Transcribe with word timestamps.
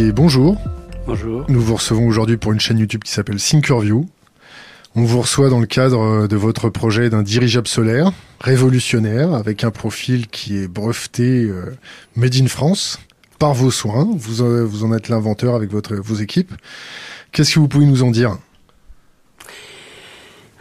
Bonjour. 0.00 0.56
Bonjour. 1.06 1.44
Nous 1.48 1.60
vous 1.60 1.74
recevons 1.74 2.06
aujourd'hui 2.06 2.38
pour 2.38 2.52
une 2.52 2.60
chaîne 2.60 2.78
YouTube 2.78 3.04
qui 3.04 3.12
s'appelle 3.12 3.36
Thinkerview. 3.36 4.06
On 4.94 5.04
vous 5.04 5.20
reçoit 5.20 5.50
dans 5.50 5.60
le 5.60 5.66
cadre 5.66 6.26
de 6.26 6.36
votre 6.36 6.70
projet 6.70 7.10
d'un 7.10 7.22
dirigeable 7.22 7.68
solaire 7.68 8.10
révolutionnaire 8.40 9.34
avec 9.34 9.64
un 9.64 9.70
profil 9.70 10.28
qui 10.28 10.56
est 10.56 10.68
breveté 10.68 11.44
euh, 11.44 11.76
Made 12.16 12.36
in 12.36 12.46
France 12.46 13.00
par 13.38 13.52
vos 13.52 13.70
soins. 13.70 14.08
Vous, 14.16 14.40
euh, 14.40 14.64
vous 14.64 14.84
en 14.84 14.94
êtes 14.94 15.10
l'inventeur 15.10 15.54
avec 15.54 15.70
votre, 15.70 15.94
vos 15.96 16.14
équipes. 16.14 16.54
Qu'est-ce 17.32 17.54
que 17.54 17.60
vous 17.60 17.68
pouvez 17.68 17.86
nous 17.86 18.02
en 18.02 18.10
dire? 18.10 18.38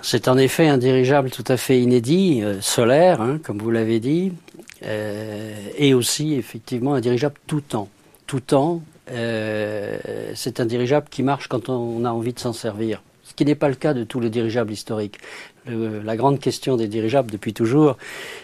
C'est 0.02 0.28
en 0.28 0.38
effet 0.38 0.68
un 0.68 0.78
dirigeable 0.78 1.30
tout 1.30 1.46
à 1.48 1.56
fait 1.56 1.80
inédit, 1.80 2.42
euh, 2.44 2.60
solaire, 2.60 3.22
hein, 3.22 3.40
comme 3.42 3.60
vous 3.60 3.72
l'avez 3.72 4.02
dit, 4.02 4.34
et 5.78 5.94
aussi 5.94 6.34
effectivement 6.34 6.96
un 6.96 7.02
dirigeable 7.02 7.36
tout 7.48 7.62
temps. 7.62 7.88
Tout 8.26 8.40
temps, 8.40 8.82
c'est 9.12 10.60
un 10.60 10.66
dirigeable 10.66 11.08
qui 11.10 11.24
marche 11.24 11.48
quand 11.48 11.70
on 11.70 12.06
a 12.06 12.10
envie 12.10 12.34
de 12.34 12.40
s'en 12.40 12.54
servir 12.54 13.02
ce 13.32 13.36
qui 13.36 13.46
n'est 13.46 13.56
pas 13.56 13.70
le 13.70 13.76
cas 13.76 13.94
de 13.94 14.04
tous 14.04 14.20
les 14.20 14.30
dirigeables 14.30 14.74
historiques. 14.74 15.18
La 15.66 16.16
grande 16.16 16.40
question 16.40 16.76
des 16.76 16.88
dirigeables 16.88 17.32
depuis 17.32 17.54
toujours, 17.54 17.98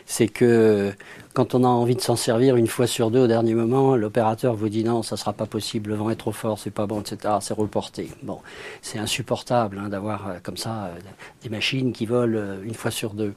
c'est 0.06 0.28
que 0.28 0.94
quand 1.38 1.54
on 1.54 1.64
a 1.64 1.68
envie 1.68 1.96
de 1.96 2.02
s'en 2.02 2.16
servir 2.16 2.56
une 2.56 2.66
fois 2.66 2.88
sur 2.88 3.12
deux 3.12 3.20
au 3.20 3.28
dernier 3.28 3.54
moment, 3.54 3.96
l'opérateur 3.96 4.56
vous 4.56 4.70
dit 4.70 4.84
non, 4.84 5.04
ça 5.04 5.18
sera 5.18 5.34
pas 5.34 5.46
possible, 5.46 5.92
le 5.92 5.96
vent 5.96 6.10
est 6.10 6.16
trop 6.16 6.32
fort, 6.32 6.58
c'est 6.58 6.72
pas 6.72 6.88
bon, 6.88 7.02
etc. 7.02 7.36
C'est 7.42 7.54
reporté. 7.54 8.10
Bon, 8.24 8.40
c'est 8.82 8.98
insupportable 8.98 9.80
hein, 9.80 9.90
d'avoir 9.90 10.28
euh, 10.28 10.34
comme 10.42 10.58
ça 10.58 10.86
euh, 10.86 11.00
des 11.44 11.50
machines 11.50 11.94
qui 11.94 12.08
volent 12.08 12.40
euh, 12.40 12.64
une 12.64 12.74
fois 12.74 12.90
sur 12.90 13.12
deux. 13.12 13.36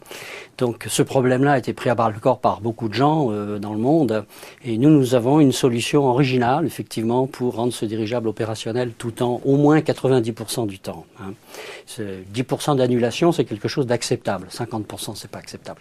Donc 0.57 0.87
ce 0.89 1.03
problème-là 1.03 1.53
a 1.53 1.59
été 1.59 1.75
pris 1.75 1.91
à 1.91 1.95
bras 1.95 2.09
le 2.09 2.19
corps 2.19 2.39
par 2.39 2.63
beaucoup 2.63 2.89
de 2.89 2.95
gens 2.95 3.27
dans 3.59 3.73
le 3.75 3.79
monde, 3.79 4.25
et 4.65 4.79
nous 4.79 4.89
nous 4.89 5.15
avons 5.15 5.39
une 5.39 5.53
solution 5.53 6.07
originale 6.07 6.65
effectivement 6.65 7.27
pour 7.27 7.57
rendre 7.57 7.73
ce 7.75 7.85
dirigeable 7.85 8.29
opérationnel 8.29 8.93
tout 8.97 9.11
temps, 9.11 9.43
au 9.45 9.57
moins 9.59 9.81
90% 9.81 10.67
du 10.67 10.79
temps. 10.79 11.05
Hein. 11.21 11.33
10% 11.99 12.77
d'annulation, 12.77 13.33
c'est 13.33 13.45
quelque 13.45 13.69
chose 13.71 13.87
d'acceptable. 13.87 14.49
50%, 14.51 15.15
c'est 15.15 15.31
pas 15.31 15.39
acceptable. 15.39 15.81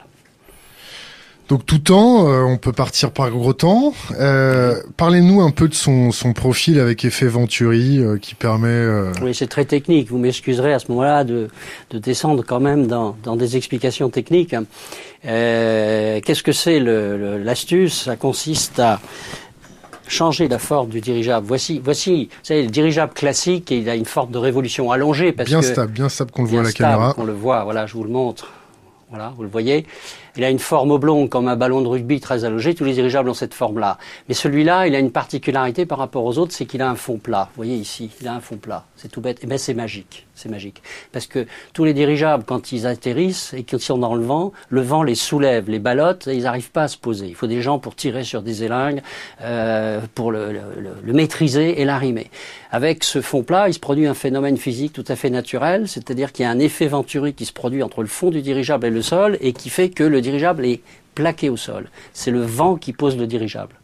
Donc 1.50 1.66
tout 1.66 1.80
temps, 1.80 2.30
euh, 2.30 2.44
on 2.44 2.58
peut 2.58 2.72
partir 2.72 3.10
par 3.10 3.32
gros 3.32 3.54
temps. 3.54 3.92
Euh, 4.20 4.76
Parlez-nous 4.98 5.42
un 5.42 5.50
peu 5.50 5.68
de 5.68 5.74
son, 5.74 6.12
son 6.12 6.32
profil 6.32 6.80
avec 6.80 7.04
effet 7.04 7.26
Venturi 7.26 7.98
euh, 7.98 8.18
qui 8.20 8.36
permet... 8.36 8.86
Oui, 9.24 9.34
c'est 9.34 9.48
très 9.48 9.66
technique. 9.66 10.12
Vous 10.12 10.20
m'excuserez 10.20 10.74
à 10.74 10.78
ce 10.78 10.92
moment-là 10.92 11.24
de, 11.24 11.48
de, 11.90 11.98
descendre 11.98 12.44
quand 12.48 12.60
même 12.60 12.86
dans, 12.86 13.18
dans 13.24 13.36
des 13.36 13.58
explications 13.58 14.12
techniques. 14.12 14.56
Qu'est-ce 15.24 16.44
que 16.44 16.52
c'est 16.52 16.80
l'astuce? 16.80 18.04
Ça 18.04 18.16
consiste 18.16 18.78
à 18.80 19.00
changer 20.10 20.48
la 20.48 20.60
forme 20.60 20.90
du 20.90 21.02
dirigeable. 21.02 21.46
Voici, 21.48 21.80
voici, 21.84 22.26
vous 22.26 22.40
savez, 22.44 22.64
le 22.64 22.70
dirigeable 22.70 23.14
classique, 23.14 23.72
il 23.72 23.90
a 23.90 23.96
une 23.96 24.06
forme 24.06 24.32
de 24.32 24.38
révolution 24.38 24.92
allongée. 24.92 25.32
Parce 25.32 25.50
bien 25.50 25.62
que, 25.62 25.66
stable, 25.66 25.92
bien 25.94 26.10
stable 26.10 26.32
qu'on 26.32 26.44
le 26.44 26.50
voit 26.50 26.60
à 26.62 26.64
la 26.64 26.72
caméra. 26.72 27.14
On 27.18 27.24
le 27.24 27.34
voit, 27.34 27.64
voilà, 27.64 27.86
je 27.86 27.94
vous 27.94 28.04
le 28.04 28.10
montre. 28.10 28.52
Voilà, 29.10 29.34
vous 29.36 29.44
le 29.44 29.50
voyez. 29.50 29.86
Il 30.40 30.46
a 30.46 30.50
une 30.50 30.60
forme 30.60 30.92
oblongue 30.92 31.28
comme 31.28 31.50
un 31.50 31.58
ballon 31.58 31.82
de 31.82 31.88
rugby 31.90 32.22
très 32.22 32.46
allongé. 32.46 32.74
Tous 32.74 32.86
les 32.86 32.94
dirigeables 32.94 33.28
ont 33.30 33.34
cette 33.34 33.54
forme-là. 33.54 33.98
Mais 34.30 34.34
celui-là, 34.34 34.88
il 34.88 34.96
a 34.96 35.00
une 35.00 35.12
particularité 35.12 35.86
par 35.86 35.98
rapport 35.98 36.24
aux 36.24 36.38
autres, 36.38 36.54
c'est 36.54 36.66
qu'il 36.66 36.82
a 36.82 36.90
un 36.90 36.96
fond 36.96 37.18
plat. 37.18 37.50
Vous 37.50 37.58
voyez 37.58 37.76
ici, 37.76 38.10
il 38.22 38.28
a 38.30 38.36
un 38.36 38.40
fond 38.40 38.56
plat. 38.56 38.86
C'est 38.96 39.10
tout 39.10 39.20
bête. 39.20 39.40
Eh 39.44 39.48
bien 39.48 39.58
c'est 39.58 39.74
magique. 39.74 40.28
C'est 40.36 40.48
magique. 40.48 40.82
Parce 41.12 41.28
que 41.28 41.46
tous 41.74 41.84
les 41.84 41.94
dirigeables, 41.94 42.46
quand 42.46 42.72
ils 42.72 42.88
atterrissent 42.88 43.54
et 43.54 43.64
qu'ils 43.64 43.82
sont 43.82 43.98
dans 43.98 44.16
le 44.16 44.24
vent, 44.24 44.54
le 44.70 44.80
vent 44.80 45.04
les 45.04 45.16
soulève, 45.16 45.70
les 45.70 45.80
ballottes, 45.80 46.30
et 46.30 46.36
ils 46.36 46.44
n'arrivent 46.44 46.72
pas 46.72 46.84
à 46.84 46.88
se 46.88 46.98
poser. 46.98 47.28
Il 47.28 47.36
faut 47.36 47.48
des 47.48 47.62
gens 47.62 47.78
pour 47.78 47.96
tirer 47.96 48.24
sur 48.24 48.42
des 48.42 48.64
élingues, 48.64 49.02
euh, 49.42 50.00
pour 50.16 50.32
le, 50.32 50.54
le, 50.54 50.62
le, 51.04 51.14
maîtriser 51.14 51.82
et 51.82 51.84
l'arrimer. 51.84 52.32
Avec 52.72 53.04
ce 53.04 53.20
fond 53.20 53.44
plat, 53.44 53.68
il 53.68 53.74
se 53.74 53.80
produit 53.80 54.08
un 54.08 54.14
phénomène 54.14 54.56
physique 54.56 54.94
tout 54.94 55.04
à 55.10 55.18
fait 55.18 55.30
naturel, 55.30 55.90
c'est-à-dire 55.90 56.32
qu'il 56.32 56.44
y 56.44 56.46
a 56.46 56.52
un 56.52 56.60
effet 56.60 56.88
venturi 56.88 57.34
qui 57.34 57.46
se 57.46 57.52
produit 57.52 57.84
entre 57.84 58.02
le 58.02 58.08
fond 58.08 58.30
du 58.30 58.42
dirigeable 58.42 58.88
et 58.88 58.92
le 58.92 59.02
sol 59.02 59.38
et 59.42 59.52
qui 59.52 59.70
fait 59.70 59.90
que 59.90 60.06
le 60.06 60.22
dirigeable 60.30 60.66
est 60.66 60.82
plaqué 61.16 61.50
au 61.50 61.58
sol. 61.58 61.90
C'est 62.14 62.32
le 62.32 62.42
vent 62.42 62.76
qui 62.76 62.94
pose 62.94 63.18
le 63.18 63.28
dirigeable. 63.28 63.76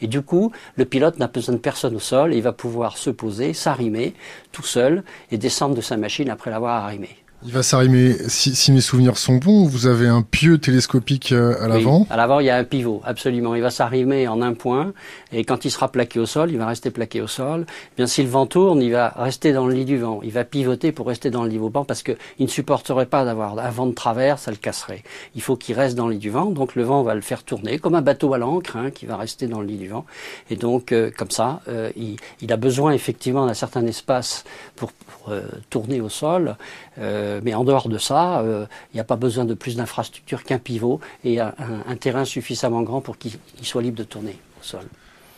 Et 0.00 0.06
du 0.06 0.22
coup, 0.22 0.52
le 0.76 0.84
pilote 0.84 1.18
n'a 1.18 1.26
besoin 1.26 1.54
de 1.54 1.60
personne 1.60 1.94
au 1.94 2.00
sol 2.00 2.32
et 2.32 2.36
il 2.36 2.42
va 2.42 2.52
pouvoir 2.52 2.96
se 2.96 3.10
poser, 3.10 3.52
s'arrimer 3.52 4.14
tout 4.52 4.62
seul 4.62 5.04
et 5.30 5.38
descendre 5.38 5.74
de 5.74 5.80
sa 5.80 5.96
machine 5.96 6.30
après 6.30 6.50
l'avoir 6.50 6.84
arrimé. 6.84 7.23
Il 7.46 7.52
va 7.52 7.62
s'arrimer, 7.62 8.16
si, 8.28 8.72
mes 8.72 8.80
souvenirs 8.80 9.18
sont 9.18 9.36
bons, 9.36 9.66
vous 9.66 9.86
avez 9.86 10.08
un 10.08 10.22
pieu 10.22 10.56
télescopique 10.56 11.30
euh, 11.32 11.62
à 11.62 11.68
l'avant? 11.68 12.00
oui, 12.00 12.06
À 12.08 12.16
l'avant, 12.16 12.40
il 12.40 12.46
y 12.46 12.50
a 12.50 12.56
un 12.56 12.64
pivot, 12.64 13.02
absolument. 13.04 13.54
Il 13.54 13.60
va 13.60 13.68
s'arrimer 13.68 14.26
en 14.28 14.40
un 14.40 14.54
point, 14.54 14.94
et 15.30 15.44
quand 15.44 15.66
il 15.66 15.70
sera 15.70 15.92
plaqué 15.92 16.18
au 16.18 16.24
sol, 16.24 16.50
il 16.50 16.56
va 16.56 16.66
rester 16.66 16.90
plaqué 16.90 17.20
au 17.20 17.26
sol. 17.26 17.66
Eh 17.68 17.96
bien, 17.98 18.06
si 18.06 18.22
le 18.22 18.30
vent 18.30 18.46
tourne, 18.46 18.80
il 18.80 18.92
va 18.92 19.08
rester 19.08 19.52
dans 19.52 19.66
le 19.66 19.74
lit 19.74 19.84
du 19.84 19.98
vent. 19.98 20.20
Il 20.22 20.32
va 20.32 20.44
pivoter 20.44 20.90
pour 20.90 21.06
rester 21.06 21.28
dans 21.28 21.42
le 21.42 21.50
lit 21.50 21.58
du 21.58 21.68
vent, 21.70 21.84
parce 21.84 22.02
qu'il 22.02 22.16
ne 22.40 22.46
supporterait 22.46 23.04
pas 23.04 23.26
d'avoir 23.26 23.58
un 23.58 23.70
vent 23.70 23.88
de 23.88 23.92
travers, 23.92 24.38
ça 24.38 24.50
le 24.50 24.56
casserait. 24.56 25.02
Il 25.34 25.42
faut 25.42 25.56
qu'il 25.56 25.74
reste 25.74 25.96
dans 25.96 26.06
le 26.06 26.14
lit 26.14 26.20
du 26.20 26.30
vent, 26.30 26.46
donc 26.46 26.74
le 26.74 26.82
vent 26.82 27.02
va 27.02 27.14
le 27.14 27.20
faire 27.20 27.42
tourner, 27.42 27.78
comme 27.78 27.94
un 27.94 28.02
bateau 28.02 28.32
à 28.32 28.38
l'ancre, 28.38 28.78
hein, 28.78 28.90
qui 28.90 29.04
va 29.04 29.18
rester 29.18 29.48
dans 29.48 29.60
le 29.60 29.66
lit 29.66 29.76
du 29.76 29.88
vent. 29.88 30.06
Et 30.48 30.56
donc, 30.56 30.92
euh, 30.92 31.10
comme 31.14 31.30
ça, 31.30 31.60
euh, 31.68 31.90
il, 31.94 32.16
il, 32.40 32.50
a 32.54 32.56
besoin 32.56 32.92
effectivement 32.92 33.44
d'un 33.44 33.52
certain 33.52 33.84
espace 33.86 34.44
pour, 34.76 34.92
pour 34.92 35.34
tourner 35.68 36.00
au 36.00 36.08
sol. 36.08 36.56
Euh, 36.98 37.33
mais 37.42 37.54
en 37.54 37.64
dehors 37.64 37.88
de 37.88 37.98
ça, 37.98 38.40
euh, 38.40 38.66
il 38.92 38.96
n'y 38.96 39.00
a 39.00 39.04
pas 39.04 39.16
besoin 39.16 39.44
de 39.44 39.54
plus 39.54 39.76
d'infrastructures 39.76 40.44
qu'un 40.44 40.58
pivot 40.58 41.00
et 41.24 41.40
un, 41.40 41.54
un, 41.86 41.96
terrain 41.96 42.24
suffisamment 42.24 42.82
grand 42.82 43.00
pour 43.00 43.18
qu'il 43.18 43.32
soit 43.62 43.82
libre 43.82 43.98
de 43.98 44.04
tourner 44.04 44.36
au 44.60 44.64
sol. 44.64 44.84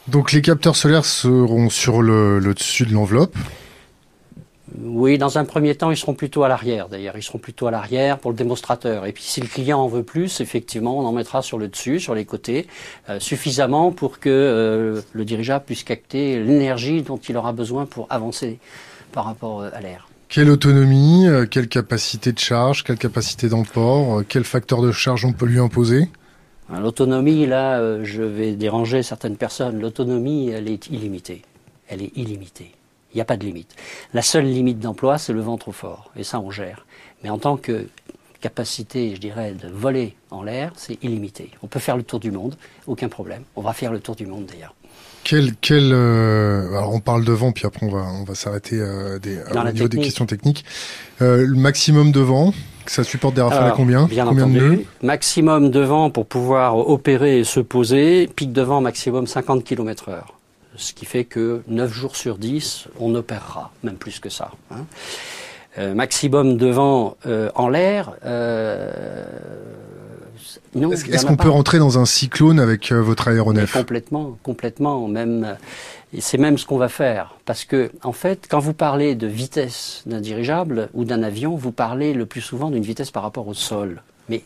Donc 0.09 0.33
les 0.33 0.43
capteurs 0.43 0.77
solaires 0.77 1.05
seront 1.05 1.69
sur 1.69 2.03
le, 2.03 2.39
le 2.39 2.55
dessus 2.55 2.87
de 2.87 2.93
l'enveloppe? 2.93 3.37
Oui, 4.83 5.17
dans 5.17 5.39
un 5.39 5.45
premier 5.45 5.75
temps, 5.75 5.91
ils 5.91 5.97
seront 5.97 6.15
plutôt 6.15 6.43
à 6.43 6.49
l'arrière. 6.49 6.89
D'ailleurs, 6.89 7.17
ils 7.17 7.23
seront 7.23 7.39
plutôt 7.39 7.67
à 7.67 7.71
l'arrière 7.71 8.19
pour 8.19 8.31
le 8.31 8.37
démonstrateur. 8.37 9.07
Et 9.07 9.13
puis, 9.13 9.23
si 9.23 9.41
le 9.41 9.47
client 9.47 9.79
en 9.79 9.87
veut 9.87 10.03
plus, 10.03 10.41
effectivement, 10.41 10.99
on 10.99 11.07
en 11.07 11.13
mettra 11.13 11.41
sur 11.41 11.57
le 11.57 11.69
dessus, 11.69 12.01
sur 12.01 12.15
les 12.15 12.25
côtés, 12.25 12.67
euh, 13.09 13.21
suffisamment 13.21 13.93
pour 13.93 14.19
que 14.19 14.29
euh, 14.29 15.01
le 15.13 15.25
dirigeable 15.25 15.65
puisse 15.65 15.85
capter 15.85 16.43
l'énergie 16.43 17.03
dont 17.03 17.17
il 17.17 17.37
aura 17.37 17.53
besoin 17.53 17.87
pour 17.87 18.07
avancer 18.11 18.59
par 19.13 19.25
rapport 19.25 19.63
à 19.63 19.81
l'air. 19.81 20.09
Quelle 20.29 20.51
autonomie, 20.51 21.27
euh, 21.29 21.47
quelle 21.47 21.69
capacité 21.69 22.33
de 22.33 22.39
charge, 22.39 22.83
quelle 22.83 22.99
capacité 22.99 23.49
d'emport, 23.49 24.19
euh, 24.19 24.27
quel 24.29 24.45
facteur 24.45 24.83
de 24.83 24.91
charge 24.91 25.25
on 25.25 25.33
peut 25.33 25.47
lui 25.47 25.61
imposer? 25.61 26.09
L'autonomie, 26.69 27.47
là, 27.47 27.79
euh, 27.79 28.01
je 28.03 28.23
vais 28.23 28.55
déranger 28.55 29.05
certaines 29.05 29.37
personnes. 29.37 29.81
L'autonomie, 29.81 30.49
elle 30.49 30.69
est 30.69 30.89
illimitée. 30.89 31.43
Elle 31.89 32.03
est 32.03 32.17
illimitée. 32.17 32.73
Il 33.15 33.19
n'y 33.19 33.21
a 33.21 33.25
pas 33.25 33.37
de 33.37 33.45
limite. 33.45 33.77
La 34.13 34.23
seule 34.23 34.47
limite 34.47 34.81
d'emploi, 34.81 35.17
c'est 35.17 35.33
le 35.33 35.41
vent 35.41 35.57
trop 35.59 35.73
fort. 35.73 36.11
Et 36.17 36.25
ça, 36.25 36.41
on 36.41 36.51
gère. 36.51 36.85
Mais 37.23 37.31
en 37.31 37.39
tant 37.39 37.57
que 37.57 37.87
capacité, 38.41 39.15
je 39.15 39.21
dirais, 39.21 39.53
de 39.53 39.69
voler 39.69 40.15
en 40.31 40.43
l'air, 40.43 40.73
c'est 40.77 41.03
illimité. 41.03 41.51
On 41.63 41.67
peut 41.67 41.81
faire 41.81 41.97
le 41.97 42.03
tour 42.03 42.21
du 42.21 42.31
monde, 42.31 42.57
aucun 42.87 43.09
problème. 43.09 43.43
On 43.57 43.63
va 43.63 43.73
faire 43.73 43.93
le 43.93 44.01
tour 44.01 44.17
du 44.17 44.27
monde 44.27 44.47
d'ailleurs. 44.47 44.75
Quel, 45.25 45.57
quel 45.57 45.91
euh, 45.93 46.69
alors 46.77 46.95
on 46.95 47.01
parle 47.01 47.25
de 47.25 47.33
vent, 47.33 47.51
puis 47.51 47.67
après 47.67 47.85
on 47.85 47.91
va, 47.91 48.05
on 48.21 48.23
va 48.23 48.37
s'arrêter 48.37 48.77
euh, 48.79 49.19
des, 49.19 49.39
au 49.41 49.73
niveau 49.73 49.89
des 49.89 49.99
questions 49.99 50.25
techniques. 50.25 50.65
Euh, 51.21 51.45
le 51.45 51.57
maximum 51.57 52.13
de 52.13 52.21
vent, 52.21 52.55
ça 52.87 53.03
supporte 53.03 53.35
des 53.35 53.43
rafales 53.43 53.67
à 53.67 53.73
combien 53.73 54.07
Bien 54.07 54.25
combien 54.25 54.45
entendu, 54.45 54.61
de 54.61 54.69
nœuds 54.69 54.85
Maximum 55.03 55.71
de 55.73 55.81
vent 55.81 56.11
pour 56.11 56.27
pouvoir 56.27 56.77
opérer 56.77 57.41
et 57.41 57.45
se 57.45 57.59
poser, 57.59 58.29
pic 58.29 58.53
de 58.53 58.63
vent 58.63 58.81
maximum 58.81 59.27
50 59.27 59.65
km 59.65 60.11
heure. 60.11 60.35
Ce 60.77 60.93
qui 60.93 61.07
fait 61.07 61.25
que 61.25 61.63
9 61.67 61.93
jours 61.93 62.15
sur 62.15 62.39
10, 62.39 62.89
on 63.01 63.15
opérera, 63.15 63.73
même 63.83 63.97
plus 63.97 64.21
que 64.21 64.29
ça. 64.29 64.53
Hein. 64.71 64.85
Euh, 65.79 65.95
maximum 65.95 66.57
de 66.57 66.69
vent 66.69 67.17
euh, 67.27 67.51
en 67.55 67.69
l'air, 67.69 68.13
euh, 68.25 69.25
est-ce 70.75 71.27
qu'on 71.27 71.37
peut 71.37 71.51
rentrer 71.51 71.79
dans 71.79 71.99
un 71.99 72.07
cyclone 72.07 72.61
avec 72.61 72.93
votre 72.93 73.29
aéronef? 73.29 73.73
Complètement, 73.73 74.39
complètement. 74.43 75.09
Même, 75.09 75.57
c'est 76.19 76.39
même 76.39 76.59
ce 76.59 76.67
qu'on 76.67 76.77
va 76.77 76.89
faire, 76.89 77.37
parce 77.47 77.65
que 77.65 77.91
en 78.03 78.13
fait, 78.13 78.47
quand 78.49 78.59
vous 78.59 78.75
parlez 78.75 79.15
de 79.15 79.27
vitesse 79.27 80.03
d'un 80.07 80.21
dirigeable 80.21 80.89
ou 80.95 81.05
d'un 81.05 81.23
avion, 81.23 81.57
vous 81.57 81.73
parlez 81.73 82.13
le 82.13 82.27
plus 82.27 82.43
souvent 82.43 82.71
d'une 82.71 82.83
vitesse 82.83 83.11
par 83.11 83.23
rapport 83.23 83.49
au 83.49 83.55
sol. 83.55 84.03
Mais 84.29 84.43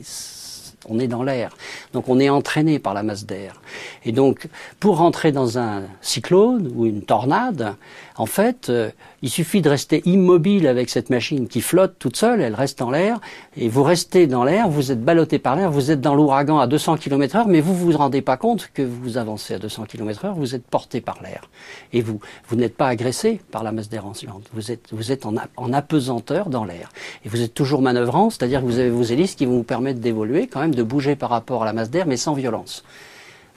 on 0.88 0.98
est 0.98 1.08
dans 1.08 1.22
l'air. 1.22 1.56
Donc 1.92 2.08
on 2.08 2.18
est 2.18 2.30
entraîné 2.30 2.78
par 2.78 2.94
la 2.94 3.02
masse 3.02 3.26
d'air. 3.26 3.60
Et 4.04 4.12
donc 4.12 4.48
pour 4.78 4.98
rentrer 4.98 5.32
dans 5.32 5.58
un 5.58 5.82
cyclone 6.00 6.70
ou 6.74 6.86
une 6.86 7.02
tornade, 7.02 7.74
en 8.20 8.26
fait, 8.26 8.68
euh, 8.68 8.90
il 9.22 9.30
suffit 9.30 9.62
de 9.62 9.70
rester 9.70 10.02
immobile 10.04 10.66
avec 10.66 10.90
cette 10.90 11.08
machine 11.08 11.48
qui 11.48 11.62
flotte 11.62 11.94
toute 11.98 12.16
seule, 12.16 12.42
elle 12.42 12.54
reste 12.54 12.82
en 12.82 12.90
l'air, 12.90 13.18
et 13.56 13.70
vous 13.70 13.82
restez 13.82 14.26
dans 14.26 14.44
l'air, 14.44 14.68
vous 14.68 14.92
êtes 14.92 15.02
ballotté 15.02 15.38
par 15.38 15.56
l'air, 15.56 15.70
vous 15.70 15.90
êtes 15.90 16.02
dans 16.02 16.14
l'ouragan 16.14 16.58
à 16.58 16.66
200 16.66 16.98
km 16.98 17.36
heure, 17.36 17.48
mais 17.48 17.62
vous 17.62 17.74
vous 17.74 17.96
rendez 17.96 18.20
pas 18.20 18.36
compte 18.36 18.68
que 18.74 18.82
vous 18.82 19.16
avancez 19.16 19.54
à 19.54 19.58
200 19.58 19.86
km 19.86 20.26
heure, 20.26 20.34
vous 20.34 20.54
êtes 20.54 20.66
porté 20.66 21.00
par 21.00 21.22
l'air. 21.22 21.48
Et 21.94 22.02
vous, 22.02 22.20
vous 22.46 22.56
n'êtes 22.56 22.76
pas 22.76 22.88
agressé 22.88 23.40
par 23.50 23.62
la 23.62 23.72
masse 23.72 23.88
d'air 23.88 24.04
ambiante. 24.04 24.50
Vous 24.52 24.70
êtes, 24.70 24.88
vous 24.92 25.12
êtes 25.12 25.24
en, 25.24 25.32
en 25.56 25.72
apesanteur 25.72 26.50
dans 26.50 26.66
l'air. 26.66 26.90
Et 27.24 27.30
vous 27.30 27.40
êtes 27.40 27.54
toujours 27.54 27.80
manœuvrant, 27.80 28.28
c'est-à-dire 28.28 28.60
que 28.60 28.66
vous 28.66 28.78
avez 28.78 28.90
vos 28.90 29.02
hélices 29.02 29.34
qui 29.34 29.46
vont 29.46 29.56
vous 29.56 29.62
permettre 29.62 30.00
d'évoluer, 30.00 30.46
quand 30.46 30.60
même 30.60 30.74
de 30.74 30.82
bouger 30.82 31.16
par 31.16 31.30
rapport 31.30 31.62
à 31.62 31.64
la 31.64 31.72
masse 31.72 31.88
d'air, 31.88 32.04
mais 32.06 32.18
sans 32.18 32.34
violence. 32.34 32.84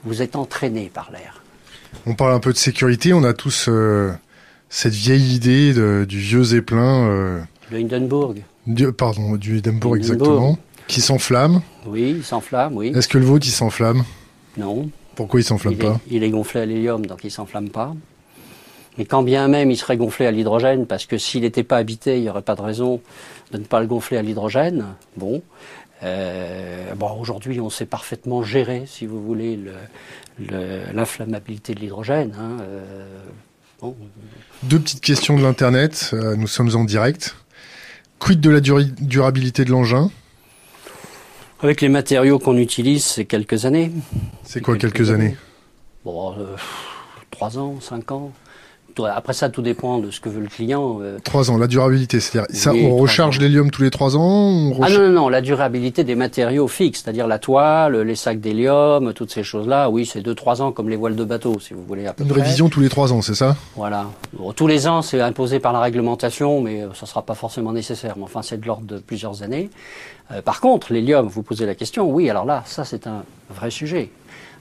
Vous 0.04 0.22
êtes 0.22 0.36
entraîné 0.36 0.90
par 0.92 1.10
l'air. 1.12 1.42
On 2.06 2.14
parle 2.14 2.32
un 2.32 2.40
peu 2.40 2.52
de 2.52 2.58
sécurité, 2.58 3.12
on 3.12 3.24
a 3.24 3.34
tous 3.34 3.68
euh, 3.68 4.12
cette 4.74 4.94
vieille 4.94 5.36
idée 5.36 5.72
du 5.72 6.18
vieux 6.18 6.42
Zeppelin. 6.42 7.06
Euh, 7.06 7.40
le 7.70 7.78
Hindenburg. 7.78 8.42
pardon, 8.98 9.36
du 9.36 9.58
Hindenburg, 9.58 9.96
exactement. 9.96 10.58
Qui 10.88 11.00
s'enflamme. 11.00 11.62
Oui, 11.86 12.16
il 12.16 12.24
s'enflamme, 12.24 12.76
oui. 12.76 12.92
Est-ce 12.92 13.06
que 13.06 13.18
le 13.18 13.24
vôtre, 13.24 13.46
il 13.46 13.52
s'enflamme? 13.52 14.02
Non. 14.56 14.90
Pourquoi 15.14 15.38
il 15.38 15.44
s'enflamme 15.44 15.76
pas? 15.76 16.00
Il 16.10 16.24
est 16.24 16.30
gonflé 16.30 16.62
à 16.62 16.66
l'hélium, 16.66 17.06
donc 17.06 17.20
il 17.22 17.30
s'enflamme 17.30 17.70
pas. 17.70 17.94
Mais 18.98 19.04
quand 19.04 19.22
bien 19.22 19.46
même 19.46 19.70
il 19.70 19.76
serait 19.76 19.96
gonflé 19.96 20.26
à 20.26 20.32
l'hydrogène, 20.32 20.86
parce 20.86 21.06
que 21.06 21.18
s'il 21.18 21.42
n'était 21.42 21.62
pas 21.62 21.76
habité, 21.76 22.16
il 22.16 22.22
n'y 22.22 22.28
aurait 22.28 22.42
pas 22.42 22.56
de 22.56 22.62
raison 22.62 23.00
de 23.52 23.58
ne 23.58 23.64
pas 23.64 23.80
le 23.80 23.86
gonfler 23.86 24.16
à 24.16 24.22
l'hydrogène. 24.22 24.86
Bon. 25.16 25.40
Euh, 26.02 26.94
bon, 26.96 27.12
aujourd'hui, 27.20 27.60
on 27.60 27.70
sait 27.70 27.86
parfaitement 27.86 28.42
gérer, 28.42 28.82
si 28.86 29.06
vous 29.06 29.22
voulez, 29.22 29.56
l'inflammabilité 30.92 31.76
de 31.76 31.80
l'hydrogène. 31.80 32.34
Hein, 32.36 32.56
euh, 32.60 33.20
Deux 34.62 34.78
petites 34.78 35.00
questions 35.00 35.36
de 35.36 35.42
l'Internet. 35.42 36.10
Euh, 36.12 36.36
nous 36.36 36.46
sommes 36.46 36.74
en 36.74 36.84
direct. 36.84 37.36
Quid 38.18 38.40
de 38.40 38.50
la 38.50 38.60
durabilité 38.60 39.64
de 39.64 39.70
l'engin? 39.70 40.10
Avec 41.62 41.80
les 41.80 41.88
matériaux 41.88 42.38
qu'on 42.38 42.56
utilise, 42.56 43.04
c'est 43.04 43.24
quelques 43.24 43.64
années. 43.64 43.90
C'est 44.42 44.60
quoi 44.60 44.76
quelques, 44.76 45.10
années, 45.10 45.36
Bon, 46.04 46.34
trois 47.30 47.58
ans, 47.58 47.80
cinq 47.80 48.12
ans. 48.12 48.32
Après 48.98 49.32
ça, 49.32 49.48
tout 49.48 49.62
dépend 49.62 49.98
de 49.98 50.10
ce 50.10 50.20
que 50.20 50.28
veut 50.28 50.40
le 50.40 50.48
client. 50.48 50.98
Euh. 51.02 51.18
Trois 51.22 51.50
ans, 51.50 51.56
la 51.56 51.66
durabilité, 51.66 52.20
c'est-à-dire 52.20 52.54
ça, 52.54 52.72
on 52.72 52.96
recharge 52.96 53.38
l'hélium 53.38 53.70
tous 53.70 53.82
les 53.82 53.90
trois 53.90 54.16
ans 54.16 54.72
Ah 54.82 54.90
non, 54.90 54.98
non, 54.98 55.10
non, 55.10 55.28
la 55.28 55.40
durabilité 55.40 56.04
des 56.04 56.14
matériaux 56.14 56.68
fixes, 56.68 57.02
c'est-à-dire 57.02 57.26
la 57.26 57.38
toile, 57.38 58.00
les 58.00 58.14
sacs 58.14 58.40
d'hélium, 58.40 59.12
toutes 59.12 59.32
ces 59.32 59.42
choses-là, 59.42 59.90
oui, 59.90 60.06
c'est 60.06 60.20
deux, 60.20 60.34
trois 60.34 60.62
ans 60.62 60.72
comme 60.72 60.88
les 60.88 60.96
voiles 60.96 61.16
de 61.16 61.24
bateau, 61.24 61.58
si 61.60 61.74
vous 61.74 61.82
voulez. 61.82 62.08
Une 62.18 62.32
révision 62.32 62.68
tous 62.68 62.80
les 62.80 62.88
trois 62.88 63.12
ans, 63.12 63.22
c'est 63.22 63.34
ça? 63.34 63.56
Voilà. 63.76 64.06
tous 64.56 64.66
les 64.66 64.86
ans, 64.86 65.02
c'est 65.02 65.20
imposé 65.20 65.58
par 65.60 65.72
la 65.72 65.80
réglementation, 65.80 66.60
mais 66.60 66.82
euh, 66.82 66.88
ça 66.94 67.02
ne 67.02 67.08
sera 67.08 67.22
pas 67.22 67.34
forcément 67.34 67.72
nécessaire. 67.72 68.14
Mais 68.16 68.24
enfin, 68.24 68.42
c'est 68.42 68.60
de 68.60 68.66
l'ordre 68.66 68.86
de 68.86 68.98
plusieurs 68.98 69.42
années. 69.42 69.70
Euh, 70.30 70.42
par 70.42 70.60
contre, 70.60 70.92
l'hélium, 70.92 71.26
vous 71.26 71.42
posez 71.42 71.66
la 71.66 71.74
question, 71.74 72.10
oui, 72.10 72.30
alors 72.30 72.44
là, 72.44 72.62
ça 72.66 72.84
c'est 72.84 73.06
un 73.06 73.24
vrai 73.50 73.70
sujet. 73.70 74.10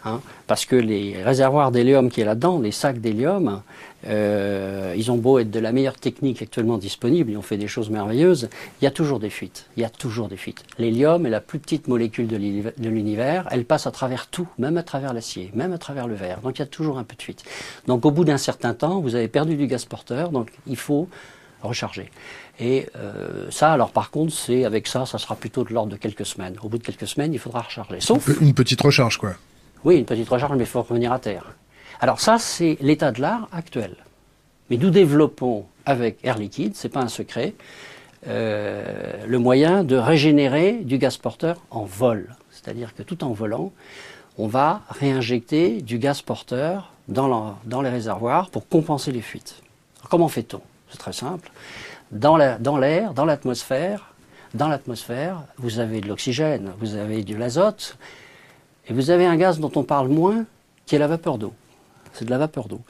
Hein, 0.06 0.20
parce 0.48 0.66
que 0.66 0.76
les 0.76 1.24
réservoirs 1.24 1.72
d'hélium 1.72 2.10
qui 2.10 2.20
est 2.20 2.26
là-dedans, 2.26 2.60
les 2.60 2.72
sacs 2.74 3.00
d'hélium, 3.00 3.62
euh, 4.08 4.94
ils 4.98 5.12
ont 5.12 5.18
beau 5.18 5.40
être 5.40 5.52
de 5.52 5.60
la 5.60 5.72
meilleure 5.72 5.96
technique 5.96 6.42
actuellement 6.42 6.78
disponible, 6.78 7.32
ils 7.32 7.38
ont 7.38 7.42
fait 7.44 7.58
des 7.58 7.68
choses 7.68 7.90
merveilleuses, 7.90 8.50
il 8.82 8.86
y 8.86 8.88
a 8.88 8.92
toujours 8.92 9.20
des 9.20 9.30
fuites. 9.30 9.68
Il 9.78 9.82
y 9.82 9.86
a 9.86 9.90
toujours 9.90 10.28
des 10.28 10.38
fuites. 10.38 10.64
L'hélium 10.78 11.26
est 11.26 11.30
la 11.30 11.42
plus 11.42 11.60
petite 11.60 11.88
molécule 11.88 12.28
de 12.28 12.90
l'univers, 12.90 13.48
elle 13.52 13.66
passe 13.66 13.88
à 13.88 13.92
travers 13.92 14.28
tout, 14.28 14.48
même 14.58 14.78
à 14.78 14.84
travers 14.84 15.14
l'acier, 15.14 15.52
même 15.54 15.74
à 15.74 15.78
travers 15.78 16.08
le 16.08 16.16
verre. 16.16 16.42
Donc 16.42 16.58
il 16.58 16.62
y 16.62 16.64
a 16.64 16.68
toujours 16.68 16.98
un 16.98 17.04
peu 17.04 17.16
de 17.16 17.22
fuite. 17.22 17.44
Donc 17.88 18.06
au 18.06 18.12
bout 18.12 18.26
d'un 18.26 18.38
certain 18.38 18.74
temps, 18.74 19.00
vous 19.00 19.16
avez 19.16 19.28
perdu 19.28 19.56
du 19.56 19.68
gaz 19.68 19.86
porteur, 19.86 20.30
donc 20.30 20.52
il 20.68 20.78
faut 20.78 21.08
recharger. 21.62 22.12
Et 22.60 22.88
euh, 22.96 23.50
ça, 23.50 23.72
alors 23.72 23.92
par 23.92 24.12
contre, 24.12 24.34
c'est 24.34 24.66
avec 24.66 24.88
ça, 24.88 25.06
ça 25.06 25.18
sera 25.18 25.36
plutôt 25.36 25.64
de 25.64 25.74
l'ordre 25.74 25.92
de 25.92 25.98
quelques 25.98 26.26
semaines. 26.26 26.56
Au 26.62 26.70
bout 26.70 26.78
de 26.78 26.84
quelques 26.84 27.08
semaines, 27.08 27.34
il 27.34 27.40
faudra 27.40 27.62
recharger. 27.62 28.00
Sauf 28.00 28.30
une 28.42 28.54
petite 28.54 28.82
recharge, 28.82 29.18
quoi. 29.18 29.34
Oui, 29.84 29.98
une 29.98 30.06
petite 30.06 30.30
recharge, 30.30 30.54
mais 30.54 30.64
il 30.64 30.70
faut 30.70 30.82
revenir 30.82 31.12
à 31.12 31.20
terre. 31.20 31.56
Alors 32.04 32.20
ça, 32.20 32.38
c'est 32.38 32.78
l'état 32.82 33.14
de 33.14 33.22
l'art 33.22 33.48
actuel. 33.54 33.96
Mais 34.70 34.76
nous 34.76 34.90
développons 34.90 35.64
avec 35.86 36.18
Air 36.26 36.38
Liquide, 36.38 36.76
c'est 36.76 36.90
pas 36.90 37.00
un 37.00 37.08
secret, 37.08 37.54
euh, 38.28 39.26
le 39.26 39.40
moyen 39.40 39.86
de 39.86 39.96
régénérer 39.96 40.74
du 40.74 40.98
gaz 40.98 41.16
porteur 41.16 41.62
en 41.72 41.86
vol. 41.86 42.36
C'est-à-dire 42.52 42.94
que 42.94 43.04
tout 43.04 43.24
en 43.24 43.32
volant, 43.32 43.72
on 44.38 44.48
va 44.48 44.82
réinjecter 44.90 45.82
du 45.82 45.98
gaz 45.98 46.22
porteur 46.22 46.92
dans, 47.08 47.56
dans 47.64 47.82
les 47.82 47.90
réservoirs 47.90 48.50
pour 48.50 48.68
compenser 48.68 49.14
les 49.14 49.22
fuites. 49.22 49.62
comment 50.10 50.28
fait-on? 50.28 50.60
C'est 50.90 50.98
très 50.98 51.14
simple. 51.14 51.52
Dans 52.12 52.36
l'air, 52.36 52.60
dans 52.60 53.24
l'atmosphère, 53.24 54.14
dans 54.54 54.68
l'atmosphère, 54.68 55.38
vous 55.58 55.80
avez 55.80 56.02
de 56.02 56.10
l'oxygène, 56.10 56.74
vous 56.80 56.96
avez 56.96 57.24
de 57.24 57.38
l'azote, 57.38 57.98
et 58.90 58.94
vous 58.94 59.10
avez 59.10 59.26
un 59.26 59.38
gaz 59.38 59.62
dont 59.62 59.72
on 59.78 59.84
parle 59.84 60.10
moins, 60.10 60.44
qui 60.86 60.98
est 60.98 61.00
la 61.00 61.08
vapeur 61.08 61.38
d'eau. 61.38 61.54
C'est 62.14 62.26
de 62.26 62.30
la 62.30 62.38
vapeur 62.38 62.68
d'eau. 62.68 62.82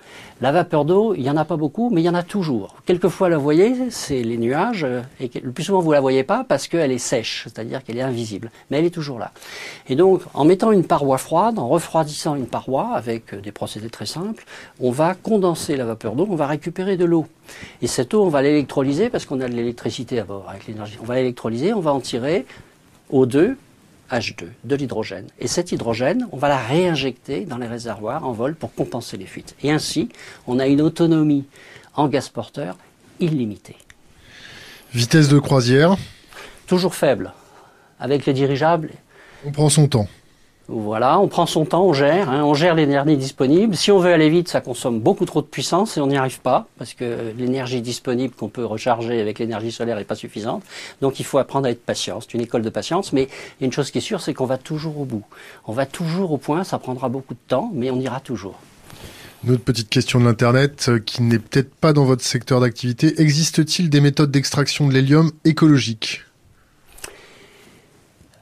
La 0.41 0.51
vapeur 0.51 0.85
d'eau, 0.85 1.13
il 1.15 1.23
n'y 1.23 1.29
en 1.29 1.37
a 1.37 1.45
pas 1.45 1.55
beaucoup, 1.55 1.89
mais 1.89 2.01
il 2.01 2.03
y 2.03 2.09
en 2.09 2.13
a 2.13 2.23
toujours. 2.23 2.75
Quelquefois, 2.85 3.29
la 3.29 3.37
voyez, 3.37 3.89
c'est 3.89 4.21
les 4.21 4.37
nuages, 4.37 4.85
et 5.19 5.31
le 5.41 5.51
plus 5.51 5.63
souvent, 5.63 5.79
vous 5.79 5.89
ne 5.89 5.95
la 5.95 6.01
voyez 6.01 6.23
pas 6.23 6.43
parce 6.43 6.67
qu'elle 6.67 6.91
est 6.91 6.97
sèche, 6.97 7.43
c'est-à-dire 7.45 7.83
qu'elle 7.83 7.97
est 7.97 8.01
invisible. 8.01 8.51
Mais 8.69 8.79
elle 8.79 8.85
est 8.85 8.93
toujours 8.93 9.19
là. 9.19 9.31
Et 9.87 9.95
donc, 9.95 10.21
en 10.33 10.43
mettant 10.43 10.71
une 10.71 10.83
paroi 10.83 11.17
froide, 11.17 11.57
en 11.57 11.69
refroidissant 11.69 12.35
une 12.35 12.47
paroi, 12.47 12.91
avec 12.93 13.33
des 13.35 13.51
procédés 13.51 13.89
très 13.89 14.05
simples, 14.05 14.45
on 14.79 14.91
va 14.91 15.15
condenser 15.15 15.77
la 15.77 15.85
vapeur 15.85 16.15
d'eau, 16.15 16.27
on 16.29 16.35
va 16.35 16.47
récupérer 16.47 16.97
de 16.97 17.05
l'eau. 17.05 17.25
Et 17.81 17.87
cette 17.87 18.13
eau, 18.13 18.23
on 18.23 18.29
va 18.29 18.41
l'électrolyser 18.41 19.09
parce 19.09 19.25
qu'on 19.25 19.39
a 19.41 19.47
de 19.47 19.53
l'électricité 19.53 20.19
à 20.19 20.23
bord 20.23 20.45
avec 20.49 20.67
l'énergie. 20.67 20.97
On 21.01 21.05
va 21.05 21.15
l'électrolyser, 21.15 21.73
on 21.73 21.79
va 21.79 21.93
en 21.93 21.99
tirer 21.99 22.45
O2 23.11 23.55
H2, 24.13 24.45
de 24.63 24.75
l'hydrogène. 24.75 25.27
Et 25.39 25.47
cet 25.47 25.71
hydrogène, 25.71 26.27
on 26.31 26.37
va 26.37 26.49
la 26.49 26.57
réinjecter 26.57 27.45
dans 27.45 27.57
les 27.57 27.67
réservoirs 27.67 28.25
en 28.25 28.31
vol 28.31 28.55
pour 28.55 28.73
compenser 28.73 29.17
les 29.17 29.25
fuites. 29.25 29.55
Et 29.63 29.71
ainsi, 29.71 30.09
on 30.47 30.59
a 30.59 30.67
une 30.67 30.81
autonomie 30.81 31.45
en 31.95 32.07
gaz 32.07 32.29
porteur 32.29 32.77
illimitée. 33.19 33.77
Vitesse 34.93 35.27
de 35.27 35.39
croisière? 35.39 35.97
Toujours 36.67 36.95
faible. 36.95 37.33
Avec 37.99 38.25
les 38.25 38.33
dirigeables. 38.33 38.91
On 39.45 39.51
prend 39.51 39.69
son 39.69 39.87
temps. 39.87 40.07
Voilà, 40.69 41.19
on 41.19 41.27
prend 41.27 41.45
son 41.45 41.65
temps, 41.65 41.83
on 41.83 41.91
gère, 41.91 42.29
hein, 42.29 42.41
on 42.45 42.53
gère 42.53 42.73
l'énergie 42.73 43.17
disponible. 43.17 43.75
Si 43.75 43.91
on 43.91 43.99
veut 43.99 44.13
aller 44.13 44.29
vite, 44.29 44.47
ça 44.47 44.61
consomme 44.61 45.01
beaucoup 45.01 45.25
trop 45.25 45.41
de 45.41 45.47
puissance 45.47 45.97
et 45.97 46.01
on 46.01 46.07
n'y 46.07 46.15
arrive 46.15 46.39
pas 46.39 46.67
parce 46.77 46.93
que 46.93 47.33
l'énergie 47.37 47.81
disponible 47.81 48.33
qu'on 48.33 48.47
peut 48.47 48.63
recharger 48.63 49.19
avec 49.19 49.39
l'énergie 49.39 49.73
solaire 49.73 49.97
n'est 49.97 50.05
pas 50.05 50.15
suffisante. 50.15 50.63
Donc 51.01 51.19
il 51.19 51.25
faut 51.25 51.37
apprendre 51.37 51.67
à 51.67 51.71
être 51.71 51.83
patient. 51.83 52.21
C'est 52.21 52.33
une 52.33 52.41
école 52.41 52.61
de 52.61 52.69
patience, 52.69 53.11
mais 53.11 53.27
une 53.59 53.73
chose 53.73 53.91
qui 53.91 53.97
est 53.97 54.01
sûre, 54.01 54.21
c'est 54.21 54.33
qu'on 54.33 54.45
va 54.45 54.57
toujours 54.57 54.99
au 54.99 55.05
bout. 55.05 55.25
On 55.67 55.73
va 55.73 55.85
toujours 55.85 56.31
au 56.31 56.37
point, 56.37 56.63
ça 56.63 56.79
prendra 56.79 57.09
beaucoup 57.09 57.33
de 57.33 57.39
temps, 57.45 57.69
mais 57.73 57.91
on 57.91 57.99
ira 57.99 58.21
toujours. 58.21 58.57
Une 59.43 59.51
autre 59.51 59.63
petite 59.65 59.89
question 59.89 60.21
de 60.21 60.25
l'Internet 60.25 60.85
euh, 60.87 60.99
qui 60.99 61.21
n'est 61.21 61.39
peut-être 61.39 61.75
pas 61.75 61.91
dans 61.91 62.05
votre 62.05 62.23
secteur 62.23 62.61
d'activité. 62.61 63.19
Existe-t-il 63.21 63.89
des 63.89 63.99
méthodes 63.99 64.31
d'extraction 64.31 64.87
de 64.87 64.93
l'hélium 64.93 65.31
écologiques 65.43 66.21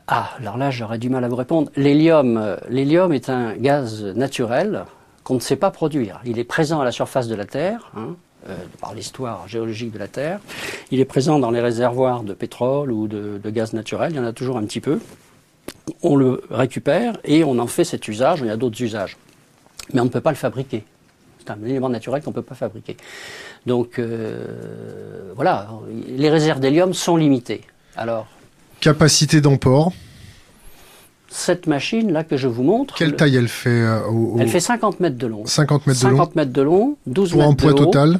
ah, 0.08 0.32
alors 0.40 0.58
là, 0.58 0.72
j'aurais 0.72 0.98
du 0.98 1.10
mal 1.10 1.24
à 1.24 1.28
vous 1.28 1.36
répondre. 1.36 1.72
L'hélium, 1.76 2.38
euh, 2.38 2.58
l'hélium 2.70 3.14
est 3.14 3.30
un 3.30 3.56
gaz 3.56 4.04
naturel 4.04 4.86
qu'on 5.24 5.36
ne 5.36 5.40
sait 5.40 5.56
pas 5.56 5.72
produire. 5.72 6.20
Il 6.26 6.40
est 6.40 6.44
présent 6.44 6.82
à 6.82 6.86
la 6.86 6.92
surface 6.92 7.28
de 7.28 7.36
la 7.36 7.46
Terre, 7.46 7.92
hein, 7.96 8.16
euh, 8.50 8.56
par 8.80 8.94
l'histoire 8.94 9.48
géologique 9.48 9.92
de 9.92 10.00
la 10.00 10.08
Terre. 10.08 10.40
Il 10.90 11.00
est 11.00 11.06
présent 11.06 11.40
dans 11.40 11.52
les 11.52 11.62
réservoirs 11.62 12.24
de 12.24 12.34
pétrole 12.34 12.92
ou 12.92 13.08
de, 13.08 13.40
gaz 13.46 13.74
naturel. 13.74 14.12
Il 14.12 14.18
y 14.18 14.20
en 14.20 14.26
a 14.26 14.34
toujours 14.34 14.58
un 14.58 14.64
petit 14.64 14.82
peu. 14.82 15.00
On 16.02 16.16
le 16.16 16.44
récupère 16.50 17.18
et 17.24 17.44
on 17.44 17.60
en 17.60 17.68
fait 17.68 17.84
cet 17.84 18.08
usage. 18.08 18.40
Il 18.42 18.48
y 18.48 18.50
a 18.50 18.58
d'autres 18.58 18.82
usages. 18.82 19.18
Mais 19.94 20.02
on 20.02 20.06
ne 20.06 20.10
peut 20.10 20.22
pas 20.22 20.32
le 20.32 20.38
fabriquer. 20.38 20.84
C'est 21.40 21.52
un 21.52 21.64
élément 21.64 21.90
naturel 21.90 22.22
qu'on 22.22 22.32
ne 22.32 22.36
peut 22.36 22.42
pas 22.42 22.56
fabriquer. 22.56 22.98
Donc 23.66 24.00
euh, 24.00 25.34
voilà, 25.36 25.70
les 26.08 26.30
réserves 26.30 26.60
d'hélium 26.60 26.94
sont 26.94 27.18
limitées. 27.18 27.62
Alors, 27.96 28.28
Capacité 28.82 29.42
d'emport 29.42 29.94
cette 31.34 31.66
machine 31.66 32.12
là 32.12 32.26
que 32.26 32.36
je 32.36 32.50
vous 32.50 32.62
montre. 32.62 32.94
Quelle 32.94 33.16
taille 33.16 33.38
elle 33.38 33.48
fait 33.48 33.70
euh, 33.70 34.02
Elle 34.38 34.50
fait 34.50 34.60
50 34.60 35.00
mètres 35.00 35.18
de 35.18 35.28
long. 35.28 35.46
50 35.46 35.88
mètres 35.88 36.02
de 36.02 36.08
long. 36.10 36.18
50 36.18 36.36
mètres 36.36 36.52
de 36.52 36.62
long, 36.62 36.98
12 37.08 37.32
Pour 37.32 37.44
un 37.44 37.54
poids 37.54 37.74
total 37.74 38.20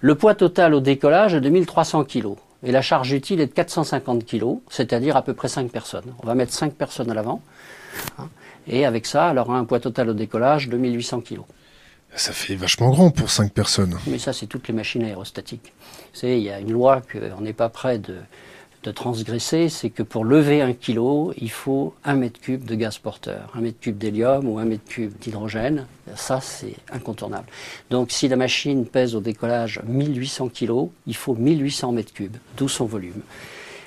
Le 0.00 0.14
poids 0.14 0.34
total 0.34 0.72
au 0.72 0.80
décollage 0.80 1.34
est 1.34 1.42
de 1.42 1.48
1300 1.50 2.04
kg. 2.04 2.28
Et 2.64 2.72
la 2.72 2.80
charge 2.80 3.12
utile 3.12 3.40
est 3.40 3.48
de 3.48 3.52
450 3.52 4.24
kg, 4.24 4.60
c'est-à-dire 4.70 5.16
à 5.16 5.22
peu 5.22 5.34
près 5.34 5.48
5 5.48 5.70
personnes. 5.70 6.14
On 6.22 6.26
va 6.26 6.34
mettre 6.34 6.54
5 6.54 6.72
personnes 6.72 7.10
à 7.10 7.14
l'avant. 7.14 7.42
Et 8.66 8.86
avec 8.86 9.04
ça, 9.04 9.30
elle 9.30 9.38
aura 9.38 9.58
un 9.58 9.64
poids 9.64 9.80
total 9.80 10.08
au 10.08 10.14
décollage 10.14 10.68
de 10.70 10.78
1800 10.78 11.20
kg. 11.20 11.40
Ça 12.14 12.32
fait 12.32 12.54
vachement 12.54 12.90
grand 12.90 13.10
pour 13.10 13.30
5 13.30 13.52
personnes. 13.52 13.98
Mais 14.06 14.18
ça, 14.18 14.32
c'est 14.32 14.46
toutes 14.46 14.68
les 14.68 14.74
machines 14.74 15.02
aérostatiques. 15.02 15.72
Vous 16.14 16.20
savez, 16.20 16.38
il 16.38 16.44
y 16.44 16.50
a 16.50 16.60
une 16.60 16.72
loi 16.72 17.02
qu'on 17.12 17.42
n'est 17.42 17.52
pas 17.52 17.68
près 17.68 17.98
de, 17.98 18.16
de 18.82 18.90
transgresser, 18.90 19.68
c'est 19.68 19.90
que 19.90 20.02
pour 20.02 20.24
lever 20.24 20.60
un 20.60 20.72
kilo, 20.72 21.32
il 21.38 21.50
faut 21.50 21.94
un 22.04 22.14
mètre 22.14 22.40
cube 22.40 22.64
de 22.64 22.74
gaz 22.74 22.98
porteur, 22.98 23.50
un 23.54 23.60
mètre 23.60 23.78
cube 23.80 23.98
d'hélium 23.98 24.48
ou 24.48 24.58
un 24.58 24.64
mètre 24.64 24.84
cube 24.84 25.12
d'hydrogène. 25.20 25.86
Ça, 26.16 26.40
c'est 26.40 26.74
incontournable. 26.92 27.46
Donc, 27.90 28.10
si 28.10 28.28
la 28.28 28.36
machine 28.36 28.86
pèse 28.86 29.14
au 29.14 29.20
décollage 29.20 29.80
1800 29.86 30.48
kilos, 30.48 30.88
il 31.06 31.14
faut 31.14 31.34
1800 31.34 31.92
mètres 31.92 32.12
cubes, 32.12 32.36
d'où 32.56 32.68
son 32.68 32.86
volume 32.86 33.22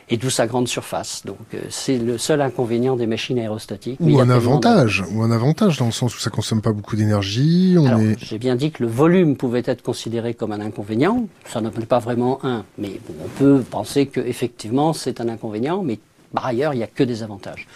et 0.09 0.17
d'où 0.17 0.29
sa 0.29 0.47
grande 0.47 0.67
surface. 0.67 1.23
Donc 1.25 1.37
euh, 1.53 1.61
c'est 1.69 1.97
le 1.97 2.17
seul 2.17 2.41
inconvénient 2.41 2.95
des 2.95 3.07
machines 3.07 3.39
aérostatiques. 3.39 3.99
Ou 3.99 4.19
un 4.19 4.29
avantage, 4.29 5.03
ou 5.11 5.23
un 5.23 5.31
avantage 5.31 5.77
dans 5.77 5.87
le 5.87 5.91
sens 5.91 6.15
où 6.15 6.19
ça 6.19 6.29
consomme 6.29 6.61
pas 6.61 6.71
beaucoup 6.71 6.95
d'énergie. 6.95 7.75
Est... 7.75 8.17
J'ai 8.19 8.37
bien 8.37 8.55
dit 8.55 8.71
que 8.71 8.83
le 8.83 8.89
volume 8.89 9.35
pouvait 9.35 9.63
être 9.65 9.81
considéré 9.81 10.33
comme 10.33 10.51
un 10.51 10.61
inconvénient. 10.61 11.27
Ça 11.47 11.61
n'en 11.61 11.69
est 11.69 11.85
pas 11.85 11.99
vraiment 11.99 12.39
un, 12.43 12.63
mais 12.77 12.99
on 13.23 13.27
peut 13.39 13.63
penser 13.69 14.05
que 14.05 14.19
effectivement 14.19 14.93
c'est 14.93 15.21
un 15.21 15.29
inconvénient. 15.29 15.81
Mais 15.83 15.99
par 16.33 16.45
ailleurs, 16.45 16.73
il 16.73 16.77
n'y 16.77 16.83
a 16.83 16.87
que 16.87 17.03
des 17.03 17.23
avantages. 17.23 17.67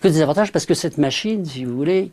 Que 0.00 0.08
des 0.08 0.22
avantages 0.22 0.52
parce 0.52 0.66
que 0.66 0.74
cette 0.74 0.98
machine, 0.98 1.44
si 1.44 1.64
vous 1.64 1.76
voulez, 1.76 2.10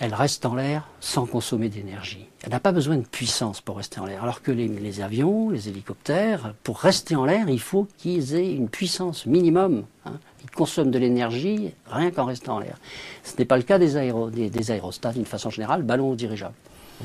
elle 0.00 0.14
reste 0.14 0.46
en 0.46 0.54
l'air 0.54 0.88
sans 1.00 1.26
consommer 1.26 1.68
d'énergie. 1.68 2.26
Elle 2.42 2.52
n'a 2.52 2.60
pas 2.60 2.72
besoin 2.72 2.96
de 2.96 3.04
puissance 3.04 3.60
pour 3.60 3.76
rester 3.76 4.00
en 4.00 4.06
l'air. 4.06 4.22
Alors 4.22 4.40
que 4.40 4.50
les, 4.50 5.02
avions, 5.02 5.50
les 5.50 5.68
hélicoptères, 5.68 6.54
pour 6.64 6.78
rester 6.78 7.14
en 7.16 7.26
l'air, 7.26 7.50
il 7.50 7.60
faut 7.60 7.86
qu'ils 7.98 8.34
aient 8.34 8.54
une 8.54 8.70
puissance 8.70 9.26
minimum. 9.26 9.84
Hein. 10.06 10.14
Ils 10.42 10.50
consomment 10.50 10.90
de 10.90 10.98
l'énergie 10.98 11.74
rien 11.86 12.10
qu'en 12.10 12.24
restant 12.24 12.56
en 12.56 12.60
l'air. 12.60 12.78
Ce 13.24 13.36
n'est 13.38 13.44
pas 13.44 13.58
le 13.58 13.62
cas 13.62 13.78
des, 13.78 14.48
des, 14.48 14.70
aérostats 14.70 15.12
d'une 15.12 15.26
façon 15.26 15.50
générale, 15.50 15.82
ballons 15.82 16.14
dirigeables. 16.14 16.54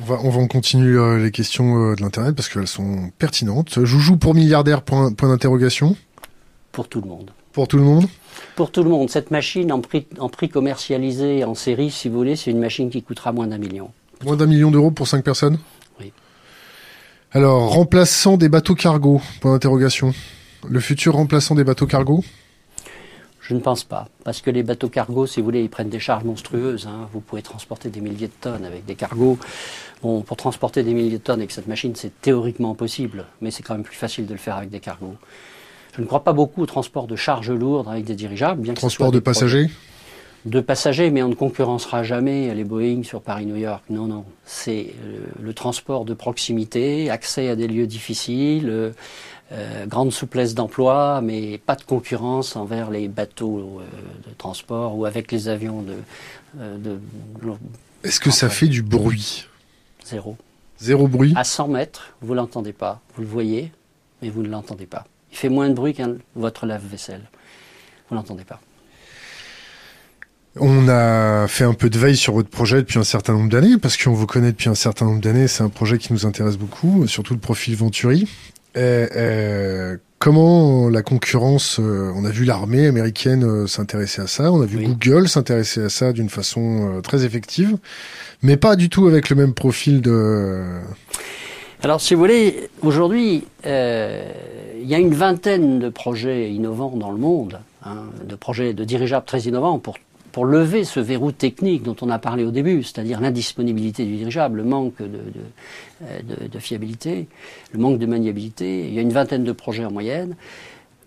On 0.02 0.06
va, 0.06 0.20
on 0.24 0.30
va 0.30 0.48
continuer 0.48 0.98
euh, 0.98 1.22
les 1.22 1.32
questions 1.32 1.92
euh, 1.92 1.96
de 1.96 2.02
l'Internet 2.02 2.34
parce 2.34 2.48
qu'elles 2.48 2.68
sont 2.68 3.12
pertinentes. 3.18 3.84
Joujou 3.84 4.16
pour 4.16 4.34
milliardaire, 4.36 4.82
point 4.84 5.12
d'interrogation 5.12 5.98
Pour 6.72 6.88
tout 6.88 7.02
le 7.02 7.10
monde. 7.10 7.32
Pour 7.56 7.70
tout 7.70 7.78
le 7.78 7.84
monde 7.84 8.06
Pour 8.58 8.70
tout 8.70 8.84
le 8.84 8.90
monde. 8.90 9.10
Cette 9.10 9.32
machine 9.32 9.72
en 9.72 9.80
prix, 9.80 10.06
en 10.20 10.28
prix 10.28 10.50
commercialisé 10.50 11.46
en 11.46 11.56
série, 11.56 11.90
si 11.90 12.10
vous 12.10 12.18
voulez, 12.18 12.36
c'est 12.36 12.52
une 12.52 12.60
machine 12.60 12.90
qui 12.90 13.02
coûtera 13.02 13.32
moins 13.32 13.48
d'un 13.48 13.58
million. 13.58 13.92
Moins 14.26 14.36
d'un 14.36 14.46
million 14.46 14.72
d'euros 14.72 14.92
pour 14.92 15.08
cinq 15.08 15.24
personnes 15.24 15.58
Oui. 16.02 16.12
Alors, 17.32 17.70
remplaçant 17.70 18.36
des 18.36 18.50
bateaux 18.50 18.76
cargo, 18.76 19.22
point 19.40 19.54
d'interrogation. 19.54 20.14
Le 20.68 20.82
futur 20.82 21.14
remplaçant 21.14 21.56
des 21.56 21.64
bateaux 21.64 21.88
cargo 21.88 22.26
je 23.48 23.54
ne 23.54 23.60
pense 23.60 23.84
pas, 23.84 24.10
parce 24.24 24.42
que 24.42 24.50
les 24.50 24.64
bateaux 24.64 24.90
cargo, 24.90 25.28
si 25.28 25.40
vous 25.40 25.46
voulez, 25.46 25.62
ils 25.62 25.70
prennent 25.70 25.90
des 25.90 26.00
charges 26.00 26.24
monstrueuses. 26.24 26.88
Hein. 26.88 27.08
Vous 27.14 27.20
pouvez 27.20 27.44
transporter 27.44 27.90
des 27.90 28.02
milliers 28.02 28.26
de 28.26 28.34
tonnes 28.42 28.66
avec 28.66 28.86
des 28.86 28.96
cargos. 28.96 29.38
Bon, 30.02 30.22
pour 30.22 30.36
transporter 30.36 30.82
des 30.82 30.96
milliers 30.96 31.20
de 31.20 31.24
tonnes 31.24 31.42
avec 31.42 31.52
cette 31.52 31.68
machine, 31.68 31.94
c'est 31.96 32.20
théoriquement 32.22 32.74
possible, 32.74 33.26
mais 33.42 33.52
c'est 33.52 33.62
quand 33.62 33.76
même 33.76 33.84
plus 33.84 33.96
facile 33.96 34.26
de 34.26 34.34
le 34.34 34.40
faire 34.40 34.56
avec 34.56 34.72
des 34.72 34.80
cargos. 34.80 35.14
Je 35.96 36.02
ne 36.02 36.08
crois 36.08 36.24
pas 36.26 36.34
beaucoup 36.34 36.62
au 36.62 36.66
transport 36.66 37.08
de 37.08 37.16
charges 37.16 37.52
lourdes 37.52 37.88
avec 37.88 38.04
des 38.04 38.16
dirigeables. 38.16 38.62
Bien 38.62 38.74
transport 38.74 39.12
de 39.14 39.20
passagers 39.20 39.70
De 40.46 40.60
passagers, 40.60 41.10
mais 41.10 41.24
on 41.24 41.30
ne 41.30 41.36
concurrencera 41.36 42.04
jamais 42.04 42.54
les 42.54 42.66
Boeing 42.66 43.04
sur 43.04 43.22
Paris-New 43.22 43.56
York. 43.56 43.82
Non, 43.90 44.06
non. 44.06 44.26
C'est 44.44 44.94
euh, 45.06 45.20
le, 45.42 45.54
transport 45.54 46.04
de 46.04 46.14
proximité, 46.14 47.10
accès 47.10 47.48
à 47.48 47.56
des 47.56 47.68
lieux 47.68 47.88
difficiles, 47.88 48.68
euh, 48.70 48.92
euh, 49.54 49.86
grande 49.86 50.12
souplesse 50.12 50.54
d'emploi, 50.54 51.22
mais 51.22 51.60
pas 51.60 51.76
de 51.76 51.84
concurrence 51.84 52.58
envers 52.58 52.92
les 52.92 53.08
bateaux 53.08 53.80
de 54.28 54.34
transport 54.34 54.98
ou 54.98 55.06
avec 55.06 55.32
les 55.32 55.48
avions 55.48 55.82
de. 55.82 55.96
de 56.60 57.00
Est-ce 58.04 58.20
que 58.20 58.32
ça 58.32 58.50
fait 58.50 58.68
du 58.68 58.82
bruit? 58.82 59.48
Zéro. 60.04 60.36
Zéro 60.78 61.08
bruit? 61.08 61.32
À 61.38 61.46
100 61.46 61.70
mètres, 61.70 62.14
vous 62.22 62.34
l'entendez 62.34 62.74
pas. 62.74 63.00
Vous 63.16 63.22
le 63.22 63.28
voyez, 63.30 63.72
mais 64.22 64.30
vous 64.30 64.44
ne 64.44 64.50
l'entendez 64.50 64.88
pas. 64.88 65.06
Il 65.32 65.38
fait 65.38 65.50
moins 65.50 65.70
de 65.70 65.74
bruit 65.74 65.94
qu'un 65.94 66.16
votre 66.36 66.66
lave-vaisselle. 66.66 67.24
Vous 68.10 68.16
n'entendez 68.16 68.44
pas. 68.44 68.60
On 70.58 70.88
a 70.88 71.48
fait 71.48 71.66
un 71.66 71.74
peu 71.74 71.90
de 71.90 71.98
veille 71.98 72.16
sur 72.16 72.34
votre 72.34 72.50
projet 72.50 72.78
depuis 72.78 72.98
un 72.98 73.04
certain 73.04 73.34
nombre 73.34 73.50
d'années, 73.50 73.78
parce 73.78 73.98
qu'on 73.98 74.14
vous 74.14 74.26
connaît 74.26 74.52
depuis 74.52 74.70
un 74.70 74.76
certain 74.76 75.06
nombre 75.06 75.20
d'années. 75.20 75.48
C'est 75.48 75.64
un 75.64 75.70
projet 75.70 75.98
qui 75.98 76.14
nous 76.14 76.26
intéresse 76.26 76.56
beaucoup, 76.56 77.08
surtout 77.08 77.34
le 77.34 77.42
profil 77.42 77.76
Venturi. 77.76 78.30
Euh, 78.78 79.98
comment 80.20 80.90
la 80.90 81.02
concurrence, 81.02 81.80
euh, 81.80 82.12
on 82.16 82.26
a 82.26 82.30
vu 82.30 82.46
l'armée 82.46 82.88
américaine 82.88 83.44
euh, 83.44 83.68
s'intéresser 83.68 84.22
à 84.22 84.28
ça, 84.28 84.52
on 84.52 84.62
a 84.62 84.66
vu 84.66 84.84
Google 84.84 85.30
s'intéresser 85.30 85.84
à 85.84 85.90
ça 85.90 86.12
d'une 86.12 86.30
façon 86.30 87.00
très 87.04 87.24
effective, 87.24 87.78
mais 88.42 88.58
pas 88.58 88.76
du 88.76 88.90
tout 88.90 89.08
avec 89.08 89.30
le 89.30 89.36
même 89.36 89.54
profil 89.54 90.02
de... 90.02 90.64
Alors, 91.84 92.02
si 92.02 92.14
vous 92.14 92.20
voulez, 92.20 92.70
aujourd'hui, 92.82 93.44
euh, 93.66 94.32
il 94.82 94.88
y 94.88 94.96
a 94.96 95.00
une 95.00 95.14
vingtaine 95.14 95.80
de 95.80 95.90
projets 95.90 96.52
innovants 96.52 96.96
dans 96.96 97.12
le 97.12 97.18
monde, 97.18 97.60
hein, 97.84 98.06
de 98.24 98.36
projets 98.36 98.74
de 98.74 98.84
dirigeables 98.84 99.26
très 99.26 99.42
innovants 99.42 99.78
pour, 99.80 99.98
pour 100.32 100.46
lever 100.46 100.84
ce 100.84 101.00
verrou 101.00 101.32
technique 101.32 101.84
dont 101.84 101.96
on 102.02 102.10
a 102.10 102.18
parlé 102.18 102.44
au 102.44 102.52
début, 102.52 102.82
c'est-à-dire 102.84 103.20
l'indisponibilité 103.20 104.06
du 104.06 104.16
dirigeable, 104.16 104.58
le 104.58 104.64
manque 104.64 105.02
de, 105.02 105.20
de, 106.24 106.48
de, 106.48 106.60
fiabilité, 106.60 107.28
le 107.72 107.80
manque 107.80 108.00
de 108.00 108.06
maniabilité. 108.06 108.88
Il 108.88 108.94
y 108.94 109.00
a 109.00 109.02
une 109.02 109.14
vingtaine 109.14 109.44
de 109.44 109.52
projets 109.52 109.86
en 109.86 109.92
moyenne, 109.92 110.36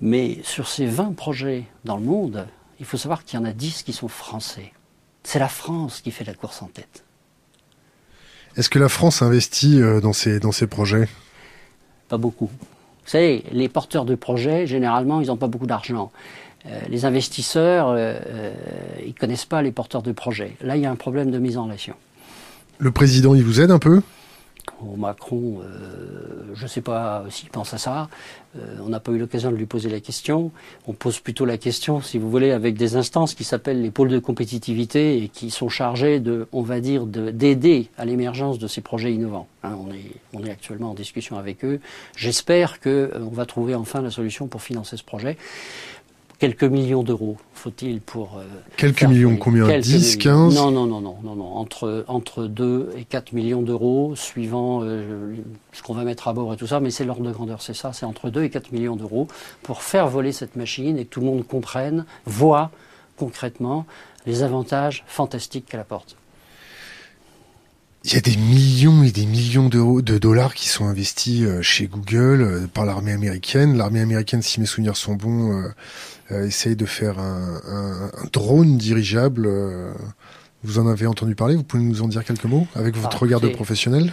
mais 0.01 0.39
sur 0.45 0.69
ces 0.69 0.87
20 0.87 1.17
projets 1.17 1.65
dans 1.85 1.97
le 1.97 2.05
monde, 2.05 2.47
il 2.79 2.87
faut 2.87 2.97
savoir 2.99 3.25
qu'il 3.25 3.39
y 3.39 3.43
en 3.43 3.47
a 3.47 3.53
10 3.53 3.83
qui 3.83 3.93
sont 3.93 4.09
français. 4.09 4.73
C'est 5.25 5.39
la 5.39 5.49
France 5.49 6.01
qui 6.01 6.11
fait 6.11 6.25
la 6.25 6.35
course 6.35 6.63
en 6.63 6.67
tête. 6.67 7.05
Est-ce 8.59 8.71
que 8.71 8.81
la 8.81 8.88
France 8.88 9.23
investit 9.23 9.81
euh, 9.81 10.00
dans 10.00 10.12
ces, 10.12 10.41
dans 10.41 10.50
ces 10.50 10.67
projets? 10.67 11.09
Pas 12.09 12.19
beaucoup. 12.19 12.47
Vous 12.47 13.11
savez, 13.11 13.45
les 13.53 13.69
porteurs 13.69 14.05
de 14.05 14.17
projets, 14.17 14.67
généralement, 14.67 15.21
ils 15.21 15.29
n'ont 15.29 15.37
pas 15.37 15.47
beaucoup 15.47 15.69
d'argent. 15.69 16.11
Euh, 16.67 16.81
les 16.88 17.05
investisseurs, 17.05 17.91
euh, 17.91 18.19
ils 19.00 19.11
ne 19.11 19.12
connaissent 19.12 19.45
pas 19.45 19.62
les 19.62 19.71
porteurs 19.71 20.03
de 20.03 20.11
projets. 20.11 20.57
Là, 20.61 20.77
il 20.77 20.83
y 20.83 20.87
a 20.87 20.91
un 20.91 20.97
problème 20.97 21.31
de 21.31 21.38
mise 21.38 21.57
en 21.57 21.65
relation. 21.65 21.95
Le 22.79 22.91
président, 22.91 23.37
il 23.37 23.45
vous 23.45 23.61
aide 23.61 23.71
un 23.71 23.79
peu? 23.79 24.03
Macron, 24.97 25.61
je 26.55 26.63
ne 26.63 26.69
sais 26.69 26.81
pas 26.81 27.25
s'il 27.31 27.49
pense 27.49 27.75
à 27.75 27.79
ça. 27.79 28.09
on 28.81 28.89
n'a 28.89 29.01
pas 29.01 29.13
eu 29.13 29.19
l'occasion 29.19 29.51
de 29.51 29.57
lui 29.57 29.67
poser 29.67 29.89
la 29.89 30.01
question. 30.01 30.51
On 30.87 30.93
pose 30.93 31.21
plutôt 31.21 31.45
la 31.45 31.59
question, 31.59 32.01
si 32.01 32.19
vous 32.19 32.31
voulez, 32.31 32.51
avec 32.51 32.77
des 32.77 32.97
instances 32.97 33.35
qui 33.35 33.45
s'appellent 33.45 33.83
les 33.83 33.91
pôles 33.91 34.09
de 34.09 34.19
compétitivité 34.19 35.23
et 35.23 35.29
qui 35.29 35.51
sont 35.51 35.69
chargés 35.69 36.21
de, 36.21 36.47
on 36.53 36.63
va 36.63 36.81
dire, 36.81 37.07
d'aider 37.07 37.89
à 37.99 38.05
l'émergence 38.05 38.59
de 38.59 38.67
ces 38.67 38.81
projets 38.81 39.13
innovants. 39.13 39.49
Hein, 39.63 39.77
on, 39.79 39.93
est, 39.93 40.13
on 40.33 40.45
est 40.45 40.51
actuellement 40.51 40.91
en 40.91 40.95
discussion 40.95 41.39
avec 41.39 41.65
eux. 41.65 41.81
J'espère 42.17 42.81
qu'on 42.81 43.31
va 43.33 43.47
trouver 43.47 43.75
enfin 43.75 44.01
la 44.01 44.11
solution 44.11 44.47
pour 44.47 44.63
financer 44.63 44.97
ce 44.97 45.05
projet 45.05 45.37
quelques 46.38 46.64
millions 46.64 47.02
d'euros, 47.02 47.37
faut-il 47.52 48.00
pour... 48.00 48.38
Euh, 48.38 48.45
quelques 48.76 49.02
millions, 49.02 49.37
combien? 49.37 49.78
10, 49.78 50.16
15 50.18 50.54
Non, 50.54 50.71
non, 50.71 50.87
non, 50.87 51.00
non, 51.00 51.18
non, 51.23 51.35
non, 51.35 51.57
entre, 51.57 52.04
entre 52.07 52.45
2 52.45 52.92
et 52.97 53.04
4 53.04 53.33
millions 53.33 53.62
d'euros, 53.62 54.14
suivant 54.14 54.80
euh, 54.83 55.35
ce 55.73 55.83
qu'on 55.83 55.95
va 55.95 56.04
mettre 56.04 56.28
à 56.28 56.33
bord 56.33 56.52
et 56.54 56.57
tout 56.57 56.68
ça, 56.68 56.80
mais 56.80 56.90
c'est 56.90 57.04
l'ordre 57.04 57.25
de 57.25 57.33
grandeur, 57.33 57.61
c'est 57.61 57.75
ça, 57.75 57.92
c'est 57.92 58.07
entre 58.07 58.30
2 58.30 58.45
et 58.45 58.50
4 58.50 58.73
millions 58.73 58.97
d'euros 58.97 59.26
pour 59.62 59.83
faire 59.83 60.09
voler 60.09 60.33
cette 60.33 60.54
machine 60.54 60.97
et 60.97 61.04
que 61.04 61.11
tout 61.11 61.21
le 61.21 61.26
monde 61.26 61.47
comprenne, 61.47 62.04
voit 62.25 62.71
concrètement 63.16 63.85
les 64.26 64.42
avantages 64.42 65.04
fantastiques 65.09 65.66
qu'elle 65.66 65.80
apporte. 65.80 66.16
Il 68.04 68.14
y 68.14 68.16
a 68.16 68.21
des 68.21 68.37
millions 68.37 69.02
et 69.02 69.11
des 69.11 69.26
millions 69.26 69.68
d'euros, 69.68 70.02
de 70.02 70.18
dollars 70.18 70.54
qui 70.54 70.68
sont 70.68 70.87
investis 70.87 71.42
euh, 71.42 71.62
chez 71.62 71.88
Google 71.88 72.68
par 72.73 72.87
l'armée 72.87 73.12
américaine. 73.12 73.76
L'armée 73.76 74.00
américaine, 74.00 74.40
si 74.40 74.61
mes 74.61 74.66
souvenirs 74.66 74.97
sont 74.97 75.14
bons, 75.14 75.73
euh, 76.31 76.47
essaye 76.47 76.77
de 76.77 76.85
faire 76.85 77.19
un, 77.19 77.61
un, 77.67 78.11
drone 78.33 78.77
dirigeable. 78.77 79.47
Euh, 79.47 79.93
vous 80.63 80.79
en 80.79 80.87
avez 80.87 81.07
entendu 81.07 81.35
parler 81.35 81.55
Vous 81.55 81.63
pouvez 81.63 81.83
nous 81.83 82.03
en 82.03 82.09
dire 82.09 82.25
quelques 82.25 82.45
mots 82.45 82.67
avec 82.75 82.97
votre 82.97 83.17
ah, 83.17 83.23
regard 83.23 83.41
de 83.41 83.49
professionnel? 83.49 84.13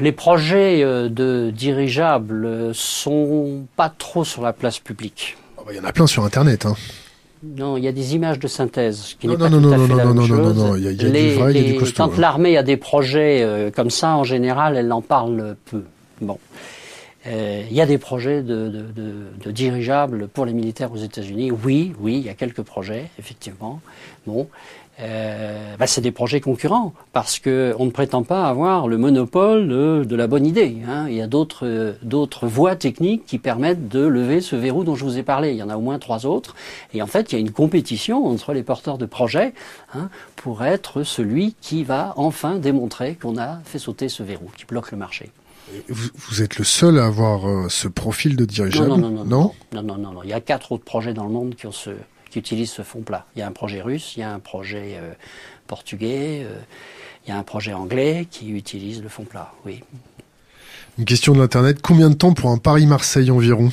Les 0.00 0.12
projets 0.12 0.82
euh, 0.82 1.08
de 1.08 1.52
dirigeables 1.54 2.74
sont 2.74 3.66
pas 3.76 3.88
trop 3.88 4.24
sur 4.24 4.42
la 4.42 4.52
place 4.52 4.80
publique. 4.80 5.36
Ah 5.58 5.62
bah, 5.64 5.72
il 5.72 5.76
y 5.76 5.80
en 5.80 5.84
a 5.84 5.92
plein 5.92 6.08
sur 6.08 6.24
Internet. 6.24 6.66
Hein. 6.66 6.74
Non, 7.44 7.76
il 7.76 7.84
y 7.84 7.88
a 7.88 7.92
des 7.92 8.14
images 8.14 8.40
de 8.40 8.48
synthèse 8.48 9.16
qui 9.20 9.28
n'est 9.28 9.36
pas 9.36 9.50
non, 9.50 9.60
tout 9.60 9.68
non, 9.68 9.72
à 9.72 9.76
non, 9.76 9.86
fait 9.86 9.94
la 9.94 10.04
même 10.06 10.26
chose. 10.26 10.30
Non, 10.30 10.54
non, 10.54 10.68
non, 10.68 10.76
il 10.76 10.84
y 10.84 10.88
a, 10.88 10.92
y 10.92 10.94
a 10.94 11.10
du 11.10 11.34
vrai, 11.34 11.54
il 11.54 11.62
y 11.62 11.68
a 11.68 11.72
du 11.72 11.78
costaud. 11.78 12.04
Quand 12.04 12.12
hein. 12.14 12.20
l'armée 12.20 12.56
a 12.56 12.62
des 12.62 12.78
projets 12.78 13.70
comme 13.76 13.90
ça, 13.90 14.16
en 14.16 14.24
général, 14.24 14.76
elle 14.76 14.90
en 14.92 15.02
parle 15.02 15.56
peu. 15.70 15.84
Bon. 16.20 16.38
Euh, 17.26 17.62
il 17.70 17.76
y 17.76 17.80
a 17.80 17.86
des 17.86 17.98
projets 17.98 18.42
de, 18.42 18.86
dirigeables 19.46 20.28
pour 20.28 20.44
les 20.44 20.52
militaires 20.52 20.92
aux 20.92 20.96
États-Unis. 20.96 21.50
Oui, 21.50 21.92
oui, 21.98 22.16
il 22.18 22.24
y 22.24 22.28
a 22.28 22.34
quelques 22.34 22.62
projets, 22.62 23.10
effectivement. 23.18 23.80
Bon, 24.26 24.48
euh, 25.00 25.74
bah, 25.76 25.86
c'est 25.86 26.02
des 26.02 26.12
projets 26.12 26.40
concurrents 26.40 26.92
parce 27.12 27.38
que 27.38 27.74
on 27.78 27.86
ne 27.86 27.90
prétend 27.90 28.22
pas 28.22 28.44
avoir 28.44 28.86
le 28.86 28.96
monopole 28.96 29.66
de, 30.06 30.16
la 30.16 30.26
bonne 30.26 30.46
idée. 30.46 30.76
Hein. 30.86 31.06
Il 31.08 31.14
y 31.14 31.22
a 31.22 31.26
d'autres 31.26 31.96
d'autres 32.02 32.46
voies 32.46 32.76
techniques 32.76 33.26
qui 33.26 33.38
permettent 33.38 33.88
de 33.88 34.04
lever 34.06 34.40
ce 34.40 34.54
verrou 34.54 34.84
dont 34.84 34.94
je 34.94 35.04
vous 35.04 35.18
ai 35.18 35.22
parlé. 35.22 35.50
Il 35.50 35.56
y 35.56 35.62
en 35.62 35.70
a 35.70 35.76
au 35.76 35.80
moins 35.80 35.98
trois 35.98 36.26
autres. 36.26 36.54
Et 36.92 37.02
en 37.02 37.06
fait, 37.06 37.32
il 37.32 37.36
y 37.36 37.38
a 37.38 37.40
une 37.40 37.50
compétition 37.50 38.26
entre 38.26 38.52
les 38.52 38.62
porteurs 38.62 38.98
de 38.98 39.06
projets 39.06 39.54
hein, 39.94 40.10
pour 40.36 40.62
être 40.62 41.02
celui 41.02 41.56
qui 41.60 41.84
va 41.84 42.12
enfin 42.16 42.56
démontrer 42.56 43.14
qu'on 43.14 43.38
a 43.38 43.60
fait 43.64 43.78
sauter 43.78 44.08
ce 44.08 44.22
verrou 44.22 44.50
qui 44.56 44.64
bloque 44.66 44.92
le 44.92 44.98
marché. 44.98 45.30
Vous, 45.88 46.42
êtes 46.42 46.58
le 46.58 46.64
seul 46.64 46.98
à 46.98 47.06
avoir 47.06 47.48
euh, 47.48 47.68
ce 47.68 47.88
profil 47.88 48.36
de 48.36 48.44
dirigeable 48.44 48.88
non 48.88 48.98
non 48.98 49.10
non, 49.10 49.24
non 49.24 49.54
non? 49.72 49.82
non, 49.82 50.12
non, 50.12 50.22
Il 50.22 50.30
y 50.30 50.34
a 50.34 50.40
quatre 50.40 50.72
autres 50.72 50.84
projets 50.84 51.14
dans 51.14 51.24
le 51.24 51.30
monde 51.30 51.54
qui, 51.54 51.66
ont 51.66 51.72
ce, 51.72 51.90
qui 52.30 52.38
utilisent 52.38 52.72
ce 52.72 52.82
fond 52.82 53.00
plat. 53.00 53.24
Il 53.34 53.38
y 53.38 53.42
a 53.42 53.46
un 53.46 53.52
projet 53.52 53.80
russe, 53.80 54.14
il 54.16 54.20
y 54.20 54.22
a 54.22 54.32
un 54.32 54.40
projet 54.40 54.96
euh, 54.96 55.12
portugais, 55.66 56.42
euh, 56.44 56.58
il 57.26 57.30
y 57.30 57.32
a 57.32 57.38
un 57.38 57.42
projet 57.42 57.72
anglais 57.72 58.26
qui 58.30 58.50
utilise 58.50 59.02
le 59.02 59.08
fond 59.08 59.24
plat, 59.24 59.52
oui. 59.64 59.82
Une 60.98 61.06
question 61.06 61.32
de 61.32 61.38
l'Internet. 61.38 61.80
Combien 61.82 62.10
de 62.10 62.14
temps 62.14 62.34
pour 62.34 62.50
un 62.50 62.58
Paris-Marseille 62.58 63.30
environ? 63.30 63.70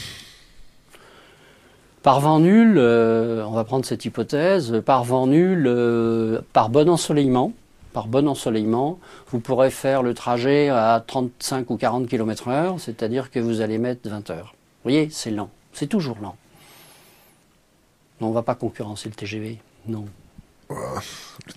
Par 2.01 2.19
vent 2.19 2.39
nul, 2.39 2.79
on 2.79 3.51
va 3.51 3.63
prendre 3.63 3.85
cette 3.85 4.05
hypothèse, 4.05 4.81
par 4.83 5.03
vent 5.03 5.27
nul, 5.27 5.69
par 6.51 6.69
bon 6.69 6.89
ensoleillement, 6.89 7.53
par 7.91 8.07
bon 8.07 8.27
ensoleillement, 8.27 8.99
vous 9.31 9.39
pourrez 9.39 9.69
faire 9.69 10.03
le 10.03 10.13
trajet 10.13 10.69
à 10.69 11.03
35 11.05 11.69
ou 11.69 11.77
40 11.77 12.07
km 12.07 12.47
heure, 12.47 12.79
c'est-à-dire 12.79 13.31
que 13.31 13.39
vous 13.39 13.61
allez 13.61 13.77
mettre 13.77 14.09
20 14.09 14.29
heures. 14.29 14.55
Vous 14.83 14.91
voyez, 14.91 15.09
c'est 15.11 15.31
lent. 15.31 15.49
C'est 15.73 15.87
toujours 15.87 16.17
lent. 16.21 16.35
On 18.19 18.29
ne 18.29 18.33
va 18.33 18.43
pas 18.43 18.55
concurrencer 18.55 19.09
le 19.09 19.15
TGV, 19.15 19.57
non. 19.87 20.05
Non, 20.69 20.75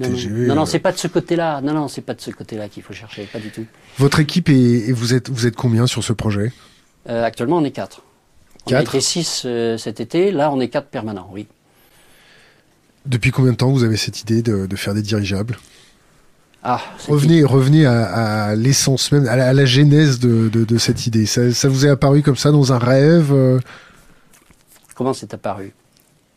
TGV, 0.09 0.47
non, 0.47 0.55
non, 0.55 0.63
euh, 0.63 0.67
c'est 0.67 0.79
pas 0.79 0.93
de 0.93 0.99
ce 0.99 1.09
côté-là. 1.09 1.61
Non, 1.61 1.73
non, 1.73 1.89
c'est 1.89 2.01
pas 2.01 2.15
de 2.15 2.21
ce 2.21 2.31
côté-là 2.31 2.69
qu'il 2.69 2.83
faut 2.83 2.95
chercher, 2.95 3.25
pas 3.25 3.39
du 3.39 3.51
tout. 3.51 3.65
Votre 3.99 4.21
équipe 4.21 4.49
est, 4.49 4.53
et 4.53 4.93
vous 4.93 5.15
êtes, 5.15 5.31
vous 5.31 5.47
êtes 5.47 5.57
combien 5.57 5.87
sur 5.87 6.03
ce 6.03 6.13
projet? 6.13 6.53
Euh, 7.09 7.23
actuellement, 7.23 7.59
on 7.59 7.65
est 7.65 7.71
quatre. 7.71 8.03
On 8.67 8.71
Quatre 8.71 8.95
était 8.95 9.01
six 9.01 9.43
euh, 9.45 9.77
cet 9.77 10.01
été. 10.01 10.31
Là, 10.33 10.51
on 10.51 10.59
est 10.61 10.69
quatre 10.69 10.89
permanents. 10.89 11.29
Oui. 11.33 11.47
Depuis 13.05 13.31
combien 13.31 13.53
de 13.53 13.57
temps 13.57 13.71
vous 13.71 13.85
avez 13.85 13.99
cette 13.99 14.23
idée 14.23 14.43
de, 14.43 14.67
de 14.67 14.77
faire 14.77 14.95
des 14.95 15.03
dirigeables? 15.03 15.59
Ah, 16.67 16.81
c'est 16.97 17.13
Revenez, 17.13 17.45
revenez 17.45 17.85
à, 17.85 18.47
à 18.47 18.55
l'essence 18.55 19.13
même, 19.13 19.29
à 19.29 19.37
la, 19.37 19.49
à 19.49 19.53
la 19.53 19.67
genèse 19.67 20.19
de, 20.19 20.49
de, 20.49 20.65
de 20.65 20.79
cette 20.79 21.07
idée. 21.07 21.27
Ça, 21.27 21.53
ça 21.53 21.69
vous 21.69 21.85
est 21.85 21.91
apparu 21.91 22.23
comme 22.23 22.37
ça 22.37 22.51
dans 22.51 22.73
un 22.73 22.79
rêve 22.79 23.33
euh, 23.33 23.61
Comment 24.95 25.13
c'est 25.13 25.35
apparu? 25.35 25.75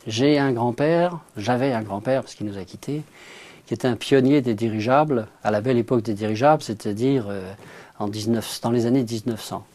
J'ai 0.05 0.37
un 0.37 0.51
grand-père, 0.51 1.19
j'avais 1.37 1.71
un 1.71 1.81
grand-père 1.81 2.23
parce 2.23 2.35
qu'il 2.35 2.45
nous 2.47 2.57
a 2.57 2.63
quittés, 2.63 3.03
qui 3.67 3.73
était 3.73 3.87
un 3.87 3.95
pionnier 3.95 4.41
des 4.41 4.53
dirigeables 4.53 5.27
à 5.43 5.51
la 5.51 5.61
belle 5.61 5.77
époque 5.77 6.01
des 6.01 6.13
dirigeables, 6.13 6.61
c'est-à-dire 6.61 7.27
euh, 7.29 7.51
en 7.99 8.07
19, 8.09 8.59
dans 8.63 8.71
les 8.71 8.85
années 8.85 9.03
1900. 9.03 9.65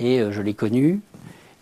Et 0.00 0.20
euh, 0.20 0.32
je 0.32 0.40
l'ai 0.42 0.54
connu 0.54 1.00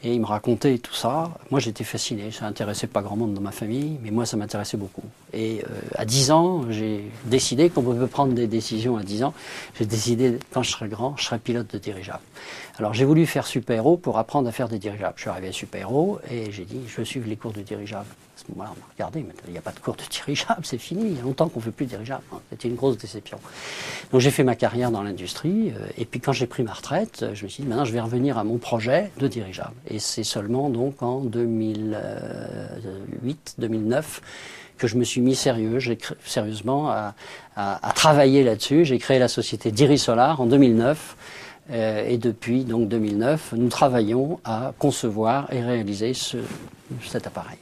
et 0.02 0.14
il 0.14 0.20
me 0.20 0.26
racontait 0.26 0.78
tout 0.78 0.94
ça. 0.94 1.30
Moi 1.50 1.60
j'étais 1.60 1.84
fasciné, 1.84 2.30
ça 2.30 2.44
n'intéressait 2.44 2.86
pas 2.86 3.02
grand 3.02 3.16
monde 3.16 3.34
dans 3.34 3.40
ma 3.40 3.50
famille, 3.50 3.98
mais 4.02 4.10
moi 4.10 4.26
ça 4.26 4.36
m'intéressait 4.36 4.76
beaucoup. 4.76 5.02
Et 5.32 5.62
euh, 5.64 5.80
à 5.96 6.04
10 6.04 6.30
ans, 6.30 6.70
j'ai 6.70 7.10
décidé 7.24 7.68
qu'on 7.70 7.82
pouvait 7.82 8.06
prendre 8.06 8.32
des 8.32 8.46
décisions 8.46 8.96
à 8.96 9.02
10 9.02 9.24
ans. 9.24 9.34
J'ai 9.78 9.86
décidé, 9.86 10.38
quand 10.52 10.62
je 10.62 10.70
serai 10.70 10.88
grand, 10.88 11.16
je 11.16 11.24
serai 11.24 11.38
pilote 11.38 11.72
de 11.72 11.78
dirigeable. 11.78 12.22
Alors 12.78 12.94
j'ai 12.94 13.04
voulu 13.04 13.26
faire 13.26 13.46
super 13.46 13.76
héros 13.76 13.96
pour 13.96 14.18
apprendre 14.18 14.48
à 14.48 14.52
faire 14.52 14.68
des 14.68 14.78
dirigeables. 14.78 15.14
Je 15.16 15.22
suis 15.22 15.30
arrivé 15.30 15.48
à 15.48 15.52
super 15.52 15.80
héros 15.80 16.20
et 16.30 16.52
j'ai 16.52 16.64
dit 16.64 16.80
je 16.86 16.96
veux 16.96 17.04
suivre 17.04 17.28
les 17.28 17.36
cours 17.36 17.52
de 17.52 17.62
dirigeable. 17.62 18.06
À 18.48 18.50
ce 18.50 18.56
moment-là, 18.56 18.70
on 18.74 18.78
m'a 18.80 18.86
regardé, 18.94 19.24
il 19.46 19.52
n'y 19.52 19.58
a 19.58 19.60
pas 19.60 19.72
de 19.72 19.78
cours 19.78 19.94
de 19.94 20.02
dirigeable, 20.10 20.62
c'est 20.64 20.78
fini. 20.78 21.02
Il 21.10 21.16
y 21.16 21.20
a 21.20 21.22
longtemps 21.22 21.48
qu'on 21.48 21.58
ne 21.60 21.64
fait 21.64 21.70
plus 21.70 21.84
de 21.84 21.90
dirigeable. 21.90 22.22
hein. 22.32 22.38
C'était 22.50 22.68
une 22.68 22.76
grosse 22.76 22.96
déception. 22.96 23.38
Donc 24.10 24.20
j'ai 24.22 24.30
fait 24.30 24.42
ma 24.44 24.54
carrière 24.56 24.90
dans 24.90 25.02
l'industrie 25.02 25.70
euh, 25.76 25.86
et 25.98 26.06
puis 26.06 26.18
quand 26.20 26.32
j'ai 26.32 26.46
pris 26.46 26.62
ma 26.62 26.72
retraite, 26.72 27.22
euh, 27.22 27.34
je 27.34 27.44
me 27.44 27.48
suis 27.50 27.62
dit 27.62 27.68
maintenant 27.68 27.84
je 27.84 27.92
vais 27.92 28.00
revenir 28.00 28.38
à 28.38 28.44
mon 28.44 28.56
projet 28.58 29.10
de 29.18 29.28
dirigeable. 29.28 29.74
Et 29.88 29.98
c'est 29.98 30.24
seulement 30.24 30.70
donc 30.70 31.02
en 31.02 31.20
2008, 31.20 33.54
2009 33.58 34.22
que 34.78 34.86
je 34.86 34.96
me 34.96 35.04
suis 35.04 35.20
mis 35.20 35.34
sérieux, 35.34 35.78
sérieusement 36.24 36.88
à, 36.90 37.14
travailler 37.96 38.44
là-dessus. 38.44 38.84
J'ai 38.84 38.98
créé 38.98 39.18
la 39.18 39.26
société 39.28 39.72
Dirisolar 39.72 40.40
en 40.40 40.46
2009. 40.46 41.16
Euh, 41.70 42.06
et 42.08 42.16
depuis 42.16 42.64
donc 42.64 42.88
2009, 42.88 43.52
nous 43.56 43.68
travaillons 43.68 44.40
à 44.44 44.72
concevoir 44.78 45.52
et 45.52 45.60
réaliser 45.60 46.14
ce- 46.14 46.38
cet 47.04 47.26
appareil. 47.26 47.58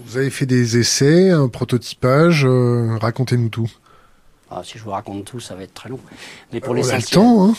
Vous 0.00 0.16
avez 0.16 0.30
fait 0.30 0.46
des 0.46 0.78
essais, 0.78 1.30
un 1.30 1.48
prototypage. 1.48 2.44
euh, 2.44 2.96
Racontez-nous 3.00 3.48
tout. 3.48 3.70
Ah, 4.50 4.62
si 4.64 4.78
je 4.78 4.84
vous 4.84 4.90
raconte 4.90 5.24
tout, 5.24 5.40
ça 5.40 5.54
va 5.54 5.62
être 5.62 5.74
très 5.74 5.88
long. 5.88 5.98
Mais 6.52 6.60
pour 6.60 6.70
On 6.70 6.72
a 6.72 6.76
le 6.76 6.82
l'essentiel, 6.82 7.20
temps. 7.20 7.48
Hein 7.50 7.54